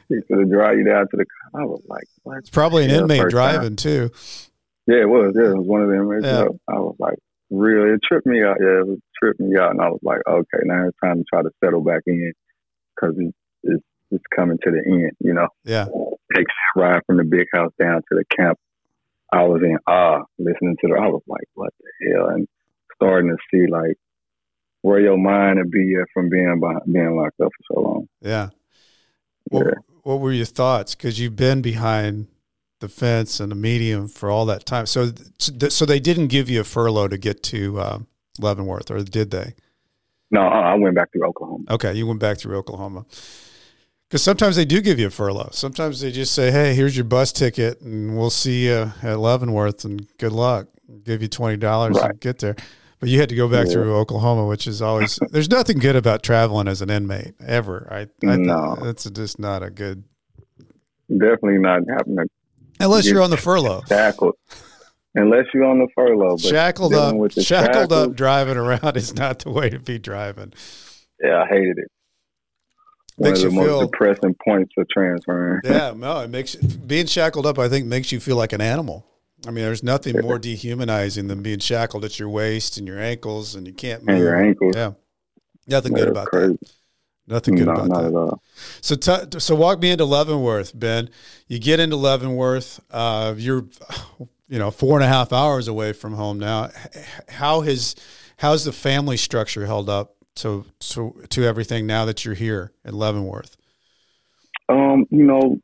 He 0.08 0.14
said 0.28 0.36
to 0.38 0.44
drive 0.46 0.78
you 0.78 0.84
down 0.84 1.06
to 1.10 1.16
the. 1.16 1.26
I 1.54 1.64
was 1.64 1.82
like, 1.88 2.04
"What?" 2.22 2.38
It's 2.38 2.50
probably 2.50 2.84
an 2.84 2.90
Yeah, 2.90 2.98
inmate 3.00 3.20
first 3.22 3.36
time. 3.36 3.52
driving 3.54 3.76
too. 3.76 4.10
Yeah, 4.86 5.00
it 5.02 5.08
was. 5.08 5.34
Yeah, 5.36 5.50
it 5.50 5.56
was 5.56 5.66
one 5.66 5.82
of 5.82 5.88
them. 5.88 6.10
Yeah. 6.22 6.44
I 6.68 6.78
was 6.78 6.96
like, 6.98 7.18
really? 7.51 7.90
It 7.94 8.01
tripped 8.07 8.26
me 8.26 8.42
out. 8.42 8.57
Yeah, 8.61 8.82
it 8.92 9.01
tripped 9.22 9.40
me 9.40 9.57
out, 9.59 9.70
and 9.72 9.80
I 9.80 9.88
was 9.88 10.01
like, 10.03 10.20
okay, 10.28 10.59
now 10.64 10.86
it's 10.88 10.97
time 11.03 11.18
to 11.18 11.24
try 11.32 11.42
to 11.42 11.51
settle 11.64 11.82
back 11.82 12.03
in 12.07 12.32
because 12.94 13.16
it, 13.18 13.34
it's 13.62 13.84
it's 14.12 14.24
coming 14.34 14.59
to 14.62 14.70
the 14.70 14.82
end. 14.88 15.12
You 15.20 15.34
know, 15.34 15.49
Yeah. 15.64 15.86
takes 16.36 16.53
a 16.76 16.80
ride 16.80 17.01
from 17.07 17.16
the 17.18 17.24
big 17.24 17.47
house 17.53 17.72
down 17.78 17.97
to 17.97 18.14
the 18.16 18.24
camp. 18.36 18.59
I 19.32 19.42
was 19.42 19.61
in 19.64 19.76
awe 19.88 20.22
listening 20.38 20.76
to 20.80 20.88
the. 20.88 20.94
I 20.94 21.09
was 21.09 21.22
like, 21.26 21.49
what 21.55 21.72
the 21.80 22.12
hell? 22.14 22.28
And 22.28 22.47
starting 22.94 23.30
to 23.30 23.36
see 23.51 23.70
like 23.70 23.97
where 24.82 25.01
your 25.01 25.18
mind 25.18 25.59
would 25.59 25.70
be 25.72 25.94
at 26.01 26.07
from 26.14 26.28
being 26.28 26.61
behind, 26.61 26.82
being 26.92 27.16
locked 27.16 27.40
up 27.40 27.51
for 27.66 27.74
so 27.74 27.80
long. 27.80 28.09
Yeah. 28.20 28.51
What, 29.51 29.66
Yeah. 29.66 29.72
what 30.05 30.20
were 30.20 30.32
your 30.32 30.47
thoughts? 30.47 30.94
Because 30.94 31.18
you've 31.18 31.34
been 31.36 31.61
behind 31.61 32.28
the 32.80 32.88
fence 32.88 33.40
and 33.40 33.50
the 33.50 33.56
medium 33.56 34.08
for 34.08 34.30
all 34.30 34.44
that 34.46 34.66
time. 34.66 34.86
So, 34.86 35.10
so 35.38 35.86
they 35.86 36.00
didn't 36.00 36.28
give 36.28 36.50
you 36.50 36.60
a 36.60 36.64
furlough 36.64 37.08
to 37.08 37.18
get 37.18 37.42
to 37.44 37.78
uh, 37.80 37.98
Leavenworth, 38.38 38.90
or 38.90 39.02
did 39.02 39.30
they? 39.30 39.54
No, 40.30 40.40
I 40.42 40.72
I 40.72 40.74
went 40.74 40.94
back 40.94 41.12
to 41.12 41.20
Oklahoma. 41.24 41.64
Okay, 41.70 41.94
you 41.94 42.06
went 42.06 42.20
back 42.20 42.38
through 42.38 42.56
Oklahoma. 42.56 43.06
Because 44.08 44.22
sometimes 44.22 44.54
they 44.56 44.64
do 44.64 44.80
give 44.80 44.98
you 45.00 45.06
a 45.08 45.10
furlough. 45.10 45.48
Sometimes 45.52 46.00
they 46.00 46.10
just 46.12 46.32
say, 46.34 46.50
"Hey, 46.52 46.74
here's 46.74 46.96
your 46.96 47.04
bus 47.04 47.32
ticket, 47.32 47.80
and 47.80 48.16
we'll 48.16 48.30
see 48.30 48.66
you 48.66 48.92
at 49.02 49.18
Leavenworth, 49.18 49.84
and 49.84 50.06
good 50.18 50.32
luck. 50.32 50.68
Give 51.04 51.22
you 51.22 51.28
twenty 51.28 51.56
dollars 51.56 51.96
Right. 51.96 52.10
and 52.10 52.20
get 52.20 52.38
there." 52.40 52.56
But 52.98 53.08
you 53.08 53.18
had 53.20 53.28
to 53.28 53.34
go 53.34 53.48
back 53.48 53.66
Yeah. 53.66 53.72
through 53.74 53.94
Oklahoma, 53.96 54.46
which 54.46 54.66
is 54.66 54.80
always 54.80 55.18
there's 55.30 55.50
nothing 55.50 55.78
good 55.78 55.96
about 55.96 56.22
traveling 56.22 56.66
as 56.68 56.82
an 56.82 56.90
inmate 56.90 57.34
ever. 57.44 57.86
I, 57.90 58.00
I 58.28 58.36
No. 58.36 58.76
that's 58.82 59.08
just 59.10 59.38
not 59.38 59.62
a 59.62 59.70
good 59.70 60.04
Definitely 61.08 61.58
not 61.58 61.82
having 61.88 62.16
to 62.16 62.26
unless 62.80 63.06
You 63.06 63.14
you're 63.14 63.22
on 63.22 63.30
the 63.30 63.36
furlough, 63.36 63.82
shackled 63.88 64.34
unless 65.14 65.46
you're 65.54 65.64
on 65.64 65.78
the 65.78 65.88
furlough. 65.94 66.36
But 66.36 66.40
shackled 66.40 66.94
up, 66.94 67.14
shackled 67.32 67.44
shackles- 67.46 67.92
up, 67.92 68.14
driving 68.16 68.56
around 68.56 68.96
is 68.96 69.14
not 69.14 69.40
the 69.40 69.50
way 69.50 69.70
to 69.70 69.78
be 69.78 69.98
driving. 69.98 70.52
Yeah, 71.22 71.42
I 71.42 71.46
hated 71.46 71.78
it. 71.78 71.88
One 73.16 73.30
Makes 73.30 73.42
of 73.44 73.50
the 73.50 73.50
you 73.52 73.56
most 73.62 73.66
feel- 73.68 73.80
depressing 73.88 74.36
points 74.44 74.74
of 74.76 74.86
transferring. 74.90 75.60
yeah, 75.64 75.94
no, 75.96 76.20
it 76.20 76.28
makes 76.30 76.54
being 76.56 77.06
shackled 77.06 77.46
up. 77.46 77.58
I 77.58 77.68
think 77.68 77.86
makes 77.86 78.12
you 78.12 78.20
feel 78.20 78.36
like 78.36 78.52
an 78.52 78.60
animal. 78.60 79.06
I 79.46 79.50
mean, 79.50 79.64
there's 79.64 79.82
nothing 79.82 80.20
more 80.20 80.38
dehumanizing 80.38 81.28
than 81.28 81.42
being 81.42 81.58
shackled 81.60 82.04
at 82.04 82.18
your 82.18 82.28
waist 82.28 82.76
and 82.78 82.86
your 82.86 82.98
ankles, 82.98 83.54
and 83.54 83.66
you 83.66 83.72
can't 83.72 84.02
move. 84.04 84.16
And 84.16 84.18
your 84.24 84.36
ankles. 84.36 84.74
Yeah, 84.76 84.92
nothing 85.66 85.92
Yeah, 85.92 85.98
good 86.00 86.08
about 86.08 86.26
crazy. 86.28 86.58
that. 86.60 86.70
Nothing 87.28 87.56
good 87.56 87.66
no, 87.66 87.72
about 87.72 87.88
not 87.88 88.02
that. 88.02 88.08
at 88.08 88.14
all. 88.14 88.42
So, 88.80 88.94
t- 88.94 89.40
so 89.40 89.54
walk 89.56 89.80
me 89.80 89.90
into 89.90 90.04
Leavenworth, 90.04 90.78
Ben. 90.78 91.10
You 91.48 91.58
get 91.58 91.80
into 91.80 91.96
Leavenworth. 91.96 92.80
Uh, 92.90 93.34
you're, 93.36 93.64
you 94.48 94.58
know, 94.58 94.70
four 94.70 94.96
and 94.96 95.04
a 95.04 95.08
half 95.08 95.32
hours 95.32 95.66
away 95.66 95.92
from 95.92 96.14
home 96.14 96.38
now. 96.38 96.70
How 97.28 97.62
has 97.62 97.96
how's 98.38 98.64
the 98.64 98.72
family 98.72 99.16
structure 99.16 99.66
held 99.66 99.88
up 99.90 100.14
to 100.36 100.64
to 100.80 101.20
to 101.30 101.44
everything 101.44 101.86
now 101.86 102.04
that 102.04 102.24
you're 102.24 102.34
here 102.34 102.72
in 102.84 102.94
Leavenworth? 102.94 103.56
Um, 104.68 105.04
you 105.10 105.24
know, 105.24 105.58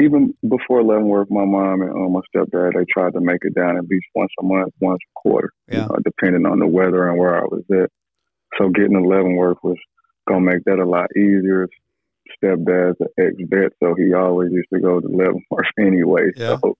even 0.00 0.34
before 0.48 0.82
Leavenworth, 0.82 1.30
my 1.30 1.44
mom 1.44 1.80
and 1.82 1.90
um, 1.92 2.12
my 2.12 2.20
stepdad, 2.34 2.74
they 2.74 2.84
tried 2.92 3.12
to 3.14 3.20
make 3.20 3.38
it 3.42 3.54
down 3.54 3.76
at 3.76 3.84
least 3.88 4.06
once 4.14 4.32
a 4.40 4.42
month, 4.42 4.72
once 4.80 4.98
a 5.02 5.12
quarter, 5.20 5.50
Yeah. 5.68 5.82
you 5.82 5.88
know, 5.88 5.96
depending 6.04 6.44
on 6.46 6.58
the 6.58 6.66
weather 6.66 7.08
and 7.08 7.18
where 7.18 7.36
I 7.36 7.44
was 7.44 7.62
at. 7.70 7.90
So 8.58 8.68
getting 8.70 8.94
to 9.00 9.06
Leavenworth 9.06 9.58
was 9.62 9.76
gonna 10.26 10.40
make 10.40 10.64
that 10.64 10.78
a 10.78 10.84
lot 10.84 11.08
easier. 11.16 11.68
Stepdad's 12.42 12.96
an 13.00 13.08
ex-vet, 13.18 13.72
so 13.80 13.94
he 13.94 14.12
always 14.12 14.50
used 14.52 14.68
to 14.74 14.80
go 14.80 15.00
to 15.00 15.06
Leavenworth 15.08 15.66
anyway. 15.78 16.30
Yeah. 16.36 16.58
So 16.62 16.76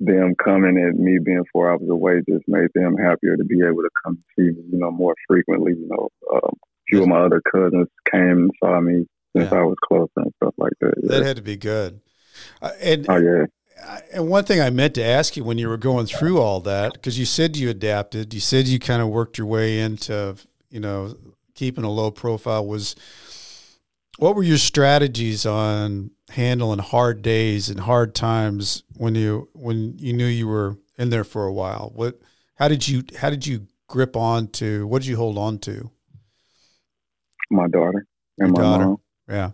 them 0.00 0.34
coming 0.42 0.76
and 0.76 0.98
me 0.98 1.18
being 1.24 1.44
four 1.52 1.70
hours 1.70 1.88
away 1.88 2.20
just 2.28 2.44
made 2.48 2.68
them 2.74 2.96
happier 2.96 3.36
to 3.36 3.44
be 3.44 3.60
able 3.60 3.82
to 3.82 3.90
come 4.04 4.22
see 4.36 4.46
me, 4.46 4.62
you 4.72 4.78
know, 4.78 4.90
more 4.90 5.14
frequently. 5.28 5.72
You 5.72 5.88
know, 5.88 6.08
um, 6.32 6.50
a 6.52 6.84
few 6.88 7.02
of 7.02 7.08
my 7.08 7.20
other 7.20 7.40
cousins 7.50 7.88
came 8.10 8.20
and 8.20 8.50
saw 8.62 8.80
me 8.80 9.06
since 9.36 9.50
Yeah. 9.50 9.58
I 9.58 9.62
was 9.62 9.76
close 9.86 10.08
and 10.16 10.32
stuff 10.42 10.54
like 10.58 10.72
that. 10.80 10.94
Yeah. 11.02 11.18
That 11.18 11.26
had 11.26 11.36
to 11.36 11.42
be 11.42 11.56
good. 11.56 12.00
Uh, 12.60 12.72
and 12.80 13.06
Oh 13.08 13.16
yeah. 13.16 13.46
And 14.12 14.28
one 14.28 14.44
thing 14.44 14.60
I 14.60 14.70
meant 14.70 14.94
to 14.94 15.04
ask 15.04 15.36
you 15.36 15.44
when 15.44 15.58
you 15.58 15.68
were 15.68 15.76
going 15.76 16.06
through 16.06 16.40
all 16.40 16.60
that, 16.60 16.92
because 16.94 17.18
you 17.18 17.24
said 17.24 17.56
you 17.56 17.68
adapted, 17.70 18.32
you 18.32 18.40
said 18.40 18.68
you 18.68 18.78
kind 18.78 19.02
of 19.02 19.08
worked 19.08 19.36
your 19.36 19.48
way 19.48 19.80
into, 19.80 20.36
you 20.70 20.80
know, 20.80 21.14
keeping 21.54 21.84
a 21.84 21.90
low 21.90 22.10
profile. 22.10 22.66
Was 22.66 22.94
what 24.18 24.36
were 24.36 24.42
your 24.42 24.58
strategies 24.58 25.44
on 25.46 26.10
handling 26.30 26.78
hard 26.78 27.22
days 27.22 27.68
and 27.68 27.80
hard 27.80 28.14
times 28.14 28.82
when 28.96 29.14
you 29.14 29.48
when 29.54 29.98
you 29.98 30.12
knew 30.12 30.26
you 30.26 30.46
were 30.48 30.76
in 30.98 31.10
there 31.10 31.24
for 31.24 31.46
a 31.46 31.52
while? 31.52 31.92
What 31.94 32.20
how 32.56 32.68
did 32.68 32.86
you 32.86 33.02
how 33.18 33.30
did 33.30 33.46
you 33.46 33.66
grip 33.88 34.16
on 34.16 34.48
to 34.48 34.86
what 34.86 35.02
did 35.02 35.08
you 35.08 35.16
hold 35.16 35.38
on 35.38 35.58
to? 35.60 35.90
my 37.50 37.68
daughter 37.68 38.06
and 38.38 38.48
Your 38.48 38.56
my 38.56 38.60
daughter. 38.62 38.84
mom. 38.86 38.96
Yeah, 39.28 39.50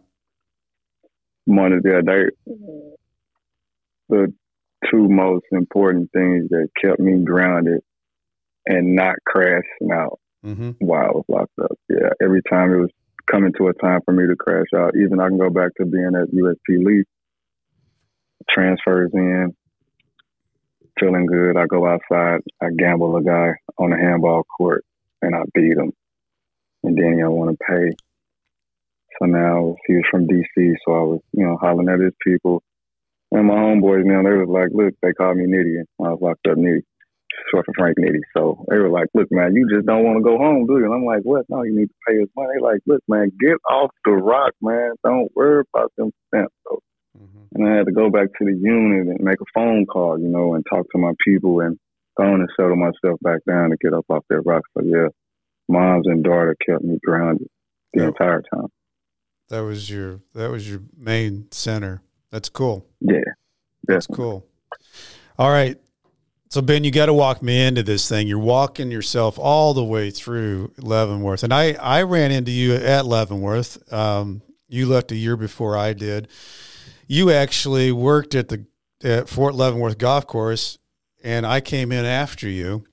One 1.44 1.72
of 1.72 1.82
the 1.82 2.02
they 2.06 2.54
the 4.08 4.32
two 4.90 5.08
most 5.08 5.44
important 5.52 6.10
things 6.12 6.48
that 6.50 6.68
kept 6.80 6.98
me 7.00 7.22
grounded 7.24 7.80
and 8.66 8.94
not 8.94 9.14
crashing 9.26 9.90
out 9.92 10.18
mm-hmm. 10.44 10.70
while 10.78 11.04
I 11.04 11.12
was 11.12 11.24
locked 11.28 11.58
up. 11.62 11.78
Yeah, 11.88 12.10
every 12.22 12.42
time 12.48 12.72
it 12.72 12.80
was 12.80 12.90
coming 13.30 13.52
to 13.58 13.68
a 13.68 13.74
time 13.74 14.00
for 14.04 14.12
me 14.12 14.26
to 14.26 14.36
crash 14.36 14.66
out, 14.76 14.94
even 14.96 15.20
I 15.20 15.28
can 15.28 15.38
go 15.38 15.50
back 15.50 15.74
to 15.76 15.86
being 15.86 16.12
at 16.14 16.34
USP 16.34 16.84
Lee, 16.84 17.04
transfers 18.48 19.10
in, 19.14 19.54
feeling 20.98 21.26
good. 21.26 21.56
I 21.56 21.66
go 21.66 21.86
outside, 21.86 22.40
I 22.60 22.66
gamble 22.76 23.16
a 23.16 23.22
guy 23.22 23.52
on 23.78 23.90
the 23.90 23.96
handball 23.96 24.44
court, 24.44 24.84
and 25.22 25.34
I 25.34 25.42
beat 25.54 25.76
him. 25.76 25.92
And 26.82 26.96
then 26.96 27.14
he 27.14 27.20
don't 27.20 27.36
want 27.36 27.50
to 27.50 27.64
pay. 27.64 27.96
So 29.18 29.26
now 29.26 29.76
he 29.86 29.94
was 29.94 30.04
from 30.10 30.26
DC, 30.26 30.74
so 30.84 30.92
I 30.94 31.02
was, 31.02 31.20
you 31.32 31.44
know, 31.44 31.58
hollering 31.60 31.88
at 31.88 32.00
his 32.00 32.14
people. 32.24 32.62
And 33.32 33.46
my 33.46 33.54
homeboys 33.54 34.04
now, 34.04 34.22
they 34.22 34.36
was 34.36 34.48
like, 34.48 34.70
look, 34.72 34.94
they 35.02 35.12
called 35.12 35.36
me 35.36 35.44
Nitty 35.44 35.80
I 35.80 36.10
was 36.10 36.18
locked 36.20 36.46
up 36.48 36.56
Nitty, 36.56 36.82
short 37.50 37.66
for 37.66 37.74
Frank 37.76 37.96
Nitti. 37.98 38.20
So 38.36 38.64
they 38.68 38.78
were 38.78 38.88
like, 38.88 39.08
look, 39.14 39.28
man, 39.30 39.54
you 39.54 39.68
just 39.72 39.86
don't 39.86 40.04
want 40.04 40.18
to 40.18 40.24
go 40.24 40.38
home, 40.38 40.66
do 40.66 40.78
you? 40.78 40.84
And 40.84 40.94
I'm 40.94 41.04
like, 41.04 41.22
what? 41.22 41.46
No, 41.48 41.62
you 41.62 41.76
need 41.76 41.86
to 41.86 41.94
pay 42.06 42.18
his 42.18 42.28
money. 42.36 42.48
They 42.54 42.62
like, 42.62 42.80
look, 42.86 43.02
man, 43.08 43.30
get 43.40 43.56
off 43.70 43.90
the 44.04 44.12
rock, 44.12 44.52
man. 44.60 44.92
Don't 45.04 45.30
worry 45.34 45.64
about 45.72 45.92
them 45.96 46.10
stamps. 46.28 46.54
So, 46.66 46.80
mm-hmm. 47.18 47.54
And 47.54 47.68
I 47.68 47.76
had 47.76 47.86
to 47.86 47.92
go 47.92 48.10
back 48.10 48.28
to 48.38 48.44
the 48.44 48.56
unit 48.56 49.08
and 49.08 49.20
make 49.20 49.40
a 49.40 49.50
phone 49.54 49.86
call, 49.86 50.18
you 50.18 50.28
know, 50.28 50.54
and 50.54 50.64
talk 50.70 50.86
to 50.92 50.98
my 50.98 51.12
people 51.24 51.60
and 51.60 51.78
go 52.16 52.24
and 52.24 52.48
settle 52.58 52.76
myself 52.76 53.18
back 53.22 53.40
down 53.46 53.70
to 53.70 53.76
get 53.80 53.94
up 53.94 54.06
off 54.08 54.24
that 54.30 54.42
rock. 54.44 54.62
So 54.76 54.84
yeah, 54.84 55.08
moms 55.68 56.06
and 56.06 56.22
daughter 56.24 56.56
kept 56.66 56.82
me 56.82 56.98
grounded 57.04 57.48
the 57.94 58.04
entire 58.04 58.42
time. 58.54 58.68
That 59.48 59.60
was 59.60 59.90
your 59.90 60.20
that 60.34 60.50
was 60.50 60.70
your 60.70 60.82
main 60.96 61.48
center. 61.50 62.02
That's 62.30 62.48
cool. 62.48 62.86
Yeah. 63.00 63.18
That's 63.84 64.06
cool. 64.06 64.46
All 65.38 65.50
right. 65.50 65.76
So 66.50 66.60
Ben, 66.60 66.82
you 66.82 66.90
got 66.90 67.06
to 67.06 67.14
walk 67.14 67.42
me 67.42 67.64
into 67.64 67.84
this 67.84 68.08
thing. 68.08 68.26
You're 68.26 68.40
walking 68.40 68.90
yourself 68.90 69.38
all 69.38 69.72
the 69.72 69.84
way 69.84 70.10
through 70.10 70.72
Leavenworth, 70.78 71.44
and 71.44 71.54
I 71.54 71.74
I 71.74 72.02
ran 72.02 72.32
into 72.32 72.50
you 72.50 72.74
at 72.74 73.06
Leavenworth. 73.06 73.92
Um, 73.92 74.42
you 74.68 74.86
left 74.86 75.12
a 75.12 75.16
year 75.16 75.36
before 75.36 75.76
I 75.76 75.92
did. 75.92 76.26
You 77.06 77.30
actually 77.30 77.92
worked 77.92 78.34
at 78.34 78.48
the 78.48 78.66
at 79.02 79.28
Fort 79.28 79.54
Leavenworth 79.54 79.98
Golf 79.98 80.26
Course, 80.26 80.78
and 81.22 81.46
I 81.46 81.60
came 81.60 81.92
in 81.92 82.04
after 82.04 82.48
you 82.48 82.84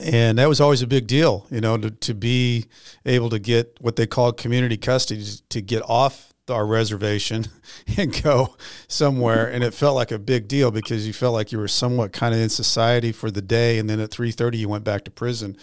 and 0.00 0.38
that 0.38 0.48
was 0.48 0.60
always 0.60 0.82
a 0.82 0.86
big 0.86 1.06
deal, 1.06 1.46
you 1.50 1.60
know, 1.60 1.76
to, 1.76 1.90
to 1.90 2.14
be 2.14 2.66
able 3.04 3.30
to 3.30 3.38
get 3.38 3.76
what 3.80 3.96
they 3.96 4.06
call 4.06 4.32
community 4.32 4.76
custody 4.76 5.24
to 5.48 5.60
get 5.60 5.82
off 5.88 6.32
our 6.50 6.66
reservation 6.66 7.46
and 7.96 8.22
go 8.22 8.56
somewhere 8.88 9.50
and 9.50 9.64
it 9.64 9.74
felt 9.74 9.94
like 9.94 10.10
a 10.10 10.18
big 10.18 10.48
deal 10.48 10.70
because 10.70 11.06
you 11.06 11.12
felt 11.12 11.34
like 11.34 11.52
you 11.52 11.58
were 11.58 11.68
somewhat 11.68 12.12
kind 12.12 12.34
of 12.34 12.40
in 12.40 12.48
society 12.48 13.12
for 13.12 13.30
the 13.30 13.42
day 13.42 13.78
and 13.78 13.88
then 13.88 14.00
at 14.00 14.10
3.30 14.10 14.58
you 14.58 14.68
went 14.68 14.84
back 14.84 15.04
to 15.04 15.10
prison 15.10 15.56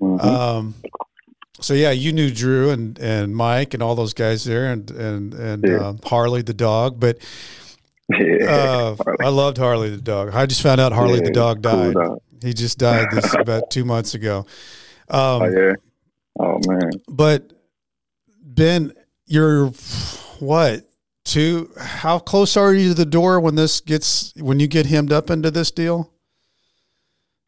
mm-hmm. 0.00 0.26
um, 0.26 0.74
so 1.60 1.74
yeah 1.74 1.90
you 1.90 2.12
knew 2.12 2.30
drew 2.30 2.70
and, 2.70 2.98
and 2.98 3.34
mike 3.34 3.74
and 3.74 3.82
all 3.82 3.94
those 3.94 4.14
guys 4.14 4.44
there 4.44 4.72
and 4.72 4.90
and, 4.90 5.34
and 5.34 5.64
yeah. 5.66 5.76
uh, 5.76 5.94
harley 6.04 6.42
the 6.42 6.54
dog 6.54 7.00
but 7.00 7.18
yeah, 8.08 8.46
uh, 8.48 8.96
I 9.20 9.30
loved 9.30 9.58
Harley 9.58 9.90
the 9.90 10.00
dog. 10.00 10.32
I 10.32 10.46
just 10.46 10.62
found 10.62 10.80
out 10.80 10.92
Harley 10.92 11.18
yeah, 11.18 11.24
the 11.24 11.32
dog 11.32 11.60
died. 11.60 11.94
Cool 11.94 12.22
he 12.42 12.52
just 12.52 12.78
died 12.78 13.08
this 13.10 13.34
about 13.34 13.70
two 13.70 13.84
months 13.84 14.14
ago. 14.14 14.46
Um, 15.08 15.42
oh 15.42 15.48
yeah. 15.48 15.72
Oh 16.40 16.58
man. 16.66 16.90
But 17.08 17.52
Ben, 18.42 18.92
you're 19.26 19.68
what? 20.38 20.84
Two? 21.24 21.70
How 21.78 22.18
close 22.18 22.56
are 22.56 22.72
you 22.72 22.90
to 22.90 22.94
the 22.94 23.04
door 23.04 23.40
when 23.40 23.56
this 23.56 23.80
gets 23.80 24.32
when 24.36 24.60
you 24.60 24.68
get 24.68 24.86
hemmed 24.86 25.12
up 25.12 25.30
into 25.30 25.50
this 25.50 25.70
deal? 25.70 26.12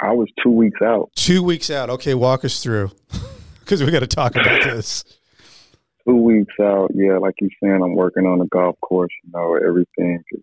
I 0.00 0.12
was 0.12 0.28
two 0.42 0.50
weeks 0.50 0.80
out. 0.82 1.10
Two 1.14 1.42
weeks 1.42 1.70
out. 1.70 1.90
Okay, 1.90 2.14
walk 2.14 2.44
us 2.44 2.62
through 2.62 2.90
because 3.60 3.82
we 3.82 3.90
got 3.90 4.00
to 4.00 4.06
talk 4.06 4.36
about 4.36 4.62
this. 4.64 5.04
Two 6.06 6.16
weeks 6.16 6.54
out. 6.60 6.90
Yeah, 6.94 7.18
like 7.18 7.34
you're 7.40 7.50
saying, 7.62 7.80
I'm 7.82 7.94
working 7.94 8.24
on 8.24 8.38
the 8.38 8.46
golf 8.46 8.76
course. 8.80 9.12
You 9.24 9.30
know, 9.32 9.54
everything 9.56 10.22
is 10.32 10.42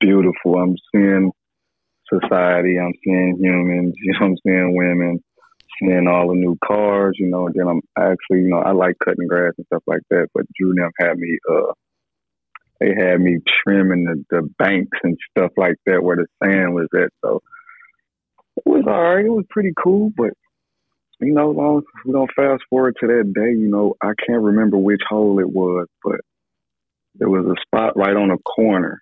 beautiful. 0.00 0.56
I'm 0.56 0.76
seeing 0.92 1.32
society. 2.12 2.78
I'm 2.78 2.92
seeing 3.04 3.38
humans, 3.40 3.94
you 4.02 4.12
know 4.12 4.26
I'm 4.26 4.36
saying, 4.46 4.76
women, 4.76 5.22
seeing 5.80 6.06
all 6.08 6.28
the 6.28 6.34
new 6.34 6.56
cars, 6.64 7.16
you 7.18 7.26
know, 7.26 7.46
and 7.46 7.54
then 7.54 7.68
I'm 7.68 7.80
actually, 7.96 8.42
you 8.42 8.48
know, 8.48 8.58
I 8.58 8.72
like 8.72 8.96
cutting 9.04 9.26
grass 9.28 9.52
and 9.58 9.66
stuff 9.66 9.82
like 9.86 10.02
that, 10.10 10.28
but 10.34 10.44
Drew 10.58 10.74
them 10.74 10.90
had 10.98 11.16
me 11.18 11.38
uh 11.50 11.72
they 12.80 12.94
had 12.96 13.20
me 13.20 13.38
trimming 13.64 14.04
the, 14.04 14.24
the 14.30 14.48
banks 14.58 14.98
and 15.02 15.18
stuff 15.30 15.50
like 15.56 15.74
that 15.86 16.02
where 16.02 16.16
the 16.16 16.26
sand 16.42 16.74
was 16.74 16.86
at. 16.94 17.10
So 17.24 17.40
it 18.56 18.62
was 18.66 18.84
all 18.86 19.14
right. 19.14 19.24
It 19.24 19.30
was 19.30 19.46
pretty 19.50 19.72
cool, 19.82 20.10
but 20.16 20.30
you 21.20 21.32
know, 21.32 21.50
long 21.50 21.82
we 22.04 22.12
don't 22.12 22.30
fast 22.36 22.62
forward 22.70 22.96
to 23.00 23.06
that 23.08 23.32
day, 23.34 23.50
you 23.50 23.68
know, 23.68 23.94
I 24.00 24.12
can't 24.26 24.42
remember 24.42 24.78
which 24.78 25.02
hole 25.08 25.40
it 25.40 25.50
was, 25.50 25.88
but 26.04 26.20
there 27.16 27.28
was 27.28 27.44
a 27.46 27.60
spot 27.62 27.96
right 27.96 28.16
on 28.16 28.30
a 28.30 28.38
corner 28.38 29.00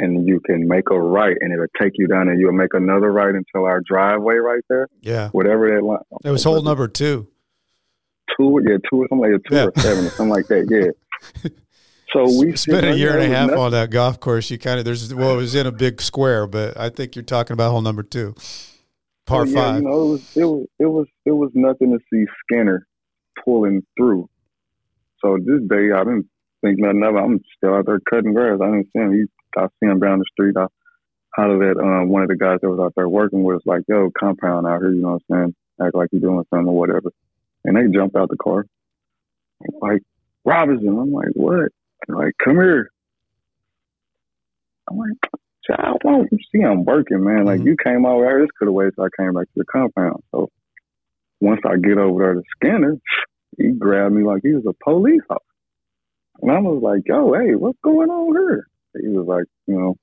and 0.00 0.26
you 0.26 0.40
can 0.40 0.66
make 0.66 0.90
a 0.90 0.98
right 0.98 1.36
and 1.40 1.52
it'll 1.52 1.66
take 1.80 1.92
you 1.96 2.06
down 2.06 2.28
and 2.28 2.40
you'll 2.40 2.52
make 2.52 2.74
another 2.74 3.12
right 3.12 3.34
until 3.34 3.66
our 3.66 3.80
driveway 3.80 4.36
right 4.36 4.62
there. 4.68 4.88
Yeah. 5.02 5.28
Whatever 5.28 5.70
that 5.70 5.84
line. 5.84 5.98
It 6.24 6.30
was 6.30 6.44
hole 6.44 6.62
number 6.62 6.88
two. 6.88 7.28
Two, 8.36 8.60
yeah, 8.66 8.76
two 8.88 9.02
or 9.02 9.08
something 9.08 9.32
like 9.32 9.42
two 9.48 9.56
yeah. 9.56 9.64
or 9.66 9.72
seven 9.76 10.06
or 10.06 10.10
something 10.10 10.34
like 10.34 10.46
that. 10.48 10.66
Yeah. 10.70 11.50
So 12.12 12.24
we 12.24 12.56
spent 12.56 12.84
a 12.86 12.96
year 12.96 13.16
and 13.16 13.32
a 13.32 13.36
half 13.36 13.50
nothing. 13.50 13.62
on 13.62 13.70
that 13.70 13.90
golf 13.90 14.18
course. 14.18 14.50
You 14.50 14.58
kind 14.58 14.80
of 14.80 14.84
there's 14.84 15.14
well, 15.14 15.34
it 15.34 15.36
was 15.36 15.54
in 15.54 15.68
a 15.68 15.70
big 15.70 16.02
square, 16.02 16.48
but 16.48 16.76
I 16.76 16.88
think 16.88 17.14
you're 17.14 17.22
talking 17.22 17.54
about 17.54 17.70
hole 17.70 17.82
number 17.82 18.02
two, 18.02 18.34
par 19.26 19.46
yeah, 19.46 19.54
five. 19.54 19.82
You 19.82 19.88
know, 19.88 20.02
it 20.02 20.08
was 20.08 20.36
it 20.36 20.44
was 20.44 20.66
it 20.80 20.86
was 20.86 21.06
it 21.26 21.30
was 21.30 21.50
nothing 21.54 21.92
to 21.92 22.00
see 22.12 22.24
Skinner 22.42 22.84
pulling 23.44 23.86
through. 23.96 24.28
So 25.24 25.38
this 25.38 25.60
day 25.68 25.92
I 25.94 26.02
didn't 26.02 26.28
think 26.62 26.80
nothing 26.80 27.04
of 27.04 27.14
it. 27.14 27.18
I'm 27.18 27.40
still 27.56 27.74
out 27.74 27.86
there 27.86 28.00
cutting 28.10 28.34
grass. 28.34 28.58
I 28.60 28.66
didn't 28.66 28.88
see 28.92 28.98
him. 28.98 29.12
He 29.12 29.24
I 29.56 29.66
see 29.66 29.86
him 29.86 30.00
down 30.00 30.18
the 30.18 30.24
street. 30.32 30.56
I 30.56 30.66
hollered 31.34 31.76
at 31.76 31.82
um, 31.82 32.08
one 32.08 32.22
of 32.22 32.28
the 32.28 32.36
guys 32.36 32.58
that 32.62 32.70
was 32.70 32.80
out 32.80 32.92
there 32.96 33.08
working 33.08 33.42
with 33.42 33.56
us, 33.56 33.62
like, 33.66 33.82
yo, 33.88 34.10
compound 34.18 34.66
out 34.66 34.80
here, 34.80 34.92
you 34.92 35.02
know 35.02 35.12
what 35.12 35.36
I'm 35.36 35.36
saying? 35.44 35.54
Act 35.82 35.94
like 35.94 36.08
you're 36.12 36.20
doing 36.20 36.44
something 36.50 36.68
or 36.68 36.78
whatever. 36.78 37.10
And 37.64 37.76
they 37.76 37.96
jumped 37.96 38.16
out 38.16 38.28
the 38.28 38.36
car. 38.36 38.66
Like, 39.80 40.02
Robinson. 40.44 40.98
I'm 40.98 41.12
like, 41.12 41.32
what? 41.34 41.70
They're 42.06 42.16
like, 42.16 42.32
come 42.42 42.56
here. 42.56 42.90
I'm 44.90 44.98
like, 44.98 45.30
child, 45.64 46.02
won't 46.04 46.32
you 46.32 46.38
see 46.52 46.64
I'm 46.64 46.84
working, 46.84 47.22
man? 47.22 47.44
Like, 47.44 47.60
mm-hmm. 47.60 47.68
you 47.68 47.76
came 47.82 48.06
over 48.06 48.24
here, 48.24 48.40
this 48.40 48.50
could 48.58 48.66
have 48.66 48.74
waited 48.74 48.94
till 48.94 49.04
I 49.04 49.22
came 49.22 49.34
back 49.34 49.44
to 49.44 49.52
the 49.56 49.64
compound. 49.64 50.22
So 50.32 50.48
once 51.40 51.60
I 51.64 51.76
get 51.76 51.98
over 51.98 52.22
there 52.22 52.34
to 52.34 52.42
Skinner, 52.56 52.96
he 53.58 53.72
grabbed 53.72 54.14
me 54.14 54.24
like 54.24 54.42
he 54.42 54.54
was 54.54 54.64
a 54.66 54.84
police 54.84 55.22
officer. 55.28 55.44
And 56.42 56.50
I 56.50 56.58
was 56.60 56.82
like, 56.82 57.02
yo, 57.06 57.32
hey, 57.34 57.54
what's 57.54 57.78
going 57.82 58.08
on 58.08 58.34
here? 58.34 58.66
He 58.94 59.08
was 59.08 59.26
like, 59.26 59.44
you 59.66 59.78
know, 59.78 59.96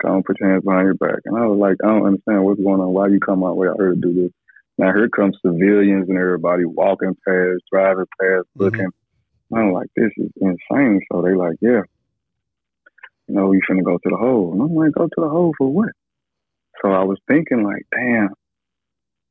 come 0.00 0.22
put 0.22 0.40
your 0.40 0.50
hands 0.50 0.64
behind 0.64 0.86
your 0.86 0.94
back. 0.94 1.20
And 1.24 1.36
I 1.36 1.46
was 1.46 1.58
like, 1.58 1.76
I 1.82 1.88
don't 1.88 2.06
understand 2.06 2.44
what's 2.44 2.60
going 2.60 2.80
on. 2.80 2.92
Why 2.92 3.08
you 3.08 3.20
come 3.20 3.44
out 3.44 3.56
way 3.56 3.68
out 3.68 3.76
here 3.78 3.94
to 3.94 4.00
do 4.00 4.14
this? 4.14 4.32
Now 4.78 4.92
here 4.92 5.08
comes 5.08 5.38
civilians 5.44 6.08
and 6.08 6.18
everybody 6.18 6.64
walking 6.64 7.16
past, 7.26 7.62
driving 7.70 8.06
past, 8.20 8.46
mm-hmm. 8.48 8.62
looking. 8.62 8.86
Mm-hmm. 8.86 9.56
I'm 9.56 9.72
like, 9.72 9.88
this 9.94 10.10
is 10.16 10.30
insane. 10.40 11.00
So 11.12 11.22
they 11.22 11.34
like, 11.34 11.56
yeah, 11.60 11.82
you 13.28 13.34
know, 13.34 13.52
you 13.52 13.60
finna 13.70 13.84
go 13.84 13.98
to 13.98 14.10
the 14.10 14.16
hole. 14.16 14.52
And 14.52 14.62
I'm 14.62 14.74
like, 14.74 14.92
go 14.92 15.06
to 15.06 15.20
the 15.20 15.28
hole 15.28 15.54
for 15.56 15.72
what? 15.72 15.90
So 16.82 16.90
I 16.90 17.04
was 17.04 17.18
thinking 17.28 17.62
like, 17.62 17.86
damn, 17.92 18.30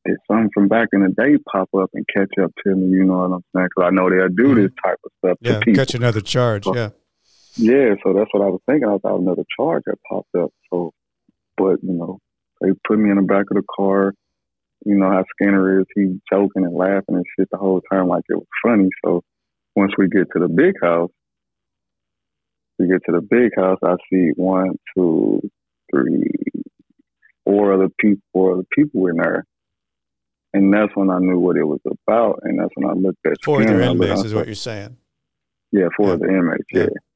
did 0.05 0.17
something 0.29 0.49
from 0.53 0.67
back 0.67 0.89
in 0.93 1.01
the 1.01 1.09
day 1.09 1.37
pop 1.51 1.69
up 1.77 1.89
and 1.93 2.05
catch 2.13 2.31
up 2.41 2.51
to 2.63 2.75
me? 2.75 2.97
You 2.97 3.05
know 3.05 3.17
what 3.17 3.35
I'm 3.35 3.43
saying? 3.55 3.67
Because 3.75 3.87
I 3.87 3.93
know 3.93 4.09
they'll 4.09 4.29
do 4.29 4.53
mm-hmm. 4.53 4.63
this 4.63 4.71
type 4.83 4.99
of 5.03 5.11
stuff 5.17 5.37
yeah, 5.41 5.53
to 5.53 5.59
people. 5.59 5.83
catch 5.85 5.93
another 5.93 6.21
charge. 6.21 6.65
So, 6.65 6.75
yeah. 6.75 6.89
Yeah, 7.55 7.93
so 8.03 8.13
that's 8.13 8.29
what 8.31 8.43
I 8.43 8.49
was 8.49 8.61
thinking. 8.67 8.89
I 8.89 8.97
thought 8.97 9.19
another 9.19 9.43
charge 9.57 9.83
had 9.85 9.95
popped 10.09 10.33
up. 10.35 10.51
So, 10.71 10.91
but 11.55 11.83
you 11.83 11.93
know, 11.93 12.19
they 12.61 12.69
put 12.87 12.97
me 12.97 13.11
in 13.11 13.17
the 13.17 13.23
back 13.23 13.45
of 13.51 13.57
the 13.57 13.63
car. 13.75 14.13
You 14.85 14.95
know 14.95 15.09
how 15.09 15.23
Skinner 15.35 15.81
is. 15.81 15.85
He 15.95 16.19
joking 16.31 16.65
and 16.65 16.75
laughing 16.75 17.15
and 17.15 17.25
shit 17.37 17.47
the 17.51 17.57
whole 17.57 17.81
time 17.91 18.07
like 18.07 18.23
it 18.27 18.35
was 18.35 18.47
funny. 18.65 18.89
So 19.05 19.21
once 19.75 19.93
we 19.97 20.07
get 20.09 20.27
to 20.33 20.39
the 20.39 20.47
big 20.47 20.73
house, 20.81 21.11
we 22.79 22.87
get 22.87 23.01
to 23.05 23.11
the 23.11 23.21
big 23.21 23.51
house. 23.55 23.77
I 23.83 23.95
see 24.11 24.31
one, 24.35 24.75
two, 24.97 25.41
three, 25.91 26.31
four 27.45 27.73
other 27.73 27.89
people. 27.99 28.21
Four 28.33 28.53
other 28.53 28.67
people 28.73 29.07
in 29.07 29.17
there. 29.17 29.45
And 30.55 30.73
that's 30.73 30.91
when 30.95 31.09
I 31.09 31.19
knew 31.19 31.39
what 31.39 31.55
it 31.55 31.63
was 31.63 31.79
about. 31.85 32.39
And 32.43 32.59
that's 32.59 32.71
when 32.75 32.89
I 32.89 32.93
looked 32.93 33.25
at 33.25 33.43
four 33.43 33.61
other 33.61 33.81
inmates 33.81 34.23
is 34.23 34.33
what 34.33 34.47
you're 34.47 34.55
saying. 34.55 34.97
Yeah, 35.71 35.87
four 35.95 36.07
yeah. 36.07 36.13
of 36.13 36.19
the 36.19 36.27
inmates. 36.27 36.65
yeah. 36.71 36.81
yeah. 36.81 37.12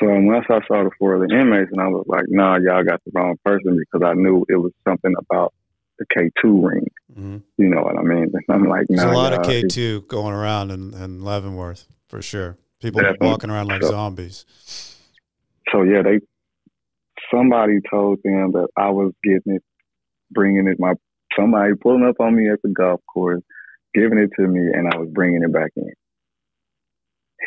So 0.00 0.08
once 0.08 0.46
I 0.48 0.58
saw 0.66 0.82
the 0.82 0.90
four 0.98 1.14
of 1.14 1.28
the 1.28 1.34
inmates, 1.34 1.70
and 1.70 1.80
I 1.80 1.88
was 1.88 2.04
like, 2.08 2.24
"Nah, 2.28 2.58
y'all 2.58 2.84
got 2.84 3.02
the 3.04 3.12
wrong 3.14 3.36
person," 3.44 3.78
because 3.78 4.06
I 4.06 4.14
knew 4.14 4.44
it 4.48 4.56
was 4.56 4.72
something 4.86 5.14
about 5.18 5.54
the 5.98 6.06
K 6.14 6.30
two 6.42 6.66
ring. 6.66 6.86
Mm-hmm. 7.12 7.36
You 7.58 7.68
know 7.68 7.82
what 7.82 7.98
I 7.98 8.02
mean? 8.02 8.32
I'm 8.50 8.68
like, 8.68 8.86
"Nah." 8.90 9.02
There's 9.02 9.12
a 9.12 9.16
lot 9.16 9.32
of 9.32 9.44
K 9.44 9.62
two 9.62 10.02
going 10.02 10.34
around 10.34 10.70
in, 10.70 10.94
in 10.94 11.22
Leavenworth 11.22 11.86
for 12.08 12.22
sure. 12.22 12.56
People 12.80 13.00
definitely. 13.00 13.28
walking 13.28 13.50
around 13.50 13.68
like 13.68 13.82
so, 13.82 13.90
zombies. 13.90 14.44
So 15.72 15.82
yeah, 15.82 16.02
they 16.02 16.18
somebody 17.32 17.78
told 17.90 18.18
them 18.24 18.52
that 18.52 18.68
I 18.76 18.90
was 18.90 19.12
getting 19.22 19.54
it, 19.54 19.62
bringing 20.30 20.66
it. 20.68 20.78
My 20.78 20.94
somebody 21.38 21.72
pulling 21.80 22.04
up 22.04 22.16
on 22.20 22.36
me 22.36 22.50
at 22.50 22.60
the 22.62 22.68
golf 22.70 23.00
course, 23.12 23.42
giving 23.94 24.18
it 24.18 24.30
to 24.38 24.46
me, 24.46 24.60
and 24.60 24.92
I 24.92 24.98
was 24.98 25.08
bringing 25.12 25.42
it 25.42 25.52
back 25.52 25.70
in. 25.76 25.92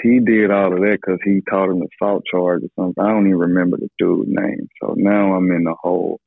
He 0.03 0.19
did 0.19 0.51
all 0.51 0.73
of 0.73 0.79
that 0.79 0.99
because 1.01 1.19
he 1.23 1.41
taught 1.49 1.69
him 1.69 1.79
the 1.79 1.87
salt 1.99 2.23
charge 2.29 2.63
or 2.63 2.69
something. 2.75 3.03
I 3.03 3.09
don't 3.09 3.27
even 3.27 3.37
remember 3.37 3.77
the 3.77 3.89
dude's 3.97 4.29
name. 4.29 4.67
So 4.81 4.95
now 4.97 5.33
I'm 5.33 5.51
in 5.51 5.63
the 5.63 5.75
hole. 5.81 6.19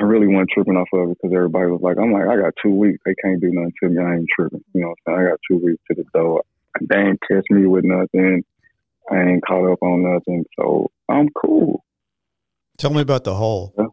I 0.00 0.04
really 0.04 0.26
wasn't 0.26 0.50
tripping 0.54 0.76
off 0.76 0.88
of 0.94 1.10
it 1.10 1.18
because 1.20 1.34
everybody 1.34 1.70
was 1.70 1.82
like, 1.82 1.98
I'm 1.98 2.12
like, 2.12 2.26
I 2.26 2.40
got 2.40 2.54
two 2.62 2.74
weeks. 2.74 2.98
They 3.04 3.14
can't 3.22 3.40
do 3.40 3.50
nothing 3.52 3.72
to 3.82 3.88
me. 3.90 4.02
I 4.02 4.14
ain't 4.14 4.28
tripping. 4.34 4.64
You 4.74 4.82
know 4.82 4.88
what 4.88 5.12
I'm 5.12 5.14
saying? 5.14 5.26
I 5.26 5.30
got 5.30 5.38
two 5.50 5.58
weeks 5.58 5.82
to 5.90 5.96
the 5.96 6.04
door. 6.14 6.42
They 6.80 6.96
ain't 6.96 7.20
test 7.30 7.46
me 7.50 7.66
with 7.66 7.84
nothing. 7.84 8.42
I 9.10 9.20
ain't 9.20 9.44
caught 9.46 9.70
up 9.70 9.82
on 9.82 10.02
nothing. 10.02 10.44
So 10.58 10.90
I'm 11.08 11.28
cool. 11.44 11.84
Tell 12.78 12.90
me 12.90 13.02
about 13.02 13.24
the 13.24 13.34
hole. 13.34 13.74
Yeah. 13.78 13.86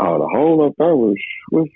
Oh, 0.00 0.18
the 0.18 0.28
hole 0.28 0.66
up 0.66 0.74
there 0.76 0.94
was 0.94 1.16
was 1.50 1.68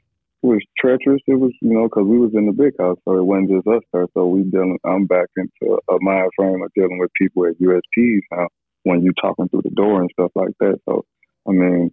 was 0.43 0.61
treacherous. 0.79 1.21
It 1.27 1.39
was, 1.39 1.53
you 1.61 1.75
know, 1.75 1.85
because 1.85 2.07
we 2.07 2.19
was 2.19 2.31
in 2.35 2.47
the 2.47 2.53
big 2.53 2.73
house, 2.79 2.99
so 3.05 3.17
it 3.17 3.25
wasn't 3.25 3.51
just 3.51 3.67
us 3.67 3.83
there. 3.93 4.07
So 4.15 4.27
we 4.27 4.43
dealing. 4.43 4.79
I'm 4.85 5.07
back 5.07 5.29
into 5.37 5.79
a 5.91 5.99
mind 6.01 6.31
frame 6.37 6.63
of 6.63 6.73
dealing 6.75 6.99
with 6.99 7.11
people 7.21 7.47
at 7.47 7.59
USPs 7.61 8.21
now. 8.33 8.47
When 8.85 9.03
you 9.03 9.13
talking 9.21 9.49
through 9.49 9.63
the 9.65 9.71
door 9.71 10.01
and 10.01 10.11
stuff 10.13 10.31
like 10.35 10.53
that. 10.61 10.79
So, 10.89 11.05
I 11.47 11.53
mean, 11.53 11.91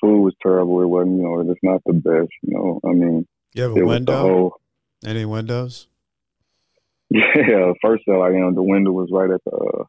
food 0.00 0.22
was 0.22 0.34
terrible. 0.42 0.80
It 0.80 0.86
wasn't, 0.86 1.16
you 1.16 1.22
know, 1.24 1.40
it's 1.40 1.60
not 1.62 1.82
the 1.84 1.92
best. 1.92 2.30
You 2.42 2.54
know, 2.54 2.80
I 2.88 2.92
mean, 2.92 3.26
you 3.54 3.62
have 3.64 3.76
a 3.76 3.84
window. 3.84 4.20
Whole, 4.20 4.60
Any 5.04 5.24
windows? 5.24 5.88
Yeah, 7.10 7.72
first 7.82 8.04
cell 8.06 8.22
I 8.22 8.30
am. 8.30 8.54
The 8.54 8.62
window 8.62 8.90
was 8.90 9.08
right 9.12 9.30
at 9.30 9.40
the 9.44 9.56
uh, 9.56 9.84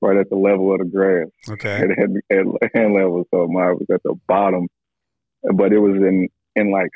right 0.00 0.16
at 0.16 0.30
the 0.30 0.36
level 0.36 0.72
of 0.72 0.78
the 0.78 0.84
grass. 0.86 1.28
Okay. 1.48 1.82
It 1.84 1.98
had, 1.98 2.10
had 2.30 2.70
hand 2.74 2.94
level, 2.94 3.26
so 3.30 3.46
mine 3.46 3.76
was 3.76 3.86
at 3.92 4.02
the 4.04 4.14
bottom, 4.26 4.68
but 5.54 5.72
it 5.72 5.78
was 5.78 5.96
in 5.96 6.28
in 6.56 6.70
like 6.70 6.90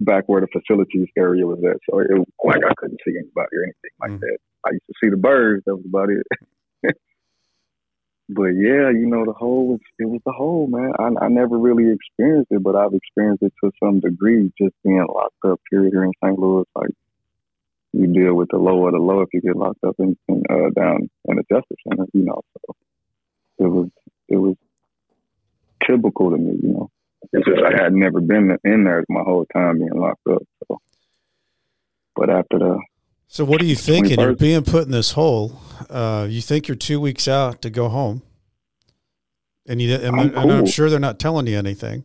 back 0.00 0.24
where 0.26 0.40
the 0.40 0.48
facilities 0.48 1.08
area 1.16 1.46
was 1.46 1.58
at. 1.64 1.78
So 1.88 1.98
it 2.00 2.06
like 2.44 2.64
I 2.64 2.74
couldn't 2.76 3.00
see 3.04 3.14
anybody 3.16 3.56
or 3.56 3.64
anything 3.64 3.90
like 4.00 4.10
mm. 4.12 4.20
that. 4.20 4.38
I 4.66 4.70
used 4.72 4.86
to 4.86 4.94
see 5.02 5.10
the 5.10 5.16
birds. 5.16 5.64
That 5.66 5.76
was 5.76 5.84
about 5.86 6.10
it. 6.10 6.26
but 8.28 8.50
yeah, 8.54 8.90
you 8.90 9.06
know, 9.06 9.24
the 9.24 9.32
hole 9.32 9.68
was 9.68 9.80
it 9.98 10.06
was 10.06 10.20
the 10.24 10.32
hole, 10.32 10.66
man. 10.68 10.92
I, 10.98 11.24
I 11.24 11.28
never 11.28 11.58
really 11.58 11.92
experienced 11.92 12.50
it, 12.50 12.62
but 12.62 12.76
I've 12.76 12.94
experienced 12.94 13.42
it 13.42 13.52
to 13.64 13.70
some 13.82 14.00
degree, 14.00 14.52
just 14.60 14.74
being 14.84 15.04
locked 15.08 15.44
up. 15.46 15.60
Period 15.70 15.92
here 15.92 16.04
in 16.04 16.12
St. 16.22 16.38
Louis, 16.38 16.64
like 16.74 16.90
you 17.92 18.06
deal 18.06 18.34
with 18.34 18.48
the 18.50 18.58
low 18.58 18.86
of 18.86 18.92
the 18.92 18.98
low 18.98 19.22
if 19.22 19.28
you 19.32 19.40
get 19.40 19.56
locked 19.56 19.82
up 19.84 19.96
in, 19.98 20.16
in 20.28 20.42
uh, 20.50 20.70
down 20.78 21.08
in 21.24 21.38
a 21.38 21.42
justice 21.50 21.78
center, 21.88 22.06
you 22.12 22.24
know. 22.24 22.42
So 22.66 22.76
it 23.58 23.68
was 23.68 23.88
it 24.28 24.36
was 24.36 24.56
typical 25.86 26.30
to 26.30 26.36
me, 26.36 26.58
you 26.62 26.72
know. 26.72 26.90
It's 27.32 27.46
just 27.46 27.60
I 27.62 27.82
had 27.82 27.92
never 27.92 28.20
been 28.20 28.56
in 28.64 28.84
there 28.84 29.04
my 29.08 29.22
whole 29.22 29.46
time 29.52 29.78
being 29.78 29.94
locked 29.94 30.26
up. 30.30 30.42
So, 30.66 30.78
but 32.14 32.30
after 32.30 32.58
the 32.58 32.78
so 33.28 33.44
what 33.44 33.60
are 33.60 33.66
you 33.66 33.76
thinking? 33.76 34.18
You're 34.18 34.34
being 34.34 34.64
put 34.64 34.86
in 34.86 34.90
this 34.90 35.12
hole. 35.12 35.60
Uh, 35.90 36.26
you 36.28 36.40
think 36.40 36.66
you're 36.66 36.76
two 36.76 36.98
weeks 36.98 37.28
out 37.28 37.60
to 37.60 37.68
go 37.68 37.90
home, 37.90 38.22
and 39.66 39.82
you 39.82 39.94
I'm, 39.96 40.18
and 40.18 40.34
cool. 40.34 40.50
I'm 40.50 40.66
sure 40.66 40.88
they're 40.88 40.98
not 40.98 41.18
telling 41.18 41.46
you 41.46 41.58
anything. 41.58 42.04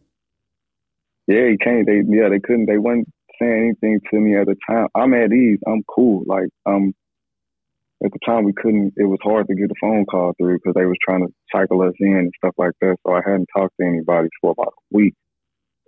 Yeah, 1.27 1.45
you 1.45 1.57
can't. 1.63 1.87
They 1.87 2.01
yeah, 2.05 2.27
they 2.27 2.41
couldn't. 2.41 2.65
They 2.65 2.77
weren't 2.77 3.07
saying 3.39 3.75
anything 3.81 4.01
to 4.11 4.19
me 4.19 4.37
at 4.37 4.47
the 4.47 4.57
time. 4.67 4.87
I'm 4.95 5.13
at 5.13 5.31
ease. 5.31 5.59
I'm 5.65 5.83
cool. 5.83 6.23
Like 6.27 6.49
um, 6.65 6.93
at 8.03 8.11
the 8.11 8.19
time 8.25 8.43
we 8.43 8.53
couldn't. 8.53 8.93
It 8.97 9.05
was 9.05 9.19
hard 9.23 9.47
to 9.47 9.55
get 9.55 9.71
a 9.71 9.79
phone 9.81 10.05
call 10.05 10.33
through 10.37 10.57
because 10.57 10.73
they 10.75 10.85
was 10.85 10.97
trying 11.03 11.25
to 11.25 11.33
cycle 11.51 11.81
us 11.81 11.93
in 11.99 12.17
and 12.17 12.33
stuff 12.37 12.53
like 12.57 12.73
that. 12.81 12.97
So 13.05 13.13
I 13.13 13.21
hadn't 13.25 13.49
talked 13.55 13.75
to 13.79 13.87
anybody 13.87 14.29
for 14.41 14.51
about 14.51 14.73
a 14.73 14.95
week. 14.95 15.13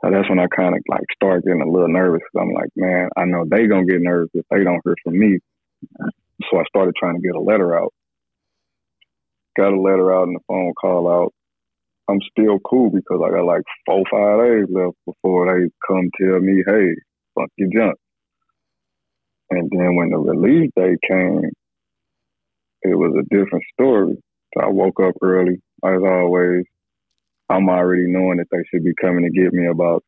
So 0.04 0.12
that's 0.12 0.30
when 0.30 0.40
I 0.40 0.48
kind 0.48 0.76
of 0.76 0.82
like 0.90 1.06
started 1.16 1.46
getting 1.46 1.62
a 1.62 1.72
little 1.72 1.88
nervous 1.88 2.22
because 2.22 2.48
I'm 2.48 2.54
like, 2.54 2.70
man, 2.76 3.10
I 3.18 3.26
know 3.26 3.46
they 3.50 3.68
gonna 3.68 3.86
get 3.86 4.02
nervous 4.02 4.30
if 4.34 4.46
they 4.52 4.64
don't 4.64 4.82
hear 4.84 4.96
from 5.04 5.20
me. 5.20 5.40
So 6.52 6.60
I 6.60 6.64
started 6.68 6.94
trying 7.00 7.16
to 7.16 7.22
get 7.22 7.36
a 7.36 7.42
letter 7.42 7.78
out. 7.78 7.94
Got 9.58 9.74
a 9.74 9.82
letter 9.82 10.14
out 10.14 10.28
and 10.28 10.38
a 10.38 10.40
phone 10.48 10.74
call 10.80 11.10
out. 11.10 11.34
I'm 12.10 12.20
still 12.32 12.60
cool 12.60 12.92
because 12.92 13.22
I 13.26 13.32
got 13.32 13.46
like 13.46 13.64
four, 13.86 14.04
five 14.12 14.40
days 14.46 14.68
left 14.70 14.96
before 15.06 15.48
they 15.48 15.70
come 15.88 16.10
tell 16.22 16.40
me, 16.40 16.64
hey, 16.68 16.94
fuck 17.34 17.50
your 17.58 17.70
junk. 17.74 17.98
And 19.50 19.70
then 19.72 19.96
when 19.96 20.10
the 20.10 20.18
release 20.18 20.72
day 20.76 20.96
came, 21.08 21.52
it 22.86 22.96
was 22.96 23.16
a 23.18 23.36
different 23.36 23.64
story. 23.74 24.16
So 24.54 24.64
I 24.64 24.68
woke 24.68 25.00
up 25.02 25.16
early, 25.22 25.62
as 25.84 26.02
always. 26.06 26.66
I'm 27.50 27.70
already 27.70 28.08
knowing 28.08 28.38
that 28.38 28.48
they 28.52 28.64
should 28.70 28.84
be 28.84 28.94
coming 29.00 29.24
to 29.24 29.30
get 29.30 29.54
me 29.54 29.68
about 29.68 30.04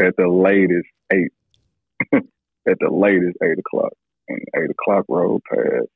at 0.00 0.14
the 0.16 0.28
latest 0.28 0.88
eight. 1.12 1.32
at 2.12 2.78
the 2.78 2.90
latest 2.90 3.36
eight 3.42 3.58
o'clock. 3.58 3.92
And 4.28 4.40
eight 4.56 4.70
o'clock 4.70 5.04
rolled 5.08 5.42
past. 5.50 5.88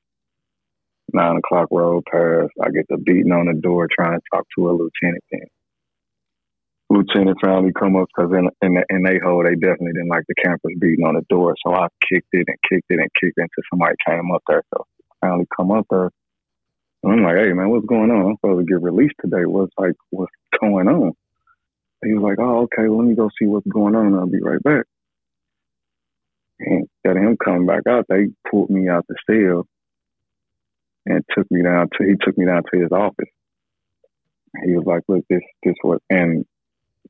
Nine 1.13 1.37
o'clock 1.37 1.69
rolled 1.71 2.07
past. 2.11 2.53
I 2.63 2.71
get 2.71 2.87
the 2.89 2.97
beating 2.97 3.33
on 3.33 3.47
the 3.47 3.61
door 3.61 3.89
trying 3.89 4.19
to 4.19 4.25
talk 4.33 4.47
to 4.57 4.71
a 4.71 4.73
lieutenant. 4.73 5.25
And 5.31 5.49
lieutenant 6.91 7.39
finally 7.41 7.73
come 7.79 7.97
up 7.97 8.09
because 8.15 8.33
in, 8.33 8.49
in, 8.63 8.83
in 8.89 9.03
they 9.03 9.21
hold, 9.25 9.47
they 9.47 9.55
definitely 9.55 9.93
didn't 9.93 10.09
like 10.09 10.25
the 10.29 10.35
campers 10.43 10.75
beating 10.81 11.07
on 11.07 11.15
the 11.15 11.25
door. 11.29 11.55
So 11.65 11.75
I 11.75 11.89
kicked 12.09 12.29
it 12.33 12.47
and 12.49 12.59
kicked 12.69 12.87
it 12.91 12.99
and 12.99 13.11
kicked 13.21 13.39
it 13.39 13.43
until 13.43 13.65
somebody 13.71 13.95
came 14.07 14.33
up 14.33 14.43
there. 14.49 14.63
So 14.75 14.85
finally 15.25 15.47
come 15.57 15.71
up 15.71 15.87
there. 15.91 16.11
And 17.03 17.13
I'm 17.13 17.23
like, 17.23 17.37
hey, 17.37 17.53
man, 17.53 17.71
what's 17.71 17.87
going 17.87 18.11
on? 18.11 18.27
I'm 18.27 18.37
supposed 18.37 18.67
to 18.67 18.73
get 18.73 18.83
released 18.83 19.17
today. 19.21 19.45
What's 19.45 19.73
like, 19.79 19.95
what's 20.11 20.33
going 20.61 20.89
on? 20.89 21.13
he 22.03 22.13
was 22.13 22.23
like, 22.23 22.39
oh, 22.39 22.63
okay, 22.65 22.87
well, 22.89 22.99
let 22.99 23.09
me 23.09 23.15
go 23.15 23.31
see 23.39 23.47
what's 23.47 23.67
going 23.67 23.95
on 23.95 24.09
and 24.09 24.17
I'll 24.17 24.27
be 24.27 24.43
right 24.43 24.63
back. 24.63 24.85
And 26.61 26.87
got 27.05 27.17
him 27.17 27.37
coming 27.43 27.67
back 27.67 27.83
out, 27.89 28.05
they 28.09 28.27
pulled 28.51 28.69
me 28.69 28.89
out 28.89 29.07
the 29.09 29.17
cell 29.27 29.67
and 31.07 31.25
took 31.35 31.51
me 31.51 31.63
down 31.63 31.89
to, 31.97 32.07
he 32.07 32.15
took 32.21 32.37
me 32.37 32.45
down 32.45 32.63
to 32.73 32.81
his 32.81 32.93
office. 32.93 33.31
He 34.67 34.77
was 34.77 34.85
like, 34.85 35.03
look, 35.09 35.25
this, 35.31 35.41
this 35.63 35.75
was 35.83 35.99
and 36.11 36.45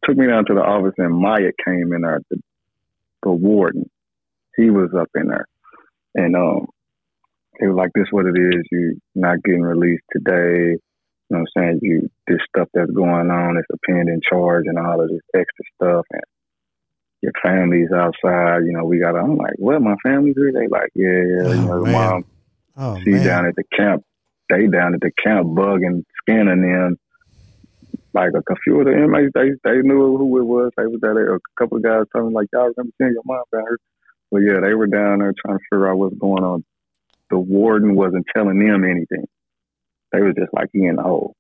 took 0.04 0.16
me 0.16 0.26
down 0.28 0.44
to 0.46 0.54
the 0.54 0.62
office 0.62 0.94
and 0.96 1.14
Maya 1.14 1.50
came 1.64 1.92
in 1.92 2.02
there, 2.02 2.20
the, 2.30 2.38
the 3.24 3.32
warden. 3.32 3.90
He 4.56 4.70
was 4.70 4.90
up 4.96 5.10
in 5.14 5.28
there. 5.28 5.46
And 6.14 6.36
um, 6.36 6.66
he 7.60 7.66
was 7.66 7.76
like, 7.76 7.90
this 7.94 8.08
what 8.10 8.26
it 8.26 8.36
is, 8.36 8.62
you 8.70 8.98
not 9.14 9.42
getting 9.42 9.62
released 9.62 10.04
today. 10.12 10.76
You 11.30 11.30
know 11.30 11.40
what 11.40 11.48
I'm 11.56 11.62
saying? 11.62 11.78
You 11.82 12.10
this 12.26 12.40
stuff 12.48 12.68
that's 12.74 12.90
going 12.90 13.30
on, 13.30 13.56
it's 13.56 13.68
a 13.72 13.78
pending 13.90 14.20
charge 14.28 14.64
and 14.66 14.78
all 14.78 15.00
of 15.00 15.08
this 15.08 15.20
extra 15.34 15.64
stuff 15.74 16.06
and 16.10 16.22
your 17.22 17.32
family's 17.42 17.90
outside, 17.90 18.66
you 18.66 18.72
know, 18.72 18.84
we 18.84 18.98
got 18.98 19.16
I'm 19.16 19.36
like, 19.36 19.54
What, 19.56 19.80
my 19.80 19.96
family's 20.02 20.34
here? 20.36 20.52
They 20.52 20.68
like, 20.68 20.90
Yeah, 20.94 21.08
yeah, 21.08 21.48
oh, 21.48 21.52
you 21.52 21.66
know, 21.66 21.72
oh, 21.72 21.84
the 21.84 21.92
mom 21.92 22.24
oh, 22.76 22.98
she's 22.98 23.14
man. 23.14 23.26
down 23.26 23.46
at 23.46 23.56
the 23.56 23.64
camp 23.74 24.04
they 24.50 24.66
down 24.66 24.94
at 24.94 25.00
the 25.00 25.10
camp 25.22 25.46
bugging, 25.48 26.04
scanning 26.22 26.62
them 26.62 26.98
like 28.14 28.30
a, 28.34 28.56
few 28.62 28.78
of 28.78 28.86
the 28.86 28.92
inmates, 28.92 29.32
they 29.34 29.50
they 29.64 29.82
knew 29.82 30.16
who 30.16 30.38
it 30.38 30.44
was. 30.44 30.70
They 30.76 30.86
was 30.86 31.00
there. 31.00 31.34
A 31.34 31.40
couple 31.58 31.78
of 31.78 31.82
guys 31.82 32.04
told 32.14 32.28
me 32.28 32.34
like, 32.34 32.46
y'all 32.52 32.70
remember 32.76 32.92
seeing 32.96 33.12
your 33.12 33.22
mom 33.26 33.42
down 33.52 33.62
here? 33.62 33.78
But 34.30 34.38
yeah, 34.38 34.60
they 34.60 34.74
were 34.74 34.86
down 34.86 35.18
there 35.18 35.34
trying 35.44 35.58
to 35.58 35.64
figure 35.70 35.90
out 35.90 35.98
what's 35.98 36.16
going 36.16 36.44
on. 36.44 36.64
The 37.34 37.40
warden 37.40 37.96
wasn't 37.96 38.26
telling 38.32 38.60
them 38.60 38.84
anything. 38.84 39.26
They 40.12 40.20
was 40.20 40.36
just 40.38 40.54
like 40.54 40.68
he 40.72 40.84
in 40.84 40.94
the 40.94 41.02
hole, 41.02 41.34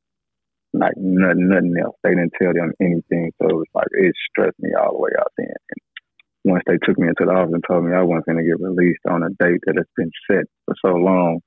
like 0.72 0.94
nothing, 0.96 1.48
nothing 1.48 1.74
else. 1.80 1.94
They 2.02 2.10
didn't 2.10 2.32
tell 2.36 2.52
them 2.52 2.72
anything, 2.80 3.30
so 3.38 3.48
it 3.48 3.54
was 3.54 3.70
like 3.76 3.86
it 3.92 4.12
stressed 4.28 4.58
me 4.58 4.70
all 4.74 4.94
the 4.94 4.98
way 4.98 5.10
out 5.16 5.30
then. 5.38 5.54
And 5.70 6.52
once 6.52 6.64
they 6.66 6.78
took 6.84 6.98
me 6.98 7.06
into 7.06 7.26
the 7.26 7.30
office 7.30 7.52
and 7.54 7.62
told 7.70 7.84
me 7.84 7.94
I 7.94 8.02
wasn't 8.02 8.26
going 8.26 8.38
to 8.38 8.44
get 8.44 8.58
released 8.58 9.06
on 9.08 9.22
a 9.22 9.28
date 9.38 9.60
that 9.66 9.76
has 9.76 9.86
been 9.96 10.10
set 10.28 10.46
for 10.64 10.74
so 10.84 10.96
long, 10.96 11.42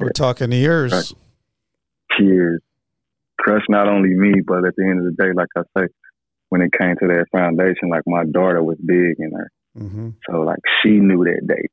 we're 0.00 0.08
talking 0.08 0.50
years. 0.50 1.12
Years 2.18 2.62
crushed 3.38 3.68
not 3.68 3.88
only 3.88 4.14
me, 4.14 4.40
but 4.40 4.64
at 4.64 4.74
the 4.74 4.84
end 4.84 5.00
of 5.00 5.04
the 5.04 5.22
day, 5.22 5.34
like 5.34 5.48
I 5.54 5.60
say, 5.78 5.88
when 6.48 6.62
it 6.62 6.72
came 6.72 6.96
to 6.96 7.08
that 7.08 7.26
foundation, 7.30 7.90
like 7.90 8.04
my 8.06 8.24
daughter 8.24 8.62
was 8.62 8.78
big 8.78 9.16
in 9.18 9.32
her. 9.36 9.50
Mm-hmm. 9.76 10.10
So 10.30 10.40
like 10.40 10.60
she 10.82 10.92
knew 10.92 11.24
that 11.24 11.46
date. 11.46 11.70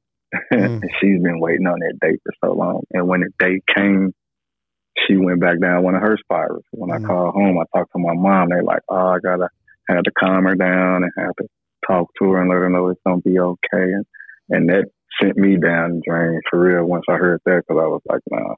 Mm. 0.54 0.82
and 0.82 0.92
she's 1.00 1.22
been 1.22 1.40
waiting 1.40 1.68
on 1.68 1.80
that 1.80 2.00
date 2.02 2.20
for 2.24 2.34
so 2.44 2.54
long. 2.54 2.84
And 2.92 3.08
when 3.08 3.22
the 3.22 3.30
date 3.40 3.64
came, 3.76 4.14
she 5.06 5.16
went 5.16 5.40
back 5.40 5.60
down 5.60 5.84
one 5.84 5.96
of 5.96 6.02
her 6.02 6.18
spirals. 6.18 6.64
When 6.72 6.90
mm. 6.90 7.04
I 7.04 7.08
called 7.08 7.34
home, 7.34 7.58
I 7.58 7.78
talked 7.78 7.92
to 7.94 8.00
my 8.00 8.14
mom. 8.14 8.50
They're 8.50 8.64
like, 8.64 8.82
"Oh, 8.90 8.96
I 8.96 9.20
gotta 9.20 9.50
have 9.90 10.04
to 10.04 10.12
calm 10.12 10.46
her 10.46 10.56
down 10.56 11.04
and 11.04 11.12
have 11.18 11.36
to 11.38 11.48
talk 11.88 12.10
to 12.20 12.32
her 12.32 12.42
and 12.42 12.50
let 12.50 12.56
her 12.56 12.70
know 12.70 12.90
it's 12.90 13.02
gonna 13.06 13.22
be 13.22 13.40
okay." 13.40 13.58
And 13.74 14.06
and 14.50 14.70
that 14.70 14.86
sent 15.22 15.38
me 15.38 15.58
down 15.58 15.96
the 15.96 16.02
drain 16.08 16.40
for 16.50 16.60
real. 16.60 16.86
Once 16.86 17.06
I 17.10 17.16
heard 17.16 17.42
that, 17.46 17.64
because 17.68 17.82
I 17.82 17.88
was 17.88 18.02
like, 18.08 18.22
"Nah, 18.30 18.56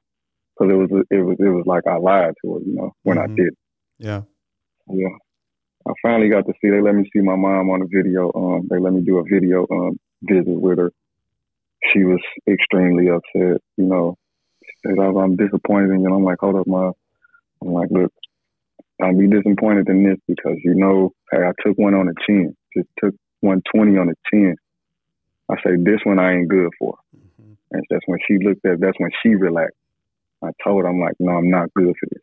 because 0.56 0.72
it 0.72 0.76
was 0.76 1.04
it 1.10 1.22
was 1.22 1.36
it 1.38 1.48
was 1.48 1.64
like 1.66 1.86
I 1.86 1.96
lied 1.96 2.34
to 2.44 2.54
her, 2.54 2.60
you 2.60 2.74
know, 2.74 2.92
when 3.02 3.18
mm-hmm. 3.18 3.32
I 3.32 3.36
did. 3.36 3.54
Yeah, 3.98 4.22
yeah. 4.88 5.16
I 5.86 5.92
finally 6.02 6.30
got 6.30 6.46
to 6.46 6.52
see. 6.60 6.70
They 6.70 6.80
let 6.80 6.94
me 6.94 7.08
see 7.12 7.20
my 7.20 7.36
mom 7.36 7.70
on 7.70 7.82
a 7.82 7.86
video. 7.86 8.32
Um, 8.34 8.68
they 8.70 8.78
let 8.78 8.92
me 8.92 9.02
do 9.02 9.18
a 9.18 9.24
video 9.24 9.66
um 9.70 9.98
visit 10.22 10.46
with 10.48 10.78
her. 10.78 10.92
She 11.92 12.04
was 12.04 12.20
extremely 12.48 13.08
upset. 13.08 13.60
You 13.76 13.86
know, 13.86 14.16
said 14.86 14.98
I'm 14.98 15.36
disappointed, 15.36 15.90
in 15.90 16.00
you. 16.00 16.06
and 16.06 16.14
I'm 16.14 16.24
like, 16.24 16.38
hold 16.40 16.56
up, 16.56 16.66
mom. 16.66 16.92
I'm 17.62 17.72
like, 17.72 17.88
look, 17.90 18.12
I'll 19.02 19.16
be 19.16 19.26
disappointed 19.26 19.88
in 19.88 20.04
this 20.04 20.18
because 20.28 20.56
you 20.62 20.74
know, 20.74 21.12
hey, 21.30 21.38
I 21.38 21.52
took 21.66 21.76
one 21.78 21.94
on 21.94 22.06
the 22.06 22.14
chin. 22.26 22.54
Just 22.76 22.88
took 23.02 23.14
120 23.40 23.98
on 23.98 24.08
the 24.08 24.14
chin. 24.30 24.56
I 25.50 25.56
say 25.56 25.76
this 25.78 26.00
one 26.04 26.18
I 26.18 26.34
ain't 26.34 26.48
good 26.48 26.70
for. 26.78 26.96
Mm-hmm. 27.16 27.52
And 27.72 27.84
that's 27.90 28.04
when 28.06 28.18
she 28.26 28.38
looked 28.38 28.64
at. 28.64 28.80
That's 28.80 28.98
when 28.98 29.10
she 29.22 29.34
relaxed. 29.34 29.76
I 30.42 30.50
told 30.62 30.82
her, 30.82 30.88
I'm 30.88 31.00
like, 31.00 31.14
no, 31.18 31.32
I'm 31.32 31.50
not 31.50 31.72
good 31.74 31.94
for 31.98 32.06
this. 32.10 32.22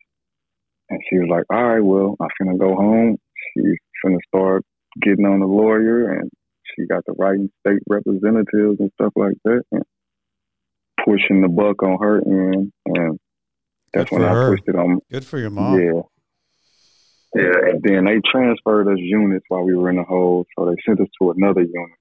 And 0.89 0.99
she 1.09 1.17
was 1.17 1.29
like, 1.29 1.43
all 1.49 1.63
right, 1.63 1.79
well, 1.79 2.15
I'm 2.19 2.29
finna 2.39 2.59
go 2.59 2.75
home. 2.75 3.17
She's 3.53 3.77
finna 4.03 4.17
start 4.27 4.63
getting 5.01 5.25
on 5.25 5.39
the 5.39 5.45
lawyer, 5.45 6.11
and 6.11 6.29
she 6.75 6.85
got 6.85 7.05
the 7.05 7.13
right 7.13 7.39
state 7.61 7.81
representatives 7.87 8.79
and 8.79 8.91
stuff 8.95 9.13
like 9.15 9.33
that, 9.45 9.61
and 9.71 9.83
pushing 11.05 11.41
the 11.41 11.47
buck 11.47 11.81
on 11.83 11.97
her 12.01 12.17
end. 12.17 12.71
And 12.85 13.19
that's 13.93 14.09
Good 14.09 14.19
when 14.19 14.27
I 14.29 14.33
her. 14.33 14.51
pushed 14.51 14.67
it 14.67 14.75
on. 14.75 14.99
Good 15.11 15.25
for 15.25 15.39
your 15.39 15.49
mom. 15.49 15.79
Yeah. 15.79 16.01
Yeah, 17.33 17.69
and 17.69 17.81
then 17.81 18.03
they 18.05 18.19
transferred 18.29 18.89
us 18.89 18.97
units 18.99 19.45
while 19.47 19.63
we 19.63 19.73
were 19.73 19.89
in 19.89 19.95
the 19.95 20.03
hole, 20.03 20.45
so 20.57 20.65
they 20.65 20.75
sent 20.85 20.99
us 20.99 21.07
to 21.21 21.31
another 21.31 21.61
unit. 21.61 21.97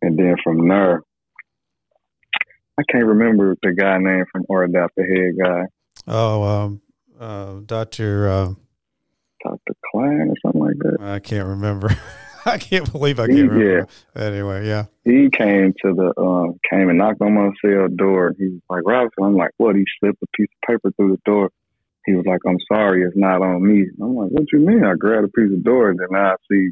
And 0.00 0.18
then 0.18 0.36
from 0.42 0.66
there, 0.68 1.02
I 2.78 2.82
can't 2.90 3.04
remember 3.04 3.56
the 3.62 3.72
guy 3.72 3.98
name 3.98 4.24
from 4.32 4.44
RDAP, 4.50 4.88
the 4.96 5.04
head 5.04 5.46
guy, 5.46 5.64
Oh, 6.06 6.42
um, 6.42 6.82
uh, 7.20 7.60
Doctor. 7.66 8.28
Uh, 8.28 8.54
Dr. 9.44 9.74
Klein 9.92 10.30
or 10.30 10.34
something 10.42 10.60
like 10.62 10.78
that. 10.78 10.96
I 11.02 11.18
can't 11.20 11.46
remember. 11.46 11.90
I 12.46 12.58
can't 12.58 12.90
believe 12.90 13.18
I 13.20 13.26
can't 13.26 13.38
Yeah. 13.38 13.44
remember. 13.44 13.88
Anyway, 14.16 14.66
yeah. 14.66 14.84
He 15.04 15.28
came 15.30 15.72
to 15.84 15.94
the 15.94 16.12
um 16.20 16.58
came 16.70 16.88
and 16.88 16.98
knocked 16.98 17.20
on 17.22 17.34
my 17.34 17.50
cell 17.64 17.88
door. 17.94 18.34
He 18.38 18.44
was 18.48 18.60
like, 18.68 18.82
Robinson, 18.86 19.24
I'm 19.24 19.36
like, 19.36 19.50
what? 19.56 19.76
He 19.76 19.84
slipped 20.00 20.22
a 20.22 20.26
piece 20.36 20.48
of 20.62 20.68
paper 20.68 20.90
through 20.96 21.12
the 21.12 21.22
door. 21.30 21.50
He 22.06 22.14
was 22.14 22.26
like, 22.26 22.40
I'm 22.46 22.58
sorry, 22.70 23.02
it's 23.02 23.16
not 23.16 23.40
on 23.42 23.66
me. 23.66 23.86
I'm 24.00 24.14
like, 24.14 24.30
what 24.30 24.44
you 24.52 24.58
mean? 24.60 24.84
I 24.84 24.94
grabbed 24.94 25.24
a 25.24 25.28
piece 25.28 25.52
of 25.52 25.64
door 25.64 25.88
and 25.90 25.98
then 25.98 26.14
I 26.14 26.34
see 26.50 26.68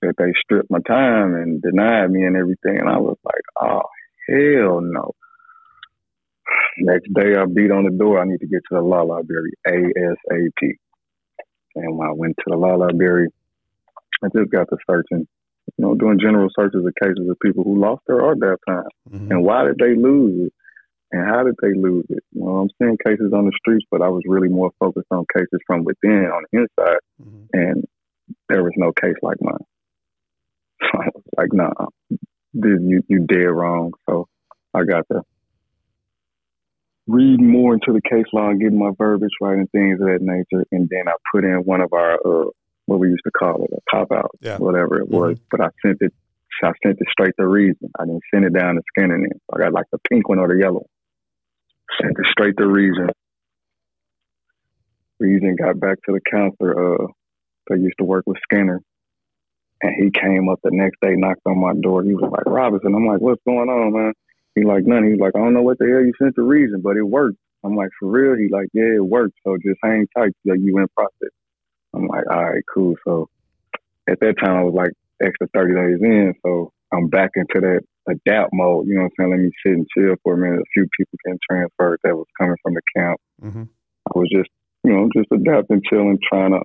that 0.00 0.14
they 0.18 0.32
stripped 0.42 0.70
my 0.70 0.80
time 0.86 1.34
and 1.34 1.60
denied 1.60 2.10
me 2.10 2.24
and 2.24 2.36
everything. 2.36 2.78
And 2.78 2.88
I 2.88 2.96
was 2.98 3.18
like, 3.24 3.34
oh, 3.60 3.82
hell 4.28 4.80
no. 4.80 5.12
Next 6.78 7.12
day 7.12 7.36
I 7.36 7.44
beat 7.44 7.70
on 7.70 7.84
the 7.84 7.90
door. 7.96 8.20
I 8.20 8.24
need 8.24 8.40
to 8.40 8.46
get 8.46 8.62
to 8.70 8.76
the 8.76 8.80
law 8.80 9.02
library 9.02 9.52
ASAP. 9.68 10.76
And 11.76 11.96
when 11.98 12.08
I 12.08 12.12
went 12.12 12.36
to 12.38 12.44
the 12.46 12.56
law 12.56 12.74
library, 12.76 13.28
I 14.24 14.28
just 14.36 14.50
got 14.50 14.68
to 14.68 14.76
searching, 14.88 15.26
you 15.76 15.78
know, 15.84 15.94
doing 15.94 16.18
general 16.20 16.48
searches 16.58 16.84
of 16.84 16.92
cases 17.02 17.28
of 17.28 17.36
people 17.40 17.64
who 17.64 17.80
lost 17.80 18.02
their 18.06 18.20
RDAP 18.20 18.56
time. 18.68 18.84
Mhm. 19.10 19.30
And 19.30 19.44
why 19.44 19.64
did 19.64 19.76
they 19.78 19.94
lose 19.94 20.46
it? 20.46 20.52
And 21.12 21.26
how 21.28 21.44
did 21.44 21.54
they 21.60 21.74
lose 21.74 22.06
it? 22.08 22.22
You 22.32 22.42
know, 22.44 22.56
I'm 22.58 22.70
seeing 22.80 22.96
cases 23.04 23.32
on 23.34 23.44
the 23.46 23.52
streets, 23.58 23.84
but 23.90 24.00
I 24.02 24.08
was 24.08 24.22
really 24.26 24.48
more 24.48 24.70
focused 24.78 25.08
on 25.10 25.24
cases 25.36 25.60
from 25.66 25.84
within, 25.84 26.24
on 26.26 26.44
the 26.52 26.60
inside, 26.60 26.98
Mhm. 27.22 27.48
and 27.52 27.84
there 28.48 28.62
was 28.62 28.72
no 28.76 28.92
case 28.92 29.16
like 29.22 29.36
mine. 29.40 29.64
So 30.80 30.88
I 31.00 31.08
was 31.14 31.24
like, 31.36 31.52
nah, 31.52 31.72
this, 32.54 32.80
you, 32.80 33.02
you 33.08 33.26
dead 33.26 33.44
wrong. 33.50 33.92
So 34.08 34.26
I 34.74 34.84
got 34.84 35.06
to 35.12 35.22
read 37.06 37.40
more 37.40 37.74
into 37.74 37.92
the 37.92 38.00
case 38.08 38.26
law 38.32 38.48
and 38.48 38.60
get 38.60 38.72
my 38.72 38.90
verbiage 38.96 39.30
right 39.40 39.58
and 39.58 39.70
things 39.70 40.00
of 40.00 40.06
that 40.06 40.22
nature. 40.22 40.64
And 40.72 40.88
then 40.88 41.08
I 41.08 41.12
put 41.34 41.44
in 41.44 41.56
one 41.64 41.80
of 41.80 41.92
our, 41.92 42.14
uh, 42.14 42.50
what 42.86 42.98
we 43.00 43.08
used 43.08 43.22
to 43.24 43.30
call 43.30 43.64
it, 43.64 43.70
a 43.72 43.80
cop 43.90 44.12
out, 44.12 44.30
Yeah. 44.40 44.58
whatever 44.58 45.00
it 45.00 45.08
was. 45.08 45.38
But 45.50 45.60
I 45.60 45.68
sent 45.84 45.98
it, 46.00 46.12
I 46.62 46.72
sent 46.84 46.98
it 47.00 47.06
straight 47.10 47.34
to 47.38 47.46
region. 47.46 47.90
I 47.98 48.04
didn't 48.04 48.22
send 48.32 48.44
it 48.44 48.52
down 48.52 48.74
to 48.76 48.82
Skinner. 48.88 49.18
Then. 49.18 49.30
I 49.54 49.58
got 49.58 49.72
like 49.72 49.86
the 49.92 49.98
pink 50.10 50.28
one 50.28 50.38
or 50.38 50.48
the 50.48 50.58
yellow. 50.60 50.84
Sent 52.00 52.12
it 52.18 52.26
straight 52.30 52.56
to 52.58 52.66
region. 52.66 53.08
Region 55.18 55.56
got 55.56 55.78
back 55.78 55.98
to 56.06 56.12
the 56.12 56.20
counselor 56.30 56.72
uh, 57.02 57.06
that 57.68 57.78
used 57.78 57.94
to 57.98 58.04
work 58.04 58.24
with 58.26 58.38
Skinner. 58.44 58.80
And 59.82 59.94
he 59.98 60.10
came 60.10 60.48
up 60.48 60.60
the 60.62 60.70
next 60.72 61.00
day, 61.00 61.14
knocked 61.16 61.40
on 61.46 61.58
my 61.58 61.72
door. 61.80 62.04
He 62.04 62.14
was 62.14 62.30
like, 62.30 62.46
Robinson. 62.46 62.94
I'm 62.94 63.06
like, 63.06 63.20
what's 63.20 63.42
going 63.46 63.68
on, 63.68 63.92
man? 63.92 64.12
He 64.54 64.64
like, 64.64 64.84
nothing. 64.84 65.06
He 65.06 65.10
was 65.12 65.20
like, 65.20 65.32
I 65.34 65.44
don't 65.44 65.54
know 65.54 65.62
what 65.62 65.78
the 65.78 65.86
hell 65.86 66.04
you 66.04 66.12
sent 66.20 66.34
to 66.36 66.42
region, 66.42 66.80
but 66.82 66.96
it 66.96 67.02
worked. 67.02 67.38
I'm 67.64 67.74
like, 67.76 67.90
for 67.98 68.08
real? 68.10 68.36
He 68.36 68.48
like, 68.52 68.68
yeah, 68.72 68.96
it 68.96 69.04
worked. 69.04 69.34
So 69.44 69.56
just 69.56 69.78
hang 69.82 70.06
tight 70.16 70.32
till 70.46 70.56
you 70.56 70.78
in 70.78 70.86
process. 70.96 71.30
I'm 71.94 72.06
like, 72.06 72.24
all 72.30 72.44
right, 72.44 72.62
cool. 72.72 72.94
So 73.04 73.28
at 74.08 74.20
that 74.20 74.34
time, 74.42 74.56
I 74.56 74.62
was 74.62 74.74
like 74.74 74.92
extra 75.22 75.46
30 75.54 75.74
days 75.74 76.00
in. 76.02 76.34
So 76.44 76.72
I'm 76.92 77.08
back 77.08 77.30
into 77.36 77.60
that 77.60 77.80
adapt 78.08 78.50
mode. 78.52 78.86
You 78.86 78.94
know 78.96 79.02
what 79.02 79.12
I'm 79.18 79.24
saying? 79.26 79.30
Let 79.30 79.40
me 79.40 79.50
sit 79.64 79.72
and 79.72 79.86
chill 79.96 80.14
for 80.22 80.34
a 80.34 80.36
minute. 80.36 80.60
A 80.60 80.64
few 80.74 80.86
people 80.98 81.18
getting 81.24 81.38
transferred 81.48 82.00
that 82.04 82.16
was 82.16 82.26
coming 82.38 82.56
from 82.62 82.74
the 82.74 82.82
camp. 82.96 83.20
Mhm. 83.42 83.68
I 84.14 84.18
was 84.18 84.28
just, 84.32 84.50
you 84.84 84.92
know, 84.92 85.08
just 85.14 85.30
adapting, 85.30 85.82
chilling, 85.88 86.18
trying 86.28 86.50
to, 86.52 86.60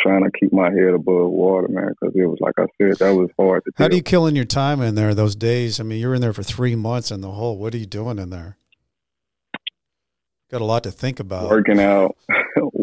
trying 0.00 0.24
to 0.24 0.30
keep 0.38 0.52
my 0.52 0.70
head 0.72 0.92
above 0.94 1.30
water, 1.30 1.68
man. 1.68 1.92
Because 2.00 2.16
it 2.16 2.26
was 2.26 2.38
like 2.40 2.54
I 2.58 2.66
said, 2.80 2.96
that 2.98 3.14
was 3.14 3.30
hard 3.38 3.62
to 3.64 3.72
How 3.76 3.84
do. 3.86 3.90
do 3.92 3.96
you 3.98 4.02
kill 4.02 4.26
in 4.26 4.34
your 4.34 4.44
time 4.44 4.80
in 4.82 4.96
there 4.96 5.14
those 5.14 5.36
days? 5.36 5.78
I 5.78 5.84
mean, 5.84 6.00
you're 6.00 6.14
in 6.14 6.20
there 6.20 6.32
for 6.32 6.42
three 6.42 6.74
months 6.74 7.10
in 7.12 7.20
the 7.20 7.30
hole. 7.30 7.56
What 7.58 7.74
are 7.74 7.78
you 7.78 7.86
doing 7.86 8.18
in 8.18 8.30
there? 8.30 8.56
Got 10.50 10.60
a 10.60 10.64
lot 10.64 10.82
to 10.84 10.90
think 10.90 11.20
about. 11.20 11.48
working 11.50 11.80
out, 11.80 12.16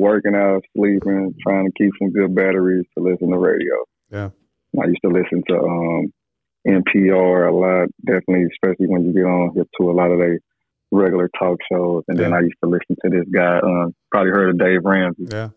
working 0.02 0.36
out, 0.36 0.64
sleeping, 0.76 1.36
trying 1.46 1.66
to 1.66 1.72
keep 1.78 1.92
some 2.00 2.12
good 2.12 2.34
batteries 2.34 2.86
to 2.98 3.04
listen 3.04 3.30
to 3.30 3.38
radio. 3.38 3.76
Yeah. 4.10 4.30
I 4.82 4.88
used 4.88 5.02
to 5.06 5.12
listen 5.12 5.44
to 5.48 5.58
um, 5.60 6.14
NPR 6.68 7.50
a 7.50 7.54
lot, 7.54 7.88
definitely, 8.06 8.48
especially 8.52 8.88
when 8.88 9.06
you 9.06 9.14
get 9.14 9.26
on 9.26 9.52
here 9.54 9.66
to 9.80 9.92
a 9.92 9.94
lot 9.94 10.12
of 10.12 10.18
their 10.18 10.40
regular 10.92 11.30
talk 11.38 11.60
shows. 11.72 12.04
And 12.08 12.18
then 12.18 12.34
I 12.34 12.40
used 12.40 12.58
to 12.64 12.70
listen 12.70 12.96
to 13.04 13.10
this 13.10 13.28
guy, 13.34 13.60
um, 13.60 13.94
probably 14.10 14.32
heard 14.32 14.50
of 14.50 14.60
Dave 14.60 14.84
Ramsey. 14.84 15.28
Yeah. 15.30 15.50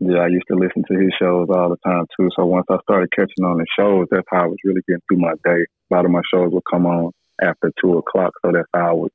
Yeah, 0.00 0.18
I 0.18 0.28
used 0.28 0.46
to 0.48 0.56
listen 0.56 0.84
to 0.88 0.94
his 0.96 1.10
shows 1.20 1.48
all 1.50 1.70
the 1.70 1.76
time 1.84 2.06
too. 2.16 2.28
So 2.38 2.46
once 2.46 2.66
I 2.70 2.76
started 2.82 3.10
catching 3.10 3.44
on 3.44 3.58
the 3.58 3.66
shows, 3.76 4.06
that's 4.12 4.28
how 4.30 4.44
I 4.44 4.46
was 4.46 4.58
really 4.64 4.82
getting 4.86 5.02
through 5.08 5.18
my 5.18 5.32
day. 5.44 5.66
A 5.90 5.94
lot 5.94 6.04
of 6.04 6.12
my 6.12 6.20
shows 6.32 6.52
would 6.52 6.62
come 6.70 6.86
on 6.86 7.10
after 7.42 7.72
two 7.82 7.98
o'clock, 7.98 8.32
so 8.44 8.52
that's 8.52 8.68
how 8.72 8.90
I 8.90 8.92
would 8.92 9.10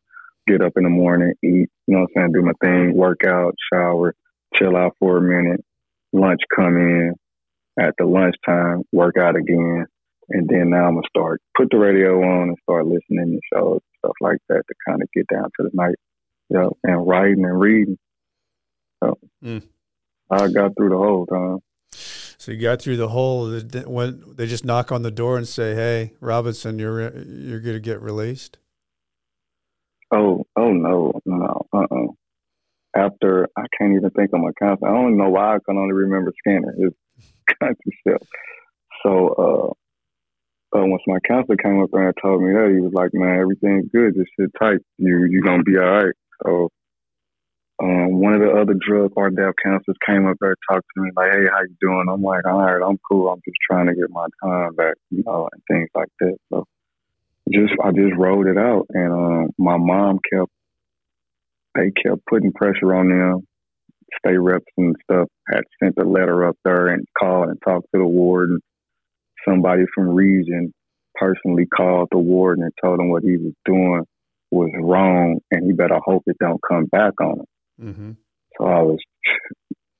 get 0.45 0.61
up 0.61 0.73
in 0.75 0.83
the 0.83 0.89
morning, 0.89 1.33
eat, 1.41 1.69
you 1.87 1.95
know 1.95 2.01
what 2.01 2.09
I'm 2.17 2.31
saying, 2.31 2.31
do 2.33 2.41
my 2.41 2.51
thing, 2.59 2.97
work 2.97 3.21
out, 3.25 3.55
shower, 3.71 4.13
chill 4.55 4.75
out 4.75 4.95
for 4.99 5.17
a 5.17 5.21
minute, 5.21 5.63
lunch 6.11 6.41
come 6.55 6.77
in, 6.77 7.13
at 7.79 7.93
the 7.97 8.05
lunchtime, 8.05 8.83
work 8.91 9.17
out 9.17 9.35
again, 9.35 9.85
and 10.29 10.47
then 10.47 10.69
now 10.69 10.87
I'm 10.87 10.95
gonna 10.95 11.07
start 11.09 11.41
put 11.57 11.69
the 11.71 11.77
radio 11.77 12.21
on 12.21 12.49
and 12.49 12.57
start 12.63 12.85
listening 12.85 13.39
to 13.39 13.57
shows, 13.57 13.79
stuff 13.99 14.13
like 14.21 14.37
that 14.49 14.63
to 14.67 14.73
kind 14.87 15.01
of 15.01 15.09
get 15.13 15.27
down 15.27 15.43
to 15.43 15.63
the 15.63 15.71
night. 15.73 15.95
Yeah, 16.49 16.69
and 16.83 17.07
writing 17.07 17.43
and 17.45 17.59
reading. 17.59 17.97
So 19.03 19.17
Mm. 19.43 19.63
I 20.29 20.47
got 20.49 20.75
through 20.75 20.89
the 20.89 20.97
whole 20.97 21.25
time. 21.25 21.59
So 22.37 22.51
you 22.51 22.61
got 22.61 22.81
through 22.81 22.97
the 22.97 23.09
hole. 23.09 23.49
When 23.87 24.23
they 24.35 24.47
just 24.47 24.65
knock 24.65 24.91
on 24.91 25.01
the 25.01 25.11
door 25.11 25.37
and 25.37 25.47
say, 25.47 25.75
"Hey, 25.75 26.13
Robinson, 26.19 26.77
you're 26.77 27.17
you're 27.17 27.61
to 27.61 27.79
get 27.79 28.01
released." 28.01 28.57
Oh, 30.11 30.45
oh 30.55 30.73
no, 30.73 31.13
no, 31.25 31.65
uh, 31.73 31.87
uh 31.89 32.07
After 32.95 33.47
I 33.57 33.63
can't 33.77 33.93
even 33.95 34.09
think 34.11 34.31
of 34.33 34.41
my 34.41 34.51
counsel. 34.59 34.87
I 34.87 34.91
don't 34.93 35.17
know 35.17 35.29
why 35.29 35.55
I 35.55 35.59
can 35.65 35.77
only 35.77 35.93
remember 35.93 36.31
Skinner. 36.39 36.73
His 36.77 36.93
country 37.59 37.97
self. 38.07 38.21
So, 39.03 39.29
uh, 39.29 40.77
uh, 40.77 40.85
once 40.85 41.03
my 41.07 41.19
counselor 41.27 41.57
came 41.57 41.81
up 41.81 41.89
there 41.91 42.07
and 42.07 42.17
told 42.21 42.41
me 42.41 42.53
that, 42.53 42.71
he 42.73 42.81
was 42.81 42.93
like, 42.93 43.11
"Man, 43.13 43.39
everything's 43.39 43.89
good. 43.91 44.15
Just 44.15 44.31
sit 44.39 44.49
tight. 44.59 44.79
You 44.97 45.25
you 45.25 45.41
gonna 45.41 45.63
be 45.63 45.77
all 45.77 45.85
right." 45.85 46.15
So, 46.43 46.69
um, 47.81 48.19
one 48.21 48.33
of 48.33 48.41
the 48.41 48.51
other 48.51 48.73
drug 48.73 49.13
RDAP 49.15 49.53
counselors 49.63 49.97
came 50.05 50.27
up 50.27 50.37
there 50.39 50.51
and 50.51 50.57
talked 50.69 50.87
to 50.95 51.01
me 51.03 51.11
like, 51.15 51.31
"Hey, 51.33 51.45
how 51.51 51.61
you 51.61 51.75
doing?" 51.81 52.05
I'm 52.09 52.23
like, 52.23 52.45
"All 52.45 52.59
right, 52.59 52.81
I'm 52.87 52.99
cool. 53.09 53.29
I'm 53.29 53.41
just 53.45 53.57
trying 53.69 53.87
to 53.87 53.95
get 53.95 54.09
my 54.09 54.27
time 54.43 54.75
back, 54.75 54.95
you 55.11 55.23
know, 55.25 55.49
and 55.51 55.61
things 55.69 55.89
like 55.95 56.09
that." 56.21 56.37
So, 56.49 56.65
just 57.51 57.73
I 57.83 57.91
just 57.91 58.15
rolled 58.17 58.47
it 58.47 58.57
out, 58.57 58.87
and 58.89 59.13
um, 59.13 59.49
my 59.57 59.77
mom 59.77 60.19
kept 60.31 60.51
they 61.75 61.91
kept 61.91 62.25
putting 62.29 62.51
pressure 62.53 62.93
on 62.95 63.09
them. 63.09 63.47
State 64.19 64.37
reps 64.37 64.65
and 64.77 64.95
stuff 65.03 65.27
had 65.51 65.63
sent 65.81 65.95
a 65.97 66.07
letter 66.07 66.47
up 66.47 66.55
there 66.63 66.87
and 66.87 67.05
called 67.17 67.49
and 67.49 67.59
talked 67.63 67.87
to 67.93 67.99
the 67.99 68.05
warden. 68.05 68.59
Somebody 69.47 69.83
from 69.93 70.09
region 70.09 70.71
personally 71.15 71.65
called 71.65 72.09
the 72.11 72.19
warden 72.19 72.63
and 72.63 72.73
told 72.81 72.99
him 72.99 73.09
what 73.09 73.23
he 73.23 73.37
was 73.37 73.53
doing 73.65 74.03
was 74.51 74.69
wrong, 74.79 75.39
and 75.49 75.65
he 75.65 75.73
better 75.73 75.99
hope 76.05 76.23
it 76.27 76.37
don't 76.39 76.61
come 76.67 76.85
back 76.85 77.13
on 77.19 77.39
him. 77.39 77.45
Mm-hmm. 77.81 78.11
So 78.57 78.65
I 78.65 78.81
was 78.81 78.99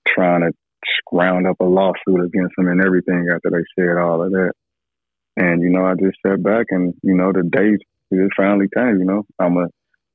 trying 0.07 0.41
to 0.41 0.51
round 1.11 1.47
up 1.47 1.57
a 1.59 1.65
lawsuit 1.65 2.25
against 2.25 2.53
him 2.57 2.67
and 2.67 2.83
everything 2.83 3.27
after 3.33 3.49
they 3.49 3.63
said 3.75 3.97
all 3.97 4.23
of 4.23 4.31
that. 4.31 4.51
And 5.37 5.61
you 5.61 5.69
know, 5.69 5.85
I 5.85 5.93
just 5.95 6.17
sat 6.25 6.43
back 6.43 6.67
and 6.69 6.93
you 7.01 7.15
know, 7.15 7.31
the 7.33 7.43
day 7.43 7.77
it 8.11 8.31
finally 8.37 8.67
came. 8.75 8.99
You 8.99 9.05
know, 9.05 9.23
I'm 9.39 9.57
a 9.57 9.67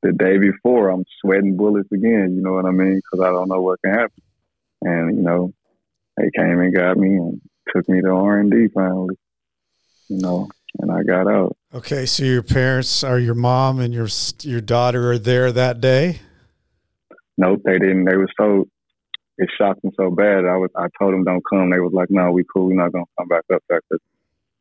the 0.03 0.13
day 0.13 0.39
before 0.39 0.91
I'm 0.91 1.05
sweating 1.21 1.57
bullets 1.57 1.91
again. 1.93 2.35
You 2.37 2.43
know 2.43 2.53
what 2.53 2.67
I 2.67 2.71
mean? 2.71 2.97
Because 2.97 3.25
I 3.25 3.31
don't 3.31 3.49
know 3.49 3.61
what 3.61 3.81
can 3.85 3.95
happen. 3.95 4.23
And 4.83 5.17
you 5.17 5.23
know, 5.23 5.53
they 6.17 6.31
came 6.37 6.61
and 6.61 6.75
got 6.75 6.97
me 6.97 7.17
and 7.17 7.41
took 7.75 7.89
me 7.89 8.01
to 8.01 8.09
R 8.09 8.39
and 8.41 8.51
D 8.51 8.69
finally. 8.75 9.17
You 10.09 10.19
know, 10.19 10.49
and 10.79 10.91
I 10.91 11.03
got 11.03 11.27
out. 11.29 11.57
Okay, 11.75 12.07
so 12.07 12.25
your 12.25 12.43
parents 12.43 13.05
are 13.05 13.19
your 13.19 13.35
mom 13.35 13.81
and 13.81 13.93
your 13.93 14.09
your 14.43 14.61
daughter 14.61 15.13
are 15.13 15.19
there 15.19 15.53
that 15.53 15.81
day. 15.81 16.21
Nope, 17.37 17.63
they 17.65 17.79
didn't. 17.79 18.05
They 18.05 18.17
were 18.17 18.29
so 18.39 18.67
it 19.37 19.49
shocked 19.57 19.83
them 19.83 19.93
so 19.97 20.11
bad. 20.11 20.45
I 20.45 20.57
was 20.57 20.71
I 20.77 20.87
told 20.99 21.13
them 21.15 21.25
don't 21.25 21.45
come. 21.49 21.71
They 21.71 21.79
was 21.81 21.93
like, 21.93 22.11
no, 22.11 22.31
we 22.33 22.45
cool. 22.53 22.69
We're 22.69 22.75
not 22.75 22.93
gonna 22.93 23.05
come 23.19 23.29
back 23.29 23.45
up 23.53 23.63
there 23.69 23.81
'cause 23.91 24.01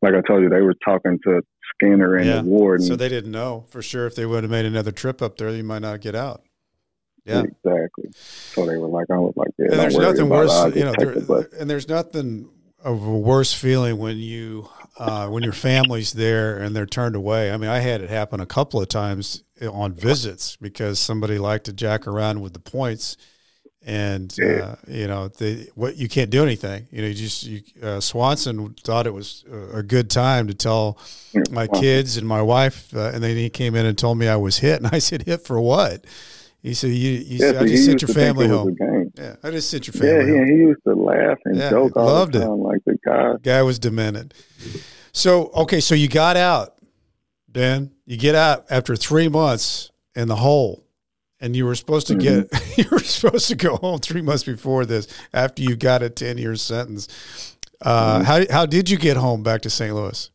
like 0.02 0.14
I 0.14 0.20
told 0.26 0.42
you, 0.42 0.48
they 0.48 0.60
were 0.62 0.74
talking 0.84 1.18
to 1.24 1.42
Skinner 1.74 2.16
and 2.16 2.26
Yeah. 2.26 2.36
the 2.42 2.48
warden. 2.48 2.86
So 2.86 2.96
they 2.96 3.08
didn't 3.08 3.32
know 3.32 3.64
for 3.68 3.82
sure 3.82 4.06
if 4.06 4.14
they 4.14 4.26
would 4.26 4.44
have 4.44 4.50
made 4.50 4.64
another 4.64 4.92
trip 4.92 5.20
up 5.22 5.36
there, 5.38 5.50
you 5.50 5.64
might 5.64 5.82
not 5.82 6.00
get 6.00 6.14
out. 6.14 6.42
Yeah. 7.24 7.40
exactly. 7.42 8.10
So 8.14 8.64
they 8.64 8.78
were 8.78 8.88
like, 8.88 9.06
I 9.10 9.18
was 9.18 9.34
like, 9.36 9.50
yeah, 9.58 9.66
and 9.72 9.80
there's 9.80 9.98
nothing 9.98 10.28
worse, 10.30 10.74
you 10.74 10.84
know, 10.84 10.94
there, 10.96 11.14
the 11.14 11.48
and 11.60 11.68
there's 11.68 11.86
nothing 11.88 12.48
of 12.82 13.04
a 13.06 13.18
worse 13.18 13.52
feeling 13.52 13.98
when 13.98 14.16
you 14.16 14.70
uh, 14.98 15.28
when 15.28 15.42
your 15.42 15.52
family's 15.52 16.12
there 16.14 16.56
and 16.58 16.74
they're 16.74 16.86
turned 16.86 17.14
away. 17.16 17.52
I 17.52 17.56
mean, 17.58 17.68
I 17.70 17.80
had 17.80 18.00
it 18.00 18.08
happen 18.08 18.40
a 18.40 18.46
couple 18.46 18.80
of 18.80 18.88
times 18.88 19.44
on 19.60 19.92
visits 19.92 20.56
because 20.56 20.98
somebody 20.98 21.38
liked 21.38 21.66
to 21.66 21.72
jack 21.72 22.06
around 22.06 22.40
with 22.40 22.54
the 22.54 22.60
points, 22.60 23.16
and 23.86 24.34
uh, 24.40 24.74
you 24.86 25.06
know, 25.06 25.28
they 25.28 25.68
what 25.74 25.96
you 25.96 26.08
can't 26.08 26.30
do 26.30 26.42
anything. 26.42 26.86
You 26.90 27.02
know, 27.02 27.08
you 27.08 27.14
just 27.14 27.44
you, 27.44 27.60
uh, 27.82 28.00
Swanson 28.00 28.74
thought 28.84 29.06
it 29.06 29.14
was 29.14 29.44
a 29.72 29.82
good 29.82 30.10
time 30.10 30.46
to 30.48 30.54
tell 30.54 30.98
my 31.50 31.66
kids 31.68 32.16
and 32.16 32.26
my 32.26 32.42
wife, 32.42 32.94
uh, 32.94 33.10
and 33.14 33.22
then 33.22 33.36
he 33.36 33.48
came 33.50 33.74
in 33.74 33.86
and 33.86 33.96
told 33.96 34.18
me 34.18 34.28
I 34.28 34.36
was 34.36 34.58
hit, 34.58 34.82
and 34.82 34.86
I 34.92 34.98
said, 34.98 35.22
"Hit 35.22 35.44
for 35.44 35.60
what?" 35.60 36.04
He 36.60 36.74
said, 36.74 36.88
"You, 36.90 37.10
you 37.12 37.36
Yeah, 37.38 37.38
said, 37.38 37.54
so 37.54 37.60
I 37.60 37.66
just 37.66 37.84
sent 37.86 38.02
your 38.02 38.08
family 38.08 38.48
home." 38.48 38.76
Yeah, 39.16 39.36
I 39.42 39.50
just 39.50 39.70
sent 39.70 39.86
your 39.86 39.94
family. 39.94 40.26
he, 40.26 40.36
home. 40.36 40.46
he 40.46 40.52
used 40.54 40.82
to 40.84 40.94
laugh 40.94 41.38
and 41.44 41.56
Yeah, 41.56 41.70
joke 41.70 41.96
all 41.96 42.06
loved 42.06 42.34
the 42.34 42.38
it. 42.42 42.44
time, 42.44 42.60
like 42.60 42.80
the 42.84 42.98
guy. 43.04 43.32
Guy 43.42 43.62
was 43.62 43.78
demented. 43.78 44.34
So 45.12 45.50
okay, 45.54 45.80
so 45.80 45.94
you 45.94 46.08
got 46.08 46.36
out, 46.36 46.74
Dan. 47.50 47.92
You 48.06 48.16
get 48.16 48.34
out 48.34 48.64
after 48.70 48.96
three 48.96 49.28
months 49.28 49.90
in 50.14 50.28
the 50.28 50.36
hole, 50.36 50.84
and 51.40 51.54
you 51.56 51.64
were 51.66 51.74
supposed 51.74 52.06
to 52.08 52.14
get 52.14 52.50
Mm-hmm. 52.50 52.80
you 52.80 52.84
were 52.90 52.98
supposed 53.00 53.48
to 53.48 53.54
go 53.56 53.76
home 53.76 53.98
three 54.00 54.22
months 54.22 54.44
before 54.44 54.84
this. 54.86 55.06
After 55.32 55.62
you 55.62 55.76
got 55.76 56.02
a 56.02 56.10
ten 56.10 56.38
year 56.38 56.56
sentence, 56.56 57.08
uh, 57.82 58.18
Mm-hmm. 58.18 58.24
how 58.24 58.44
how 58.50 58.66
did 58.66 58.88
you 58.90 58.98
get 58.98 59.16
home 59.16 59.42
back 59.42 59.62
to 59.62 59.70
St. 59.70 59.94
Louis? 59.94 60.30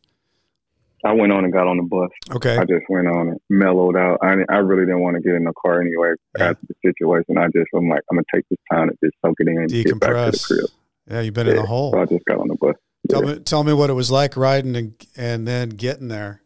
I 1.06 1.12
went 1.12 1.32
on 1.32 1.44
and 1.44 1.52
got 1.52 1.66
on 1.66 1.76
the 1.76 1.82
bus. 1.82 2.08
Okay, 2.34 2.56
I 2.56 2.64
just 2.64 2.84
went 2.88 3.06
on 3.08 3.28
and 3.28 3.40
mellowed 3.50 3.94
out. 3.96 4.18
I 4.22 4.36
I 4.48 4.56
really 4.56 4.86
didn't 4.86 5.00
want 5.02 5.16
to 5.16 5.22
get 5.22 5.34
in 5.34 5.44
the 5.44 5.52
car 5.60 5.80
anyway 5.82 6.12
Yeah. 6.38 6.50
after 6.50 6.66
the 6.66 6.74
situation. 6.82 7.36
I 7.36 7.46
just 7.48 7.68
I'm 7.74 7.88
like 7.90 8.00
I'm 8.10 8.16
gonna 8.16 8.24
take 8.34 8.48
this 8.48 8.58
time 8.72 8.88
to 8.88 8.96
just 9.04 9.14
soak 9.24 9.34
it 9.40 9.48
in 9.48 9.58
and 9.58 9.68
get 9.70 10.00
back 10.00 10.10
to 10.26 10.30
the 10.30 10.44
crib. 10.46 10.70
Yeah, 11.10 11.20
you've 11.20 11.34
been 11.34 11.48
in 11.48 11.56
the 11.56 11.66
hole. 11.66 11.92
So 11.92 12.00
I 12.00 12.06
just 12.06 12.24
got 12.24 12.38
on 12.38 12.48
the 12.48 12.54
bus. 12.54 12.74
Tell 13.10 13.22
Yeah. 13.22 13.34
me, 13.34 13.40
tell 13.40 13.64
me 13.64 13.74
what 13.74 13.90
it 13.90 13.92
was 13.92 14.10
like 14.10 14.34
riding 14.38 14.74
and 14.76 14.94
and 15.14 15.46
then 15.46 15.68
getting 15.68 16.08
there. 16.08 16.40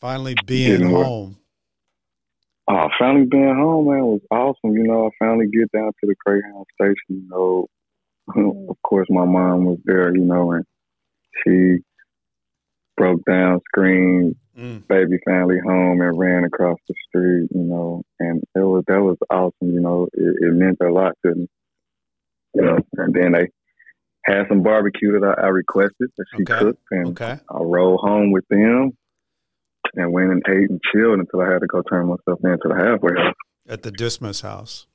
Finally 0.00 0.36
being 0.46 0.78
Getting 0.78 0.90
home. 0.90 1.36
Oh, 2.68 2.88
finally 2.98 3.26
being 3.26 3.54
home, 3.56 3.86
man, 3.88 4.04
was 4.04 4.20
awesome. 4.30 4.76
You 4.76 4.84
know, 4.84 5.06
I 5.06 5.10
finally 5.18 5.46
get 5.46 5.70
down 5.72 5.88
to 5.88 6.06
the 6.06 6.14
Greyhound 6.24 6.66
station. 6.80 6.94
You 7.08 7.28
know, 7.28 7.66
of 8.68 8.76
course, 8.82 9.08
my 9.10 9.24
mom 9.24 9.64
was 9.64 9.78
there. 9.84 10.14
You 10.14 10.22
know, 10.22 10.52
and 10.52 10.64
she 11.42 11.82
broke 12.96 13.24
down, 13.24 13.60
screamed, 13.68 14.36
Mm. 14.56 14.86
baby 14.86 15.18
family 15.26 15.58
home, 15.64 16.00
and 16.02 16.18
ran 16.18 16.44
across 16.44 16.78
the 16.88 16.94
street. 17.08 17.48
You 17.52 17.62
know, 17.62 18.02
and 18.20 18.42
it 18.54 18.60
was 18.60 18.84
that 18.86 19.00
was 19.00 19.16
awesome. 19.30 19.72
You 19.74 19.80
know, 19.80 20.08
it, 20.12 20.36
it 20.40 20.52
meant 20.52 20.78
a 20.82 20.90
lot 20.90 21.14
to 21.24 21.34
me. 21.34 21.48
You 22.54 22.62
know, 22.62 22.78
and 22.98 23.14
then 23.14 23.32
they 23.32 23.48
had 24.24 24.46
some 24.48 24.62
barbecue 24.62 25.18
that 25.18 25.34
I, 25.38 25.46
I 25.46 25.48
requested 25.48 26.10
that 26.16 26.26
she 26.36 26.42
Okay. 26.42 26.58
cooked, 26.58 26.82
and 26.92 27.08
Okay. 27.08 27.40
I 27.50 27.58
rode 27.58 27.98
home 27.98 28.30
with 28.30 28.44
them. 28.48 28.92
And 29.94 30.10
went 30.12 30.30
and 30.30 30.42
ate 30.48 30.70
and 30.70 30.80
chilled 30.92 31.18
until 31.18 31.42
I 31.42 31.52
had 31.52 31.60
to 31.60 31.66
go 31.66 31.82
turn 31.82 32.06
myself 32.06 32.40
into 32.42 32.68
the 32.68 32.74
halfway 32.74 33.12
house. 33.22 33.34
At 33.68 33.82
the 33.82 33.90
Dismas 33.90 34.40
house. 34.40 34.86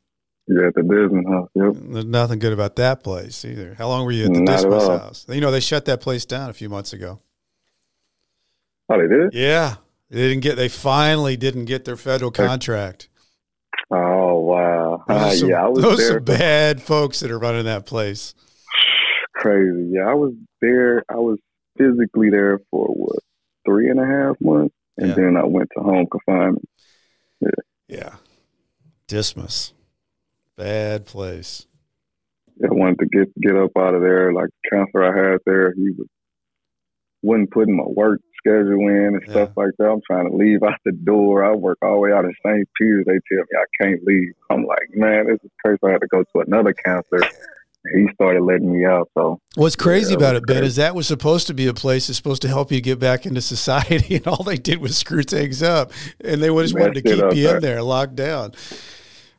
Yeah, 0.48 0.68
at 0.68 0.74
the 0.74 0.82
Dismas 0.82 1.26
house. 1.28 1.50
Yep. 1.54 1.74
There's 1.94 2.06
nothing 2.06 2.40
good 2.40 2.54
about 2.54 2.78
that 2.78 3.04
place 3.04 3.46
either. 3.46 3.76
How 3.78 3.88
long 3.90 4.06
were 4.06 4.12
you 4.12 4.26
at 4.26 4.34
the 4.34 4.42
Not 4.42 4.58
Dismas 4.58 4.84
all. 4.84 4.98
house? 4.98 5.26
You 5.30 5.40
know, 5.40 5.52
they 5.52 5.60
shut 5.60 5.86
that 5.86 6.02
place 6.02 6.26
down 6.26 6.50
a 6.50 6.54
few 6.54 6.68
months 6.68 6.94
ago. 6.94 7.20
Oh, 8.90 8.98
they 9.00 9.08
did? 9.08 9.34
Yeah. 9.34 9.76
They 10.10 10.30
didn't 10.30 10.42
get 10.42 10.56
they 10.56 10.70
finally 10.70 11.38
didn't 11.38 11.66
get 11.66 11.86
their 11.86 11.98
federal 11.98 12.32
contract. 12.32 13.10
Oh, 13.92 14.40
wow. 14.40 15.04
Ah, 15.10 15.30
some, 15.30 15.50
yeah, 15.50 15.64
I 15.64 15.68
was 15.68 15.84
those 15.84 15.98
there. 16.00 16.18
are 16.18 16.20
bad 16.22 16.82
folks 16.82 17.20
that 17.20 17.30
are 17.30 17.38
running 17.40 17.66
that 17.66 17.86
place. 17.86 18.34
Crazy. 19.36 19.92
Yeah, 19.92 20.10
I 20.10 20.14
was 20.14 20.34
there. 20.62 21.04
I 21.10 21.18
was 21.18 21.38
physically 21.78 22.30
there 22.30 22.62
for 22.72 22.88
what, 22.88 23.20
three 23.66 23.90
and 23.90 24.00
a 24.00 24.06
half 24.06 24.36
months? 24.42 24.74
And 24.98 25.10
Yeah. 25.10 25.16
then 25.16 25.38
I 25.38 25.46
went 25.46 25.70
to 25.78 25.84
home 25.84 26.08
confinement. 26.12 26.68
Yeah. 27.42 27.50
Yeah. 27.88 28.16
Dismas. 29.08 29.74
Bad 30.58 31.06
place. 31.06 31.68
I 32.64 32.74
wanted 32.74 33.00
to 33.00 33.06
get 33.06 33.42
get 33.42 33.56
up 33.56 33.72
out 33.78 33.94
of 33.94 34.02
there. 34.02 34.34
Like 34.34 34.50
the 34.64 34.70
counselor 34.76 35.04
I 35.06 35.32
had 35.32 35.40
there, 35.46 35.74
he 35.74 35.92
was 35.92 36.08
wasn't 37.22 37.52
putting 37.52 37.76
my 37.78 37.84
work 37.86 38.22
schedule 38.38 38.88
in 38.88 39.16
and 39.16 39.24
stuff 39.30 39.52
like 39.56 39.72
that. 39.78 39.90
I'm 39.90 40.02
trying 40.06 40.30
to 40.30 40.36
leave 40.36 40.64
out 40.64 40.80
the 40.86 40.92
door. 40.92 41.44
I 41.44 41.54
work 41.54 41.78
all 41.82 41.94
the 41.94 42.00
way 42.00 42.12
out 42.12 42.26
of 42.26 42.34
St. 42.46 42.68
Peter's. 42.80 43.06
They 43.06 43.20
tell 43.30 43.44
me 43.44 43.58
I 43.60 43.84
can't 43.84 44.04
leave. 44.04 44.34
I'm 44.50 44.66
like, 44.66 44.90
man, 44.94 45.28
this 45.28 45.40
is 45.44 45.52
crazy. 45.64 45.80
I 45.84 45.92
had 45.92 46.02
to 46.02 46.08
go 46.08 46.24
to 46.24 46.40
another 46.46 46.74
counselor. 46.74 47.22
He 47.94 48.08
started 48.14 48.44
letting 48.44 48.72
me 48.72 48.86
out. 48.86 49.10
So 49.14 49.40
What's 49.56 49.76
crazy 49.76 50.12
Yeah, 50.12 50.18
about 50.18 50.36
it, 50.36 50.46
Ben, 50.46 50.64
is 50.64 50.76
that 50.78 50.96
was 50.96 51.08
supposed 51.08 51.48
to 51.48 51.54
be 51.54 51.68
a 51.68 51.74
place 51.74 52.08
that's 52.08 52.18
supposed 52.18 52.42
to 52.44 52.48
help 52.48 52.72
you 52.72 52.82
get 52.82 53.00
back 53.00 53.26
into 53.26 53.42
society, 53.42 54.16
and 54.18 54.28
all 54.28 54.44
they 54.44 54.58
did 54.58 54.80
was 54.80 54.98
screw 54.98 55.24
things 55.24 55.64
up, 55.64 55.92
and 56.24 56.42
they 56.42 56.48
just 56.48 56.78
wanted 56.78 56.96
to 56.96 57.02
keep 57.02 57.24
up, 57.24 57.36
you 57.36 57.50
in 57.50 57.62
there, 57.62 57.82
locked 57.82 58.16
down. 58.16 58.54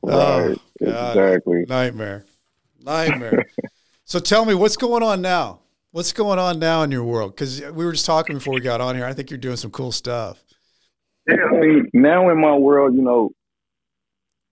Oh, 0.02 0.48
right, 0.48 0.58
God. 0.82 1.16
exactly. 1.16 1.64
Nightmare, 1.68 2.24
nightmare. 2.80 3.46
so 4.04 4.18
tell 4.18 4.44
me, 4.44 4.54
what's 4.54 4.76
going 4.76 5.02
on 5.02 5.20
now? 5.20 5.60
What's 5.90 6.12
going 6.12 6.38
on 6.38 6.58
now 6.58 6.82
in 6.82 6.90
your 6.90 7.04
world? 7.04 7.34
Because 7.34 7.60
we 7.60 7.84
were 7.84 7.92
just 7.92 8.06
talking 8.06 8.36
before 8.36 8.54
we 8.54 8.60
got 8.60 8.80
on 8.80 8.94
here. 8.94 9.06
I 9.06 9.14
think 9.14 9.30
you're 9.30 9.38
doing 9.38 9.56
some 9.56 9.70
cool 9.70 9.90
stuff. 9.90 10.44
Yeah, 11.26 11.36
I 11.52 11.60
mean, 11.60 11.90
now 11.92 12.30
in 12.30 12.40
my 12.40 12.54
world, 12.54 12.94
you 12.94 13.02
know, 13.02 13.30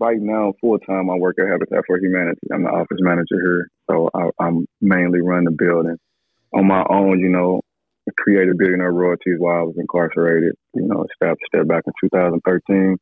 right 0.01 0.20
now, 0.20 0.53
full 0.61 0.78
time, 0.78 1.11
I 1.11 1.14
work 1.14 1.36
at 1.38 1.49
Habitat 1.49 1.84
for 1.86 1.99
Humanity. 1.99 2.40
I'm 2.53 2.62
the 2.62 2.70
office 2.70 2.99
manager 3.01 3.40
here, 3.42 3.68
so 3.90 4.11
I, 4.14 4.30
I'm 4.40 4.66
mainly 4.80 5.20
run 5.20 5.44
the 5.44 5.51
building 5.51 5.97
on 6.55 6.66
my 6.66 6.84
own. 6.88 7.20
You 7.20 7.28
know, 7.28 7.61
I 8.09 8.12
created 8.18 8.59
billionaire 8.59 8.92
royalties 8.92 9.36
while 9.38 9.61
I 9.61 9.62
was 9.62 9.76
incarcerated. 9.78 10.53
You 10.74 10.86
know, 10.86 11.07
stepped 11.14 11.40
stepped 11.47 11.68
back 11.68 11.84
in 11.86 11.92
2013, 12.11 12.97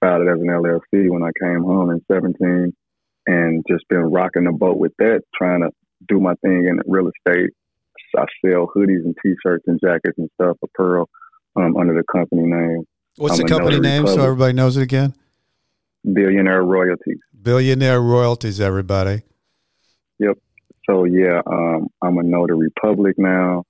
filed 0.00 0.22
it 0.22 0.30
as 0.30 0.40
an 0.40 0.46
LLC 0.46 1.10
when 1.10 1.22
I 1.22 1.30
came 1.40 1.62
home 1.62 1.90
in 1.90 2.00
17, 2.10 2.72
and 3.26 3.64
just 3.68 3.88
been 3.88 4.10
rocking 4.10 4.44
the 4.44 4.52
boat 4.52 4.78
with 4.78 4.92
that, 4.98 5.22
trying 5.36 5.60
to 5.60 5.70
do 6.08 6.20
my 6.20 6.34
thing 6.42 6.66
in 6.66 6.80
real 6.86 7.08
estate. 7.08 7.50
I 8.16 8.24
sell 8.44 8.68
hoodies 8.74 9.04
and 9.04 9.14
T-shirts 9.22 9.64
and 9.68 9.78
jackets 9.80 10.18
and 10.18 10.28
stuff 10.34 10.56
for 10.58 10.68
Pearl 10.74 11.08
um, 11.54 11.76
under 11.76 11.94
the 11.94 12.02
company 12.10 12.42
name. 12.42 12.84
What's 13.18 13.38
I'm 13.38 13.46
the 13.46 13.48
company 13.48 13.78
name 13.78 14.04
so 14.06 14.20
everybody 14.20 14.52
knows 14.52 14.76
it 14.76 14.82
again? 14.82 15.14
Billionaire 16.04 16.62
royalties. 16.62 17.18
Billionaire 17.42 18.00
Royalties, 18.00 18.60
everybody. 18.60 19.22
Yep. 20.18 20.38
So 20.88 21.04
yeah, 21.04 21.40
um, 21.46 21.88
I'm 22.02 22.18
a 22.18 22.22
notary 22.22 22.68
public 22.80 23.18
now. 23.18 23.64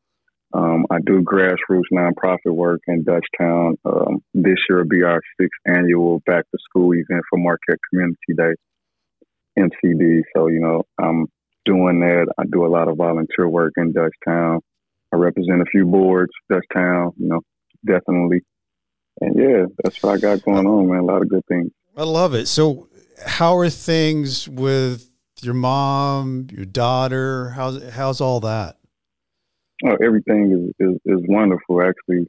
Um, 0.52 0.86
I 0.90 0.98
do 1.06 1.22
grassroots 1.22 1.84
nonprofit 1.92 2.52
work 2.52 2.80
in 2.88 3.04
Dutchtown. 3.04 3.74
Um, 3.84 4.22
this 4.34 4.56
year 4.68 4.78
will 4.78 4.88
be 4.88 5.02
our 5.02 5.20
sixth 5.40 5.60
annual 5.66 6.20
back 6.26 6.44
to 6.50 6.58
school 6.68 6.92
event 6.92 7.22
for 7.30 7.38
Marquette 7.38 7.78
Community 7.88 8.34
Day, 8.36 8.54
MCD. 9.58 10.22
So 10.36 10.48
you 10.48 10.60
know, 10.60 10.82
I'm 11.00 11.26
doing 11.64 12.00
that. 12.00 12.26
I 12.38 12.44
do 12.50 12.66
a 12.66 12.68
lot 12.68 12.88
of 12.88 12.96
volunteer 12.96 13.48
work 13.48 13.74
in 13.76 13.92
Dutchtown. 13.92 14.60
I 15.12 15.16
represent 15.16 15.62
a 15.62 15.66
few 15.70 15.84
boards, 15.86 16.32
Dutchtown. 16.50 17.12
You 17.16 17.28
know, 17.28 17.40
definitely. 17.84 18.40
And 19.20 19.36
yeah, 19.36 19.64
that's 19.82 20.02
what 20.02 20.14
I 20.14 20.18
got 20.18 20.42
going 20.42 20.66
on, 20.66 20.88
man. 20.88 21.00
A 21.00 21.04
lot 21.04 21.22
of 21.22 21.28
good 21.28 21.44
things. 21.46 21.70
I 22.00 22.04
love 22.04 22.32
it. 22.32 22.46
So, 22.48 22.88
how 23.26 23.56
are 23.58 23.68
things 23.68 24.48
with 24.48 25.10
your 25.42 25.52
mom, 25.52 26.46
your 26.50 26.64
daughter? 26.64 27.50
How's 27.50 27.82
how's 27.90 28.22
all 28.22 28.40
that? 28.40 28.78
Oh, 29.84 29.96
everything 30.02 30.72
is, 30.80 30.86
is, 30.88 30.96
is 31.04 31.20
wonderful. 31.28 31.82
Actually, 31.82 32.26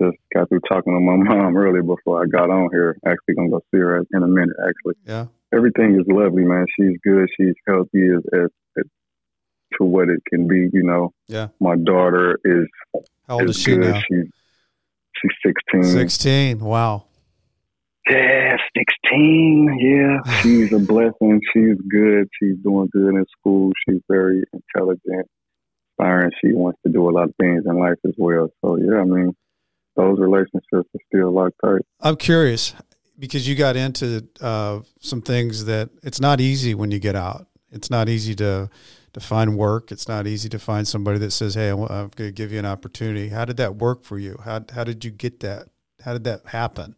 just 0.00 0.16
got 0.32 0.48
through 0.48 0.60
talking 0.68 0.94
to 0.94 1.00
my 1.00 1.16
mom 1.34 1.56
earlier 1.56 1.82
before 1.82 2.22
I 2.22 2.26
got 2.26 2.48
on 2.50 2.68
here. 2.72 2.96
Actually, 3.04 3.34
gonna 3.34 3.50
go 3.50 3.60
see 3.72 3.78
her 3.80 3.98
in 3.98 4.22
a 4.22 4.26
minute. 4.28 4.54
Actually, 4.60 4.94
Yeah. 5.04 5.26
everything 5.52 5.98
is 5.98 6.06
lovely, 6.06 6.44
man. 6.44 6.64
She's 6.78 6.96
good. 7.02 7.28
She's 7.36 7.54
healthy 7.66 8.06
as, 8.06 8.22
as, 8.32 8.48
as 8.78 8.84
to 9.80 9.84
what 9.84 10.10
it 10.10 10.22
can 10.30 10.46
be. 10.46 10.68
You 10.72 10.84
know, 10.84 11.12
Yeah. 11.26 11.48
my 11.58 11.74
daughter 11.74 12.38
is 12.44 12.68
How 13.26 13.40
old 13.40 13.50
is 13.50 13.56
is 13.56 13.62
she 13.64 13.72
good. 13.72 13.80
now? 13.80 14.00
She's 14.08 14.26
she's 15.16 15.32
sixteen. 15.44 15.82
Sixteen. 15.82 16.60
Wow. 16.60 17.06
Yeah, 18.08 18.56
sixteen. 18.76 19.78
Yeah, 19.80 20.40
she's 20.40 20.72
a 20.72 20.78
blessing. 20.78 21.40
She's 21.52 21.76
good. 21.88 22.28
She's 22.40 22.56
doing 22.62 22.88
good 22.92 23.14
in 23.14 23.24
school. 23.38 23.72
She's 23.86 24.00
very 24.08 24.42
intelligent. 24.52 25.28
Inspiring. 25.98 26.30
She 26.40 26.52
wants 26.52 26.78
to 26.84 26.92
do 26.92 27.08
a 27.08 27.12
lot 27.12 27.28
of 27.28 27.34
things 27.40 27.64
in 27.66 27.78
life 27.78 27.98
as 28.06 28.14
well. 28.18 28.48
So 28.64 28.76
yeah, 28.76 29.00
I 29.00 29.04
mean, 29.04 29.34
those 29.96 30.18
relationships 30.18 30.64
are 30.72 31.00
still 31.06 31.32
locked 31.32 31.56
tight. 31.62 31.82
I'm 32.00 32.16
curious 32.16 32.74
because 33.18 33.46
you 33.46 33.54
got 33.54 33.76
into 33.76 34.26
uh, 34.40 34.80
some 35.00 35.22
things 35.22 35.66
that 35.66 35.90
it's 36.02 36.20
not 36.20 36.40
easy 36.40 36.74
when 36.74 36.90
you 36.90 36.98
get 36.98 37.14
out. 37.14 37.46
It's 37.70 37.90
not 37.90 38.08
easy 38.08 38.34
to 38.36 38.68
to 39.12 39.20
find 39.20 39.56
work. 39.56 39.92
It's 39.92 40.08
not 40.08 40.26
easy 40.26 40.48
to 40.48 40.58
find 40.58 40.88
somebody 40.88 41.18
that 41.18 41.30
says, 41.30 41.54
"Hey, 41.54 41.70
I'm 41.70 41.78
going 41.86 42.10
to 42.16 42.32
give 42.32 42.50
you 42.52 42.58
an 42.58 42.66
opportunity." 42.66 43.28
How 43.28 43.44
did 43.44 43.58
that 43.58 43.76
work 43.76 44.02
for 44.02 44.18
you? 44.18 44.38
How 44.44 44.64
how 44.74 44.84
did 44.84 45.04
you 45.04 45.10
get 45.10 45.40
that? 45.40 45.68
How 46.04 46.14
did 46.14 46.24
that 46.24 46.46
happen? 46.46 46.96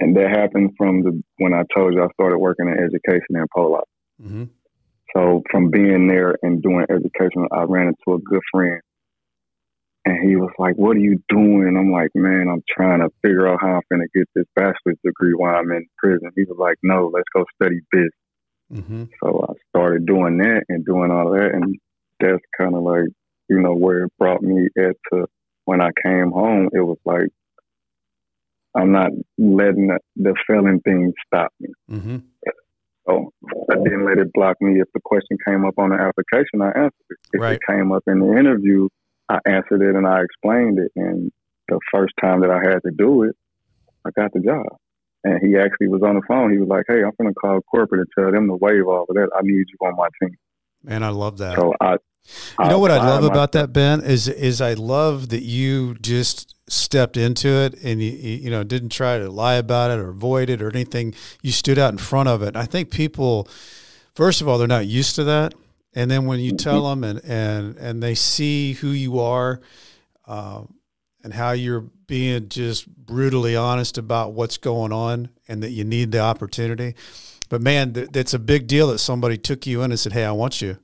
And 0.00 0.16
that 0.16 0.30
happened 0.30 0.72
from 0.78 1.02
the 1.02 1.22
when 1.36 1.52
I 1.52 1.62
told 1.74 1.94
you 1.94 2.02
I 2.02 2.08
started 2.14 2.38
working 2.38 2.66
in 2.66 2.72
education 2.72 3.36
in 3.36 3.46
Pollock. 3.54 3.84
Mm-hmm. 4.20 4.44
So 5.14 5.42
from 5.50 5.70
being 5.70 6.08
there 6.08 6.36
and 6.42 6.62
doing 6.62 6.86
education, 6.88 7.46
I 7.52 7.64
ran 7.64 7.88
into 7.88 8.16
a 8.16 8.20
good 8.20 8.40
friend, 8.50 8.80
and 10.06 10.16
he 10.26 10.36
was 10.36 10.50
like, 10.58 10.76
"What 10.76 10.96
are 10.96 11.00
you 11.00 11.20
doing?" 11.28 11.76
I'm 11.76 11.92
like, 11.92 12.10
"Man, 12.14 12.48
I'm 12.48 12.62
trying 12.68 13.00
to 13.00 13.10
figure 13.22 13.46
out 13.46 13.60
how 13.60 13.74
I'm 13.74 13.82
going 13.90 14.06
to 14.06 14.18
get 14.18 14.28
this 14.34 14.46
bachelor's 14.56 14.98
degree 15.04 15.34
while 15.34 15.56
I'm 15.56 15.70
in 15.72 15.86
prison." 15.98 16.30
He 16.34 16.44
was 16.44 16.56
like, 16.58 16.76
"No, 16.82 17.10
let's 17.12 17.28
go 17.34 17.44
study 17.60 17.80
business." 17.92 18.10
Mm-hmm. 18.72 19.04
So 19.22 19.46
I 19.48 19.52
started 19.68 20.06
doing 20.06 20.38
that 20.38 20.62
and 20.68 20.84
doing 20.84 21.10
all 21.10 21.32
that, 21.32 21.50
and 21.52 21.76
that's 22.20 22.42
kind 22.56 22.74
of 22.74 22.82
like 22.82 23.08
you 23.48 23.60
know 23.60 23.74
where 23.74 24.04
it 24.04 24.12
brought 24.18 24.42
me 24.42 24.68
at 24.78 24.96
to 25.12 25.26
when 25.64 25.80
I 25.80 25.90
came 26.02 26.30
home. 26.30 26.70
It 26.72 26.80
was 26.80 26.98
like 27.04 27.28
I'm 28.76 28.92
not 28.92 29.10
letting 29.38 29.88
the, 29.88 29.98
the 30.16 30.34
failing 30.46 30.80
thing 30.80 31.12
stop 31.26 31.52
me. 31.60 31.68
Mm-hmm. 31.90 32.16
So 33.06 33.32
I 33.70 33.74
didn't 33.76 34.04
let 34.04 34.18
it 34.18 34.32
block 34.32 34.56
me. 34.60 34.80
If 34.80 34.88
the 34.94 35.00
question 35.04 35.36
came 35.46 35.64
up 35.64 35.74
on 35.78 35.90
the 35.90 35.96
application, 35.96 36.62
I 36.62 36.68
answered 36.68 36.92
it. 37.10 37.18
If 37.32 37.40
right. 37.40 37.54
it 37.54 37.60
came 37.68 37.92
up 37.92 38.04
in 38.06 38.20
the 38.20 38.38
interview, 38.38 38.88
I 39.28 39.38
answered 39.46 39.82
it 39.82 39.96
and 39.96 40.06
I 40.06 40.22
explained 40.22 40.78
it. 40.78 40.92
And 40.96 41.32
the 41.68 41.80
first 41.90 42.12
time 42.20 42.40
that 42.40 42.50
I 42.50 42.60
had 42.62 42.80
to 42.84 42.90
do 42.96 43.24
it, 43.24 43.34
I 44.06 44.10
got 44.10 44.32
the 44.32 44.40
job. 44.40 44.66
And 45.24 45.40
he 45.42 45.56
actually 45.56 45.88
was 45.88 46.02
on 46.02 46.14
the 46.14 46.22
phone. 46.26 46.52
He 46.52 46.58
was 46.58 46.68
like, 46.68 46.84
"Hey, 46.88 47.02
I'm 47.02 47.12
gonna 47.20 47.34
call 47.34 47.60
corporate 47.62 48.00
and 48.00 48.08
tell 48.16 48.32
them 48.32 48.48
to 48.48 48.54
waive 48.54 48.86
all 48.86 49.04
of 49.08 49.14
that. 49.14 49.28
I 49.36 49.42
need 49.42 49.66
you 49.68 49.86
on 49.86 49.94
my 49.96 50.08
team." 50.20 50.36
Man, 50.82 51.02
I 51.02 51.10
love 51.10 51.36
that. 51.38 51.56
So 51.56 51.74
I, 51.80 51.96
you 52.58 52.68
know 52.68 52.78
what 52.78 52.90
I 52.90 52.96
love 52.96 53.24
about 53.24 53.52
that, 53.52 53.72
Ben, 53.72 54.00
is 54.02 54.28
is 54.28 54.60
I 54.60 54.74
love 54.74 55.30
that 55.30 55.42
you 55.42 55.94
just 55.94 56.54
stepped 56.68 57.16
into 57.16 57.48
it 57.48 57.74
and 57.82 58.00
you 58.00 58.10
you 58.12 58.50
know 58.50 58.62
didn't 58.62 58.90
try 58.90 59.18
to 59.18 59.30
lie 59.30 59.54
about 59.54 59.90
it 59.90 59.98
or 59.98 60.10
avoid 60.10 60.50
it 60.50 60.62
or 60.62 60.68
anything. 60.70 61.14
You 61.42 61.52
stood 61.52 61.78
out 61.78 61.92
in 61.92 61.98
front 61.98 62.28
of 62.28 62.42
it. 62.42 62.56
I 62.56 62.64
think 62.64 62.90
people, 62.90 63.48
first 64.14 64.40
of 64.40 64.48
all, 64.48 64.58
they're 64.58 64.68
not 64.68 64.86
used 64.86 65.14
to 65.16 65.24
that, 65.24 65.54
and 65.94 66.10
then 66.10 66.26
when 66.26 66.40
you 66.40 66.52
tell 66.52 66.88
them 66.88 67.04
and 67.04 67.20
and 67.24 67.76
and 67.76 68.02
they 68.02 68.14
see 68.14 68.74
who 68.74 68.88
you 68.88 69.18
are, 69.18 69.60
uh, 70.26 70.62
and 71.22 71.34
how 71.34 71.52
you're 71.52 71.86
being 72.06 72.48
just 72.48 72.88
brutally 72.88 73.56
honest 73.56 73.98
about 73.98 74.32
what's 74.32 74.56
going 74.56 74.92
on 74.92 75.30
and 75.48 75.62
that 75.62 75.70
you 75.70 75.84
need 75.84 76.12
the 76.12 76.20
opportunity. 76.20 76.94
But 77.48 77.60
man, 77.60 77.92
th- 77.92 78.08
that's 78.12 78.34
a 78.34 78.38
big 78.38 78.66
deal 78.66 78.88
that 78.88 78.98
somebody 78.98 79.36
took 79.36 79.66
you 79.66 79.82
in 79.82 79.90
and 79.90 79.98
said, 79.98 80.12
"Hey, 80.12 80.24
I 80.24 80.32
want 80.32 80.62
you." 80.62 80.78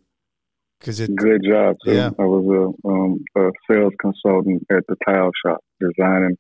Because 0.79 1.01
it 1.01 1.15
good 1.17 1.43
job 1.49 1.77
too. 1.85 1.95
Yeah. 1.95 2.11
I 2.19 2.23
was 2.23 2.75
a, 2.85 2.89
um, 2.89 3.25
a 3.37 3.51
sales 3.71 3.95
consultant 4.01 4.67
at 4.71 4.87
the 4.89 4.97
tile 5.07 5.31
shop, 5.45 5.61
designing 5.81 6.37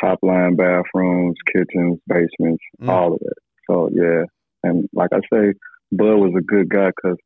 top 0.00 0.18
line 0.22 0.56
bathrooms, 0.56 1.36
kitchens, 1.52 1.98
basements, 2.06 2.62
mm. 2.80 2.88
all 2.88 3.14
of 3.14 3.20
it. 3.20 3.38
So 3.68 3.90
yeah, 3.92 4.24
and 4.62 4.88
like 4.92 5.10
I 5.12 5.20
say, 5.32 5.52
Bud 5.92 6.16
was 6.16 6.34
a 6.38 6.42
good 6.42 6.68
guy 6.68 6.90
because 6.94 7.16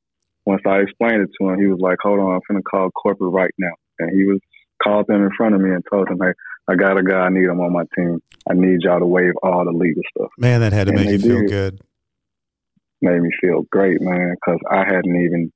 once 0.46 0.62
I 0.66 0.78
explained 0.78 1.22
it 1.22 1.30
to 1.40 1.50
him, 1.50 1.60
he 1.60 1.66
was 1.66 1.80
like, 1.80 1.98
"Hold 2.02 2.20
on, 2.20 2.34
I'm 2.34 2.40
gonna 2.48 2.62
call 2.62 2.90
corporate 2.90 3.32
right 3.32 3.54
now," 3.58 3.72
and 3.98 4.10
he 4.16 4.24
was 4.24 4.40
called 4.82 5.06
them 5.06 5.22
in 5.22 5.30
front 5.36 5.54
of 5.54 5.60
me 5.60 5.70
and 5.70 5.84
told 5.90 6.08
them, 6.08 6.18
"Hey, 6.22 6.32
I 6.68 6.74
got 6.76 6.98
a 6.98 7.02
guy. 7.02 7.20
I 7.20 7.28
need 7.28 7.44
him 7.44 7.60
on 7.60 7.72
my 7.72 7.84
team. 7.96 8.20
I 8.48 8.54
need 8.54 8.82
y'all 8.82 9.00
to 9.00 9.06
waive 9.06 9.34
all 9.42 9.64
the 9.64 9.72
legal 9.72 10.02
stuff." 10.16 10.30
Man, 10.38 10.60
that 10.60 10.72
had 10.72 10.86
to 10.86 10.94
and 10.94 11.00
make 11.00 11.10
you 11.10 11.18
feel 11.18 11.40
did. 11.40 11.48
good. 11.48 11.80
Made 13.02 13.20
me 13.20 13.30
feel 13.40 13.62
great, 13.70 14.00
man, 14.00 14.34
because 14.34 14.60
I 14.70 14.84
hadn't 14.84 15.16
even 15.16 15.50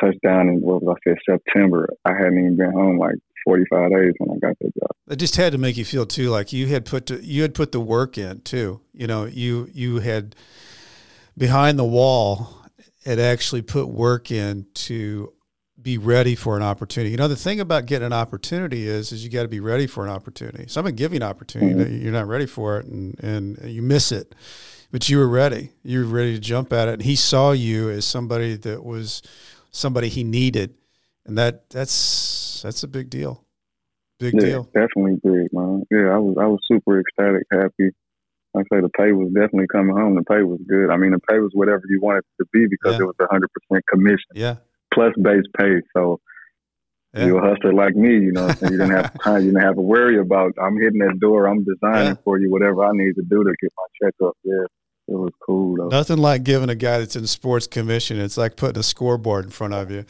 touched 0.00 0.20
down 0.22 0.48
in 0.48 0.60
what 0.60 0.82
was 0.82 0.96
I 1.06 1.10
said 1.10 1.18
September. 1.28 1.88
I 2.04 2.12
hadn't 2.12 2.38
even 2.38 2.56
been 2.56 2.72
home 2.72 2.98
like 2.98 3.16
45 3.44 3.90
days 3.90 4.12
when 4.18 4.36
I 4.36 4.46
got 4.46 4.56
that 4.60 4.72
job. 4.78 4.90
It 5.10 5.16
just 5.16 5.36
had 5.36 5.52
to 5.52 5.58
make 5.58 5.76
you 5.76 5.84
feel 5.84 6.06
too 6.06 6.30
like 6.30 6.52
you 6.52 6.68
had 6.68 6.84
put 6.84 7.06
to, 7.06 7.24
you 7.24 7.42
had 7.42 7.54
put 7.54 7.72
the 7.72 7.80
work 7.80 8.18
in 8.18 8.40
too. 8.40 8.80
You 8.92 9.06
know, 9.06 9.24
you 9.24 9.68
you 9.72 10.00
had 10.00 10.36
behind 11.36 11.78
the 11.78 11.84
wall 11.84 12.58
had 13.04 13.18
actually 13.18 13.62
put 13.62 13.88
work 13.88 14.30
in 14.30 14.66
to 14.74 15.32
be 15.80 15.98
ready 15.98 16.34
for 16.36 16.56
an 16.56 16.62
opportunity. 16.62 17.10
You 17.10 17.16
know, 17.16 17.28
the 17.28 17.36
thing 17.36 17.58
about 17.58 17.86
getting 17.86 18.06
an 18.06 18.12
opportunity 18.12 18.86
is 18.86 19.12
is 19.12 19.24
you 19.24 19.30
got 19.30 19.42
to 19.42 19.48
be 19.48 19.60
ready 19.60 19.86
for 19.86 20.04
an 20.04 20.10
opportunity. 20.10 20.66
Someone 20.68 20.96
you 20.96 21.06
an 21.06 21.22
opportunity, 21.22 21.74
mm-hmm. 21.74 22.02
you're 22.02 22.12
not 22.12 22.28
ready 22.28 22.46
for 22.46 22.78
it, 22.78 22.86
and 22.86 23.18
and 23.22 23.58
you 23.64 23.82
miss 23.82 24.12
it. 24.12 24.34
But 24.92 25.08
you 25.08 25.18
were 25.18 25.28
ready. 25.28 25.72
You 25.82 26.00
were 26.00 26.06
ready 26.06 26.34
to 26.34 26.40
jump 26.40 26.70
at 26.72 26.86
it. 26.86 26.92
And 26.92 27.02
he 27.02 27.16
saw 27.16 27.52
you 27.52 27.88
as 27.88 28.04
somebody 28.04 28.56
that 28.56 28.84
was 28.84 29.22
somebody 29.72 30.08
he 30.08 30.22
needed, 30.22 30.74
and 31.26 31.36
that 31.36 31.68
that's 31.70 32.62
that's 32.62 32.82
a 32.82 32.88
big 32.88 33.10
deal. 33.10 33.44
Big 34.18 34.34
yeah, 34.34 34.40
deal. 34.40 34.62
Definitely 34.74 35.18
big, 35.24 35.52
man. 35.52 35.82
Yeah, 35.90 36.14
I 36.14 36.18
was 36.18 36.36
I 36.40 36.46
was 36.46 36.60
super 36.70 37.00
ecstatic, 37.00 37.42
happy. 37.50 37.90
I 38.54 38.60
say, 38.70 38.82
the 38.82 38.90
pay 38.90 39.12
was 39.12 39.32
definitely 39.32 39.66
coming 39.72 39.96
home. 39.96 40.14
The 40.14 40.24
pay 40.24 40.42
was 40.42 40.60
good. 40.68 40.90
I 40.90 40.96
mean, 40.98 41.12
the 41.12 41.20
pay 41.20 41.38
was 41.38 41.50
whatever 41.54 41.82
you 41.88 42.00
wanted 42.02 42.18
it 42.18 42.42
to 42.42 42.46
be 42.52 42.66
because 42.68 42.98
yeah. 42.98 43.04
it 43.04 43.06
was 43.06 43.16
a 43.18 43.26
hundred 43.30 43.48
percent 43.52 43.82
commission. 43.88 44.28
Yeah. 44.34 44.56
Plus 44.92 45.12
base 45.22 45.44
pay. 45.58 45.80
So 45.96 46.20
yeah. 47.14 47.26
you 47.26 47.38
a 47.38 47.40
hustler 47.40 47.72
like 47.72 47.96
me, 47.96 48.10
you 48.10 48.32
know, 48.32 48.48
you 48.48 48.76
didn't 48.76 48.90
have 48.90 49.18
time, 49.22 49.40
you 49.40 49.52
didn't 49.52 49.62
have 49.62 49.76
to 49.76 49.80
worry 49.80 50.18
about 50.18 50.52
I'm 50.60 50.78
hitting 50.78 50.98
that 50.98 51.18
door, 51.18 51.46
I'm 51.46 51.64
designing 51.64 52.16
yeah. 52.16 52.22
for 52.24 52.38
you, 52.38 52.50
whatever 52.50 52.84
I 52.84 52.90
need 52.92 53.14
to 53.14 53.22
do 53.22 53.42
to 53.42 53.54
get 53.60 53.72
my 53.76 54.06
check 54.06 54.14
up. 54.22 54.36
Yeah. 54.44 54.64
It 55.12 55.18
was 55.18 55.32
cool 55.44 55.76
though. 55.76 55.88
Nothing 55.88 56.16
like 56.16 56.42
giving 56.42 56.70
a 56.70 56.74
guy 56.74 56.98
that's 56.98 57.16
in 57.16 57.26
sports 57.26 57.66
commission. 57.66 58.18
It's 58.18 58.38
like 58.38 58.56
putting 58.56 58.80
a 58.80 58.82
scoreboard 58.82 59.44
in 59.44 59.50
front 59.50 59.74
of 59.74 59.90
you. 59.90 60.06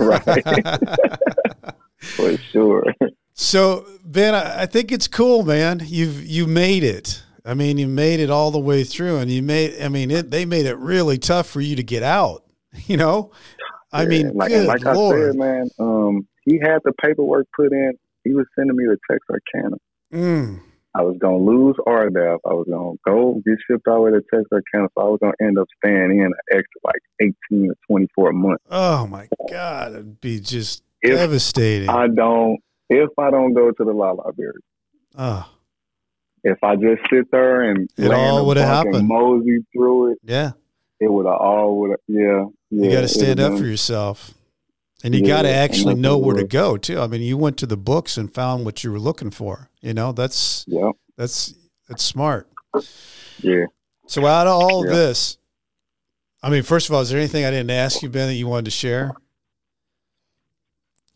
right. 0.00 0.78
For 2.00 2.36
sure. 2.38 2.84
So 3.34 3.84
Ben, 4.04 4.34
I 4.34 4.64
think 4.64 4.90
it's 4.90 5.06
cool, 5.06 5.44
man. 5.44 5.82
You've 5.84 6.24
you 6.24 6.46
made 6.46 6.82
it. 6.82 7.22
I 7.44 7.52
mean, 7.52 7.76
you 7.76 7.88
made 7.88 8.20
it 8.20 8.30
all 8.30 8.50
the 8.50 8.58
way 8.58 8.84
through, 8.84 9.18
and 9.18 9.30
you 9.30 9.42
made. 9.42 9.82
I 9.82 9.88
mean, 9.88 10.10
it, 10.10 10.30
they 10.30 10.46
made 10.46 10.64
it 10.64 10.78
really 10.78 11.18
tough 11.18 11.46
for 11.46 11.60
you 11.60 11.76
to 11.76 11.82
get 11.82 12.02
out. 12.02 12.44
You 12.86 12.96
know, 12.96 13.32
I 13.92 14.04
yeah, 14.04 14.08
mean, 14.08 14.32
like, 14.32 14.50
like. 14.50 14.86
I 14.86 14.94
said, 14.94 15.36
man. 15.36 15.68
Um, 15.78 16.26
he 16.46 16.58
had 16.58 16.78
the 16.86 16.92
paperwork 17.02 17.46
put 17.54 17.70
in. 17.70 17.92
He 18.24 18.32
was 18.32 18.46
sending 18.56 18.74
me 18.74 18.84
the 18.86 18.96
Texarkana. 19.10 19.76
Mm. 20.10 20.60
I 20.94 21.02
was 21.02 21.16
gonna 21.18 21.38
lose 21.38 21.76
RDAP. 21.86 22.38
I 22.44 22.52
was 22.52 22.66
gonna 22.70 22.96
go 23.06 23.40
get 23.46 23.58
shipped 23.66 23.88
all 23.88 23.96
the 23.96 24.00
way 24.02 24.10
to 24.10 24.20
Texarkana. 24.30 24.88
So 24.94 25.00
I 25.00 25.08
was 25.08 25.18
gonna 25.22 25.32
end 25.40 25.58
up 25.58 25.68
staying 25.78 26.18
in 26.18 26.26
an 26.26 26.32
extra 26.50 26.80
like 26.84 27.00
eighteen 27.20 27.68
to 27.68 27.74
twenty 27.88 28.08
four 28.14 28.32
months. 28.32 28.64
Oh 28.70 29.06
my 29.06 29.28
god, 29.50 29.92
it'd 29.92 30.20
be 30.20 30.40
just 30.40 30.82
if 31.00 31.16
devastating. 31.16 31.88
I 31.88 32.08
don't 32.08 32.58
if 32.90 33.10
I 33.18 33.30
don't 33.30 33.54
go 33.54 33.70
to 33.70 33.84
the 33.84 33.92
Law 33.92 34.12
Library. 34.12 34.60
Oh. 35.16 35.46
Ah. 35.46 35.50
If 36.44 36.58
I 36.62 36.74
just 36.74 37.02
sit 37.08 37.30
there 37.30 37.70
and 37.70 37.88
it 37.96 38.10
all 38.10 38.46
would 38.46 38.56
have 38.56 38.66
happened. 38.66 39.06
Mosey 39.06 39.64
through 39.72 40.12
it. 40.12 40.18
Yeah. 40.24 40.52
It 40.98 41.10
would 41.10 41.26
have 41.26 41.36
all 41.36 41.78
would 41.80 41.96
yeah, 42.08 42.46
yeah. 42.70 42.84
You 42.84 42.90
got 42.90 43.02
to 43.02 43.08
stand 43.08 43.40
up 43.40 43.52
been, 43.52 43.60
for 43.60 43.66
yourself. 43.66 44.34
And 45.04 45.14
you 45.14 45.26
got 45.26 45.42
to 45.42 45.50
actually 45.50 45.96
know 45.96 46.16
where 46.16 46.36
to 46.36 46.44
go 46.44 46.76
too. 46.76 47.00
I 47.00 47.08
mean, 47.08 47.22
you 47.22 47.36
went 47.36 47.56
to 47.58 47.66
the 47.66 47.76
books 47.76 48.16
and 48.16 48.32
found 48.32 48.64
what 48.64 48.84
you 48.84 48.92
were 48.92 49.00
looking 49.00 49.30
for. 49.30 49.68
You 49.80 49.94
know, 49.94 50.12
that's 50.12 50.64
yeah, 50.68 50.92
that's 51.16 51.54
that's 51.88 52.04
smart. 52.04 52.48
Yeah. 53.40 53.64
So 54.06 54.26
out 54.26 54.46
of 54.46 54.52
all 54.52 54.86
yeah. 54.86 54.92
this, 54.92 55.38
I 56.42 56.50
mean, 56.50 56.62
first 56.62 56.88
of 56.88 56.94
all, 56.94 57.00
is 57.00 57.10
there 57.10 57.18
anything 57.18 57.44
I 57.44 57.50
didn't 57.50 57.70
ask 57.70 58.02
you, 58.02 58.08
Ben, 58.08 58.28
that 58.28 58.34
you 58.34 58.46
wanted 58.46 58.66
to 58.66 58.70
share? 58.70 59.12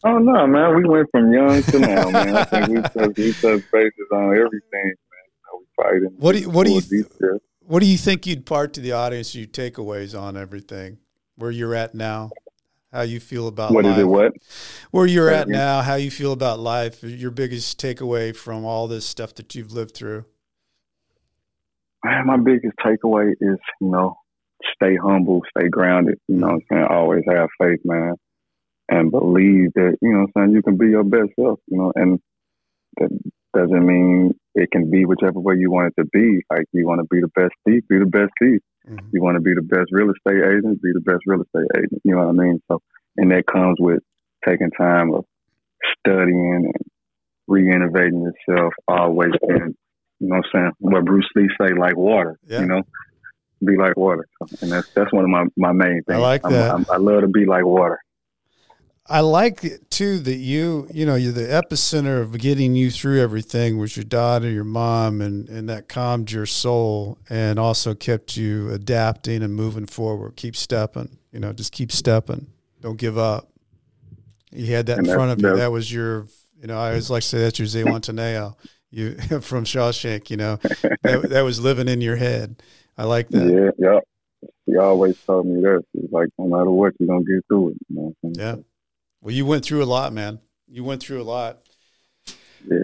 Oh 0.05 0.18
no, 0.18 0.47
man. 0.49 0.76
We 0.76 0.89
went 0.89 1.09
from 1.12 1.32
young 1.32 1.62
to 1.62 1.78
now, 1.78 2.11
man. 2.11 2.37
I 2.37 2.45
think 2.45 2.68
we 2.68 2.82
touched 2.82 3.18
we 3.18 3.32
touched 3.32 3.70
bases 3.70 4.09
on 4.12 4.34
everything, 4.34 4.61
man. 4.72 5.59
We 5.59 5.64
fighting. 5.76 6.16
What 6.18 6.32
do 6.32 6.41
you, 6.41 6.51
what 6.51 6.66
do 6.66 6.72
you 6.72 7.41
what 7.61 7.80
do 7.80 7.87
you 7.87 7.99
think 7.99 8.26
you'd 8.26 8.47
part 8.47 8.72
to 8.74 8.80
the 8.80 8.93
audience? 8.93 9.34
You 9.34 9.47
takeaways 9.47 10.18
on 10.18 10.37
everything 10.37 10.99
where 11.37 11.51
you're 11.53 11.74
at 11.74 11.95
now 11.95 12.30
how 12.97 13.03
you 13.03 13.20
feel 13.20 13.47
about 13.47 13.72
what 13.72 13.84
life. 13.84 13.99
is 13.99 14.03
it? 14.03 14.07
What 14.07 14.32
where 14.90 15.07
you're 15.07 15.30
at 15.30 15.49
now? 15.49 15.82
How 15.82 15.94
you 15.94 16.11
feel 16.11 16.32
about 16.32 16.59
life? 16.59 17.03
Your 17.03 17.30
biggest 17.30 17.78
takeaway 17.78 18.34
from 18.34 18.64
all 18.64 18.88
this 18.88 19.05
stuff 19.05 19.34
that 19.34 19.55
you've 19.55 19.72
lived 19.72 19.94
through? 19.94 20.24
My 22.03 22.36
biggest 22.36 22.74
takeaway 22.84 23.32
is 23.32 23.59
you 23.80 23.90
know 23.90 24.16
stay 24.74 24.97
humble, 24.97 25.42
stay 25.57 25.68
grounded. 25.68 26.18
You 26.28 26.36
know, 26.36 26.49
I'm 26.49 26.61
saying 26.70 26.86
always 26.88 27.22
have 27.28 27.49
faith, 27.61 27.80
man, 27.84 28.14
and 28.88 29.11
believe 29.11 29.72
that 29.74 29.97
you 30.01 30.12
know, 30.12 30.20
I'm 30.20 30.32
saying 30.36 30.53
you 30.53 30.62
can 30.62 30.78
be 30.78 30.88
your 30.88 31.05
best 31.05 31.30
self. 31.38 31.61
You 31.66 31.78
know, 31.78 31.92
and 31.94 32.18
that 32.99 33.11
doesn't 33.55 33.86
mean 33.86 34.32
it 34.55 34.70
can 34.70 34.90
be 34.90 35.05
whichever 35.05 35.40
way 35.40 35.57
you 35.59 35.70
want 35.70 35.92
it 35.92 36.01
to 36.01 36.09
be. 36.12 36.40
Like 36.51 36.64
you 36.72 36.86
want 36.86 37.01
to 37.01 37.07
be 37.11 37.20
the 37.20 37.28
best 37.34 37.53
thief, 37.66 37.82
be 37.88 37.99
the 37.99 38.07
best 38.07 38.32
thief. 38.40 38.61
Mm-hmm. 38.89 39.07
You 39.12 39.22
want 39.22 39.37
to 39.37 39.41
be 39.41 39.55
the 39.55 39.62
best 39.62 39.91
real 39.91 40.11
estate 40.11 40.43
agent, 40.45 40.82
be 40.82 40.93
the 40.93 41.01
best 41.01 41.20
real 41.26 41.43
estate 41.43 41.68
agent. 41.76 42.03
You 42.05 42.14
know 42.14 42.26
what 42.26 42.28
I 42.28 42.32
mean? 42.32 42.61
So, 42.70 42.80
and 43.16 43.30
that 43.32 43.45
comes 43.47 43.76
with 43.80 44.01
taking 44.47 44.70
time 44.70 45.12
of 45.12 45.24
studying 45.99 46.55
and 46.55 46.72
re-innovating 47.49 48.22
yourself. 48.22 48.74
Always 48.87 49.32
been, 49.47 49.74
you 50.20 50.28
know, 50.28 50.37
what 50.37 50.47
I'm 50.47 50.51
saying 50.53 50.72
what 50.78 51.05
Bruce 51.05 51.28
Lee 51.34 51.49
say, 51.61 51.74
like 51.74 51.97
water. 51.97 52.39
Yeah. 52.47 52.61
You 52.61 52.66
know, 52.66 52.82
be 53.64 53.76
like 53.76 53.97
water, 53.97 54.26
so, 54.39 54.57
and 54.61 54.70
that's 54.70 54.89
that's 54.91 55.12
one 55.12 55.24
of 55.24 55.30
my 55.30 55.45
my 55.57 55.72
main 55.72 56.03
things. 56.07 56.16
I 56.16 56.18
like 56.18 56.43
that. 56.43 56.70
I'm, 56.70 56.80
I'm, 56.80 56.87
i 56.91 56.97
love 56.97 57.22
to 57.22 57.28
be 57.28 57.47
like 57.47 57.64
water. 57.64 57.99
I 59.09 59.21
like 59.21 59.89
too 59.91 60.19
that 60.21 60.37
you, 60.37 60.89
you 60.93 61.07
know, 61.07 61.15
you're 61.15 61.33
the 61.33 61.43
epicenter 61.43 62.21
of 62.21 62.37
getting 62.39 62.75
you 62.75 62.91
through 62.91 63.21
everything 63.21 63.79
was 63.79 63.97
your 63.97 64.05
daughter, 64.05 64.51
your 64.51 64.65
mom, 64.65 65.21
and 65.21 65.49
and 65.49 65.69
that 65.69 65.89
calmed 65.89 66.33
your 66.33 66.47
soul 66.47 67.19
and 67.29 67.59
also 67.59 67.95
kept 67.95 68.37
you 68.37 68.71
adapting 68.71 69.43
and 69.43 69.55
moving 69.55 69.87
forward. 69.87 70.37
Keep 70.37 70.57
stepping, 70.57 71.19
you 71.33 71.39
know, 71.39 71.53
just 71.53 71.73
keep 71.73 71.93
stepping. 71.93 72.49
Don't 72.81 72.99
give 72.99 73.17
up. 73.17 73.49
You 74.51 74.75
had 74.75 74.87
that 74.87 74.99
and 74.99 75.07
in 75.07 75.15
front 75.15 75.33
of 75.33 75.41
you. 75.41 75.57
That 75.57 75.71
was 75.71 75.93
your, 75.93 76.27
you 76.61 76.67
know, 76.67 76.79
I 76.79 76.89
always 76.89 77.11
like 77.11 77.23
to 77.23 77.29
say 77.29 77.39
that's 77.39 77.59
your 77.59 77.69
Zihuatanejo. 77.69 78.57
You 78.91 79.15
from 79.41 79.65
Shawshank, 79.65 80.31
you 80.31 80.37
know, 80.37 80.57
that, 81.03 81.27
that 81.31 81.43
was 81.43 81.61
living 81.61 81.89
in 81.89 82.01
your 82.01 82.17
head. 82.17 82.63
I 82.97 83.05
like 83.05 83.29
that. 83.31 83.47
Yeah, 83.47 83.71
yeah. 83.79 84.01
He 84.65 84.77
always 84.77 85.21
told 85.23 85.47
me 85.47 85.61
this. 85.63 85.83
He's 85.93 86.11
like, 86.11 86.29
no 86.39 86.47
matter 86.47 86.71
what, 86.71 86.95
you're 86.99 87.07
gonna 87.07 87.25
get 87.25 87.45
through 87.49 87.71
it. 87.71 87.77
You 87.89 87.97
know 87.97 88.15
yeah. 88.37 88.57
Well, 89.27 89.35
you 89.35 89.45
went 89.45 89.64
through 89.64 89.83
a 89.83 89.91
lot, 89.91 90.12
man. 90.12 90.39
You 90.68 90.85
went 90.85 91.03
through 91.03 91.20
a 91.20 91.24
lot. 91.24 91.59
Yeah, 92.29 92.35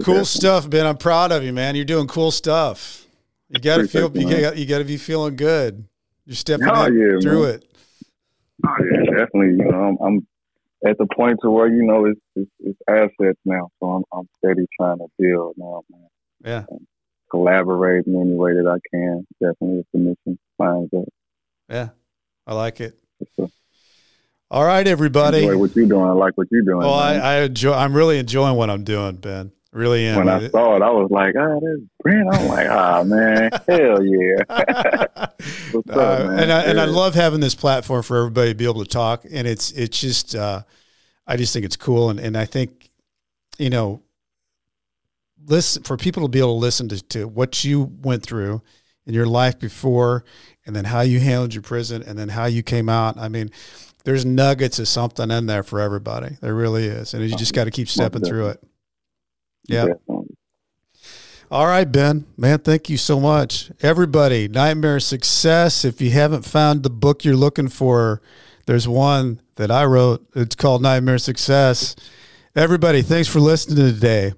cool 0.02 0.14
definitely. 0.14 0.24
stuff, 0.24 0.68
Ben. 0.68 0.86
I'm 0.86 0.96
proud 0.96 1.30
of 1.30 1.44
you, 1.44 1.52
man. 1.52 1.76
You're 1.76 1.84
doing 1.84 2.08
cool 2.08 2.32
stuff. 2.32 3.06
You 3.48 3.60
got 3.60 3.76
to 3.76 3.86
feel. 3.86 4.10
You 4.16 4.28
got, 4.28 4.56
you 4.56 4.66
got 4.66 4.78
to 4.78 4.84
be 4.84 4.96
feeling 4.96 5.36
good. 5.36 5.84
You're 6.26 6.34
stepping 6.34 6.66
oh, 6.68 6.88
yeah, 6.88 7.20
through 7.20 7.44
man. 7.44 7.54
it. 7.54 7.64
Oh 8.66 8.74
yeah, 8.80 9.18
definitely. 9.18 9.50
You 9.50 9.70
know, 9.70 9.84
I'm, 9.84 9.98
I'm, 10.04 10.26
at 10.84 10.98
the 10.98 11.06
point 11.14 11.38
to 11.42 11.50
where 11.50 11.68
you 11.68 11.84
know 11.84 12.06
it's, 12.06 12.20
it's, 12.34 12.50
it's 12.58 12.78
assets 12.88 13.38
now, 13.44 13.68
so 13.78 13.90
I'm 13.90 14.02
I'm 14.12 14.28
steady 14.38 14.66
trying 14.76 14.98
to 14.98 15.06
build 15.20 15.54
now, 15.56 15.82
man. 15.92 16.08
Yeah. 16.44 16.64
And 16.70 16.88
collaborate 17.30 18.08
in 18.08 18.20
any 18.20 18.34
way 18.34 18.54
that 18.54 18.66
I 18.66 18.80
can. 18.92 19.24
Definitely, 19.40 19.78
if 19.78 19.86
the 19.92 19.98
mission 20.00 20.38
finds 20.58 20.90
it. 20.92 21.08
Yeah, 21.68 21.90
I 22.48 22.54
like 22.54 22.80
it. 22.80 22.98
Sure. 23.36 23.48
All 24.52 24.66
right, 24.66 24.86
everybody. 24.86 25.44
Enjoy 25.44 25.56
what 25.56 25.74
you're 25.74 25.86
doing? 25.86 26.04
I 26.04 26.12
like 26.12 26.36
what 26.36 26.46
you're 26.50 26.60
doing. 26.60 26.80
Well, 26.80 26.92
I, 26.92 27.14
I, 27.14 27.40
enjoy. 27.44 27.72
I'm 27.72 27.94
really 27.94 28.18
enjoying 28.18 28.54
what 28.54 28.68
I'm 28.68 28.84
doing, 28.84 29.16
Ben. 29.16 29.50
Really 29.72 30.04
am. 30.04 30.18
When 30.18 30.28
I 30.28 30.46
saw 30.48 30.76
it, 30.76 30.82
I 30.82 30.90
was 30.90 31.10
like, 31.10 31.34
"Oh, 31.38 31.58
there's 31.62 31.80
Brent." 32.02 32.28
I'm 32.30 32.48
like, 32.48 32.66
"Ah, 32.68 32.98
oh, 32.98 33.04
man, 33.04 33.50
hell 33.66 34.04
yeah!" 34.04 34.42
up, 34.50 35.40
uh, 35.88 36.34
and 36.36 36.52
I 36.52 36.64
and 36.64 36.78
I 36.78 36.84
love 36.84 37.14
having 37.14 37.40
this 37.40 37.54
platform 37.54 38.02
for 38.02 38.18
everybody 38.18 38.50
to 38.50 38.54
be 38.54 38.66
able 38.66 38.84
to 38.84 38.90
talk, 38.90 39.24
and 39.24 39.48
it's 39.48 39.70
it's 39.72 39.98
just 39.98 40.34
uh, 40.34 40.60
I 41.26 41.38
just 41.38 41.54
think 41.54 41.64
it's 41.64 41.76
cool, 41.76 42.10
and 42.10 42.20
and 42.20 42.36
I 42.36 42.44
think 42.44 42.90
you 43.56 43.70
know, 43.70 44.02
listen 45.46 45.82
for 45.82 45.96
people 45.96 46.24
to 46.24 46.28
be 46.28 46.40
able 46.40 46.56
to 46.56 46.60
listen 46.60 46.90
to, 46.90 47.02
to 47.04 47.26
what 47.26 47.64
you 47.64 47.90
went 48.02 48.22
through 48.22 48.60
in 49.06 49.14
your 49.14 49.26
life 49.26 49.58
before, 49.58 50.26
and 50.66 50.76
then 50.76 50.84
how 50.84 51.00
you 51.00 51.20
handled 51.20 51.54
your 51.54 51.62
prison, 51.62 52.02
and 52.02 52.18
then 52.18 52.28
how 52.28 52.44
you 52.44 52.62
came 52.62 52.90
out. 52.90 53.16
I 53.16 53.28
mean 53.28 53.50
there's 54.04 54.24
nuggets 54.24 54.78
of 54.78 54.88
something 54.88 55.30
in 55.30 55.46
there 55.46 55.62
for 55.62 55.80
everybody. 55.80 56.36
There 56.40 56.54
really 56.54 56.86
is, 56.86 57.14
and 57.14 57.28
you 57.28 57.36
just 57.36 57.54
got 57.54 57.64
to 57.64 57.70
keep 57.70 57.88
stepping 57.88 58.22
through 58.22 58.48
it. 58.48 58.62
Yeah. 59.68 59.86
All 61.50 61.66
right, 61.66 61.84
Ben. 61.84 62.24
Man, 62.36 62.60
thank 62.60 62.88
you 62.88 62.96
so 62.96 63.20
much. 63.20 63.70
Everybody, 63.82 64.48
Nightmare 64.48 65.00
Success. 65.00 65.84
If 65.84 66.00
you 66.00 66.10
haven't 66.10 66.46
found 66.46 66.82
the 66.82 66.90
book 66.90 67.24
you're 67.24 67.36
looking 67.36 67.68
for, 67.68 68.22
there's 68.66 68.88
one 68.88 69.40
that 69.56 69.70
I 69.70 69.84
wrote. 69.84 70.26
It's 70.34 70.54
called 70.54 70.80
Nightmare 70.80 71.18
Success. 71.18 71.94
Everybody, 72.56 73.02
thanks 73.02 73.28
for 73.28 73.38
listening 73.38 73.76
today. 73.76 74.32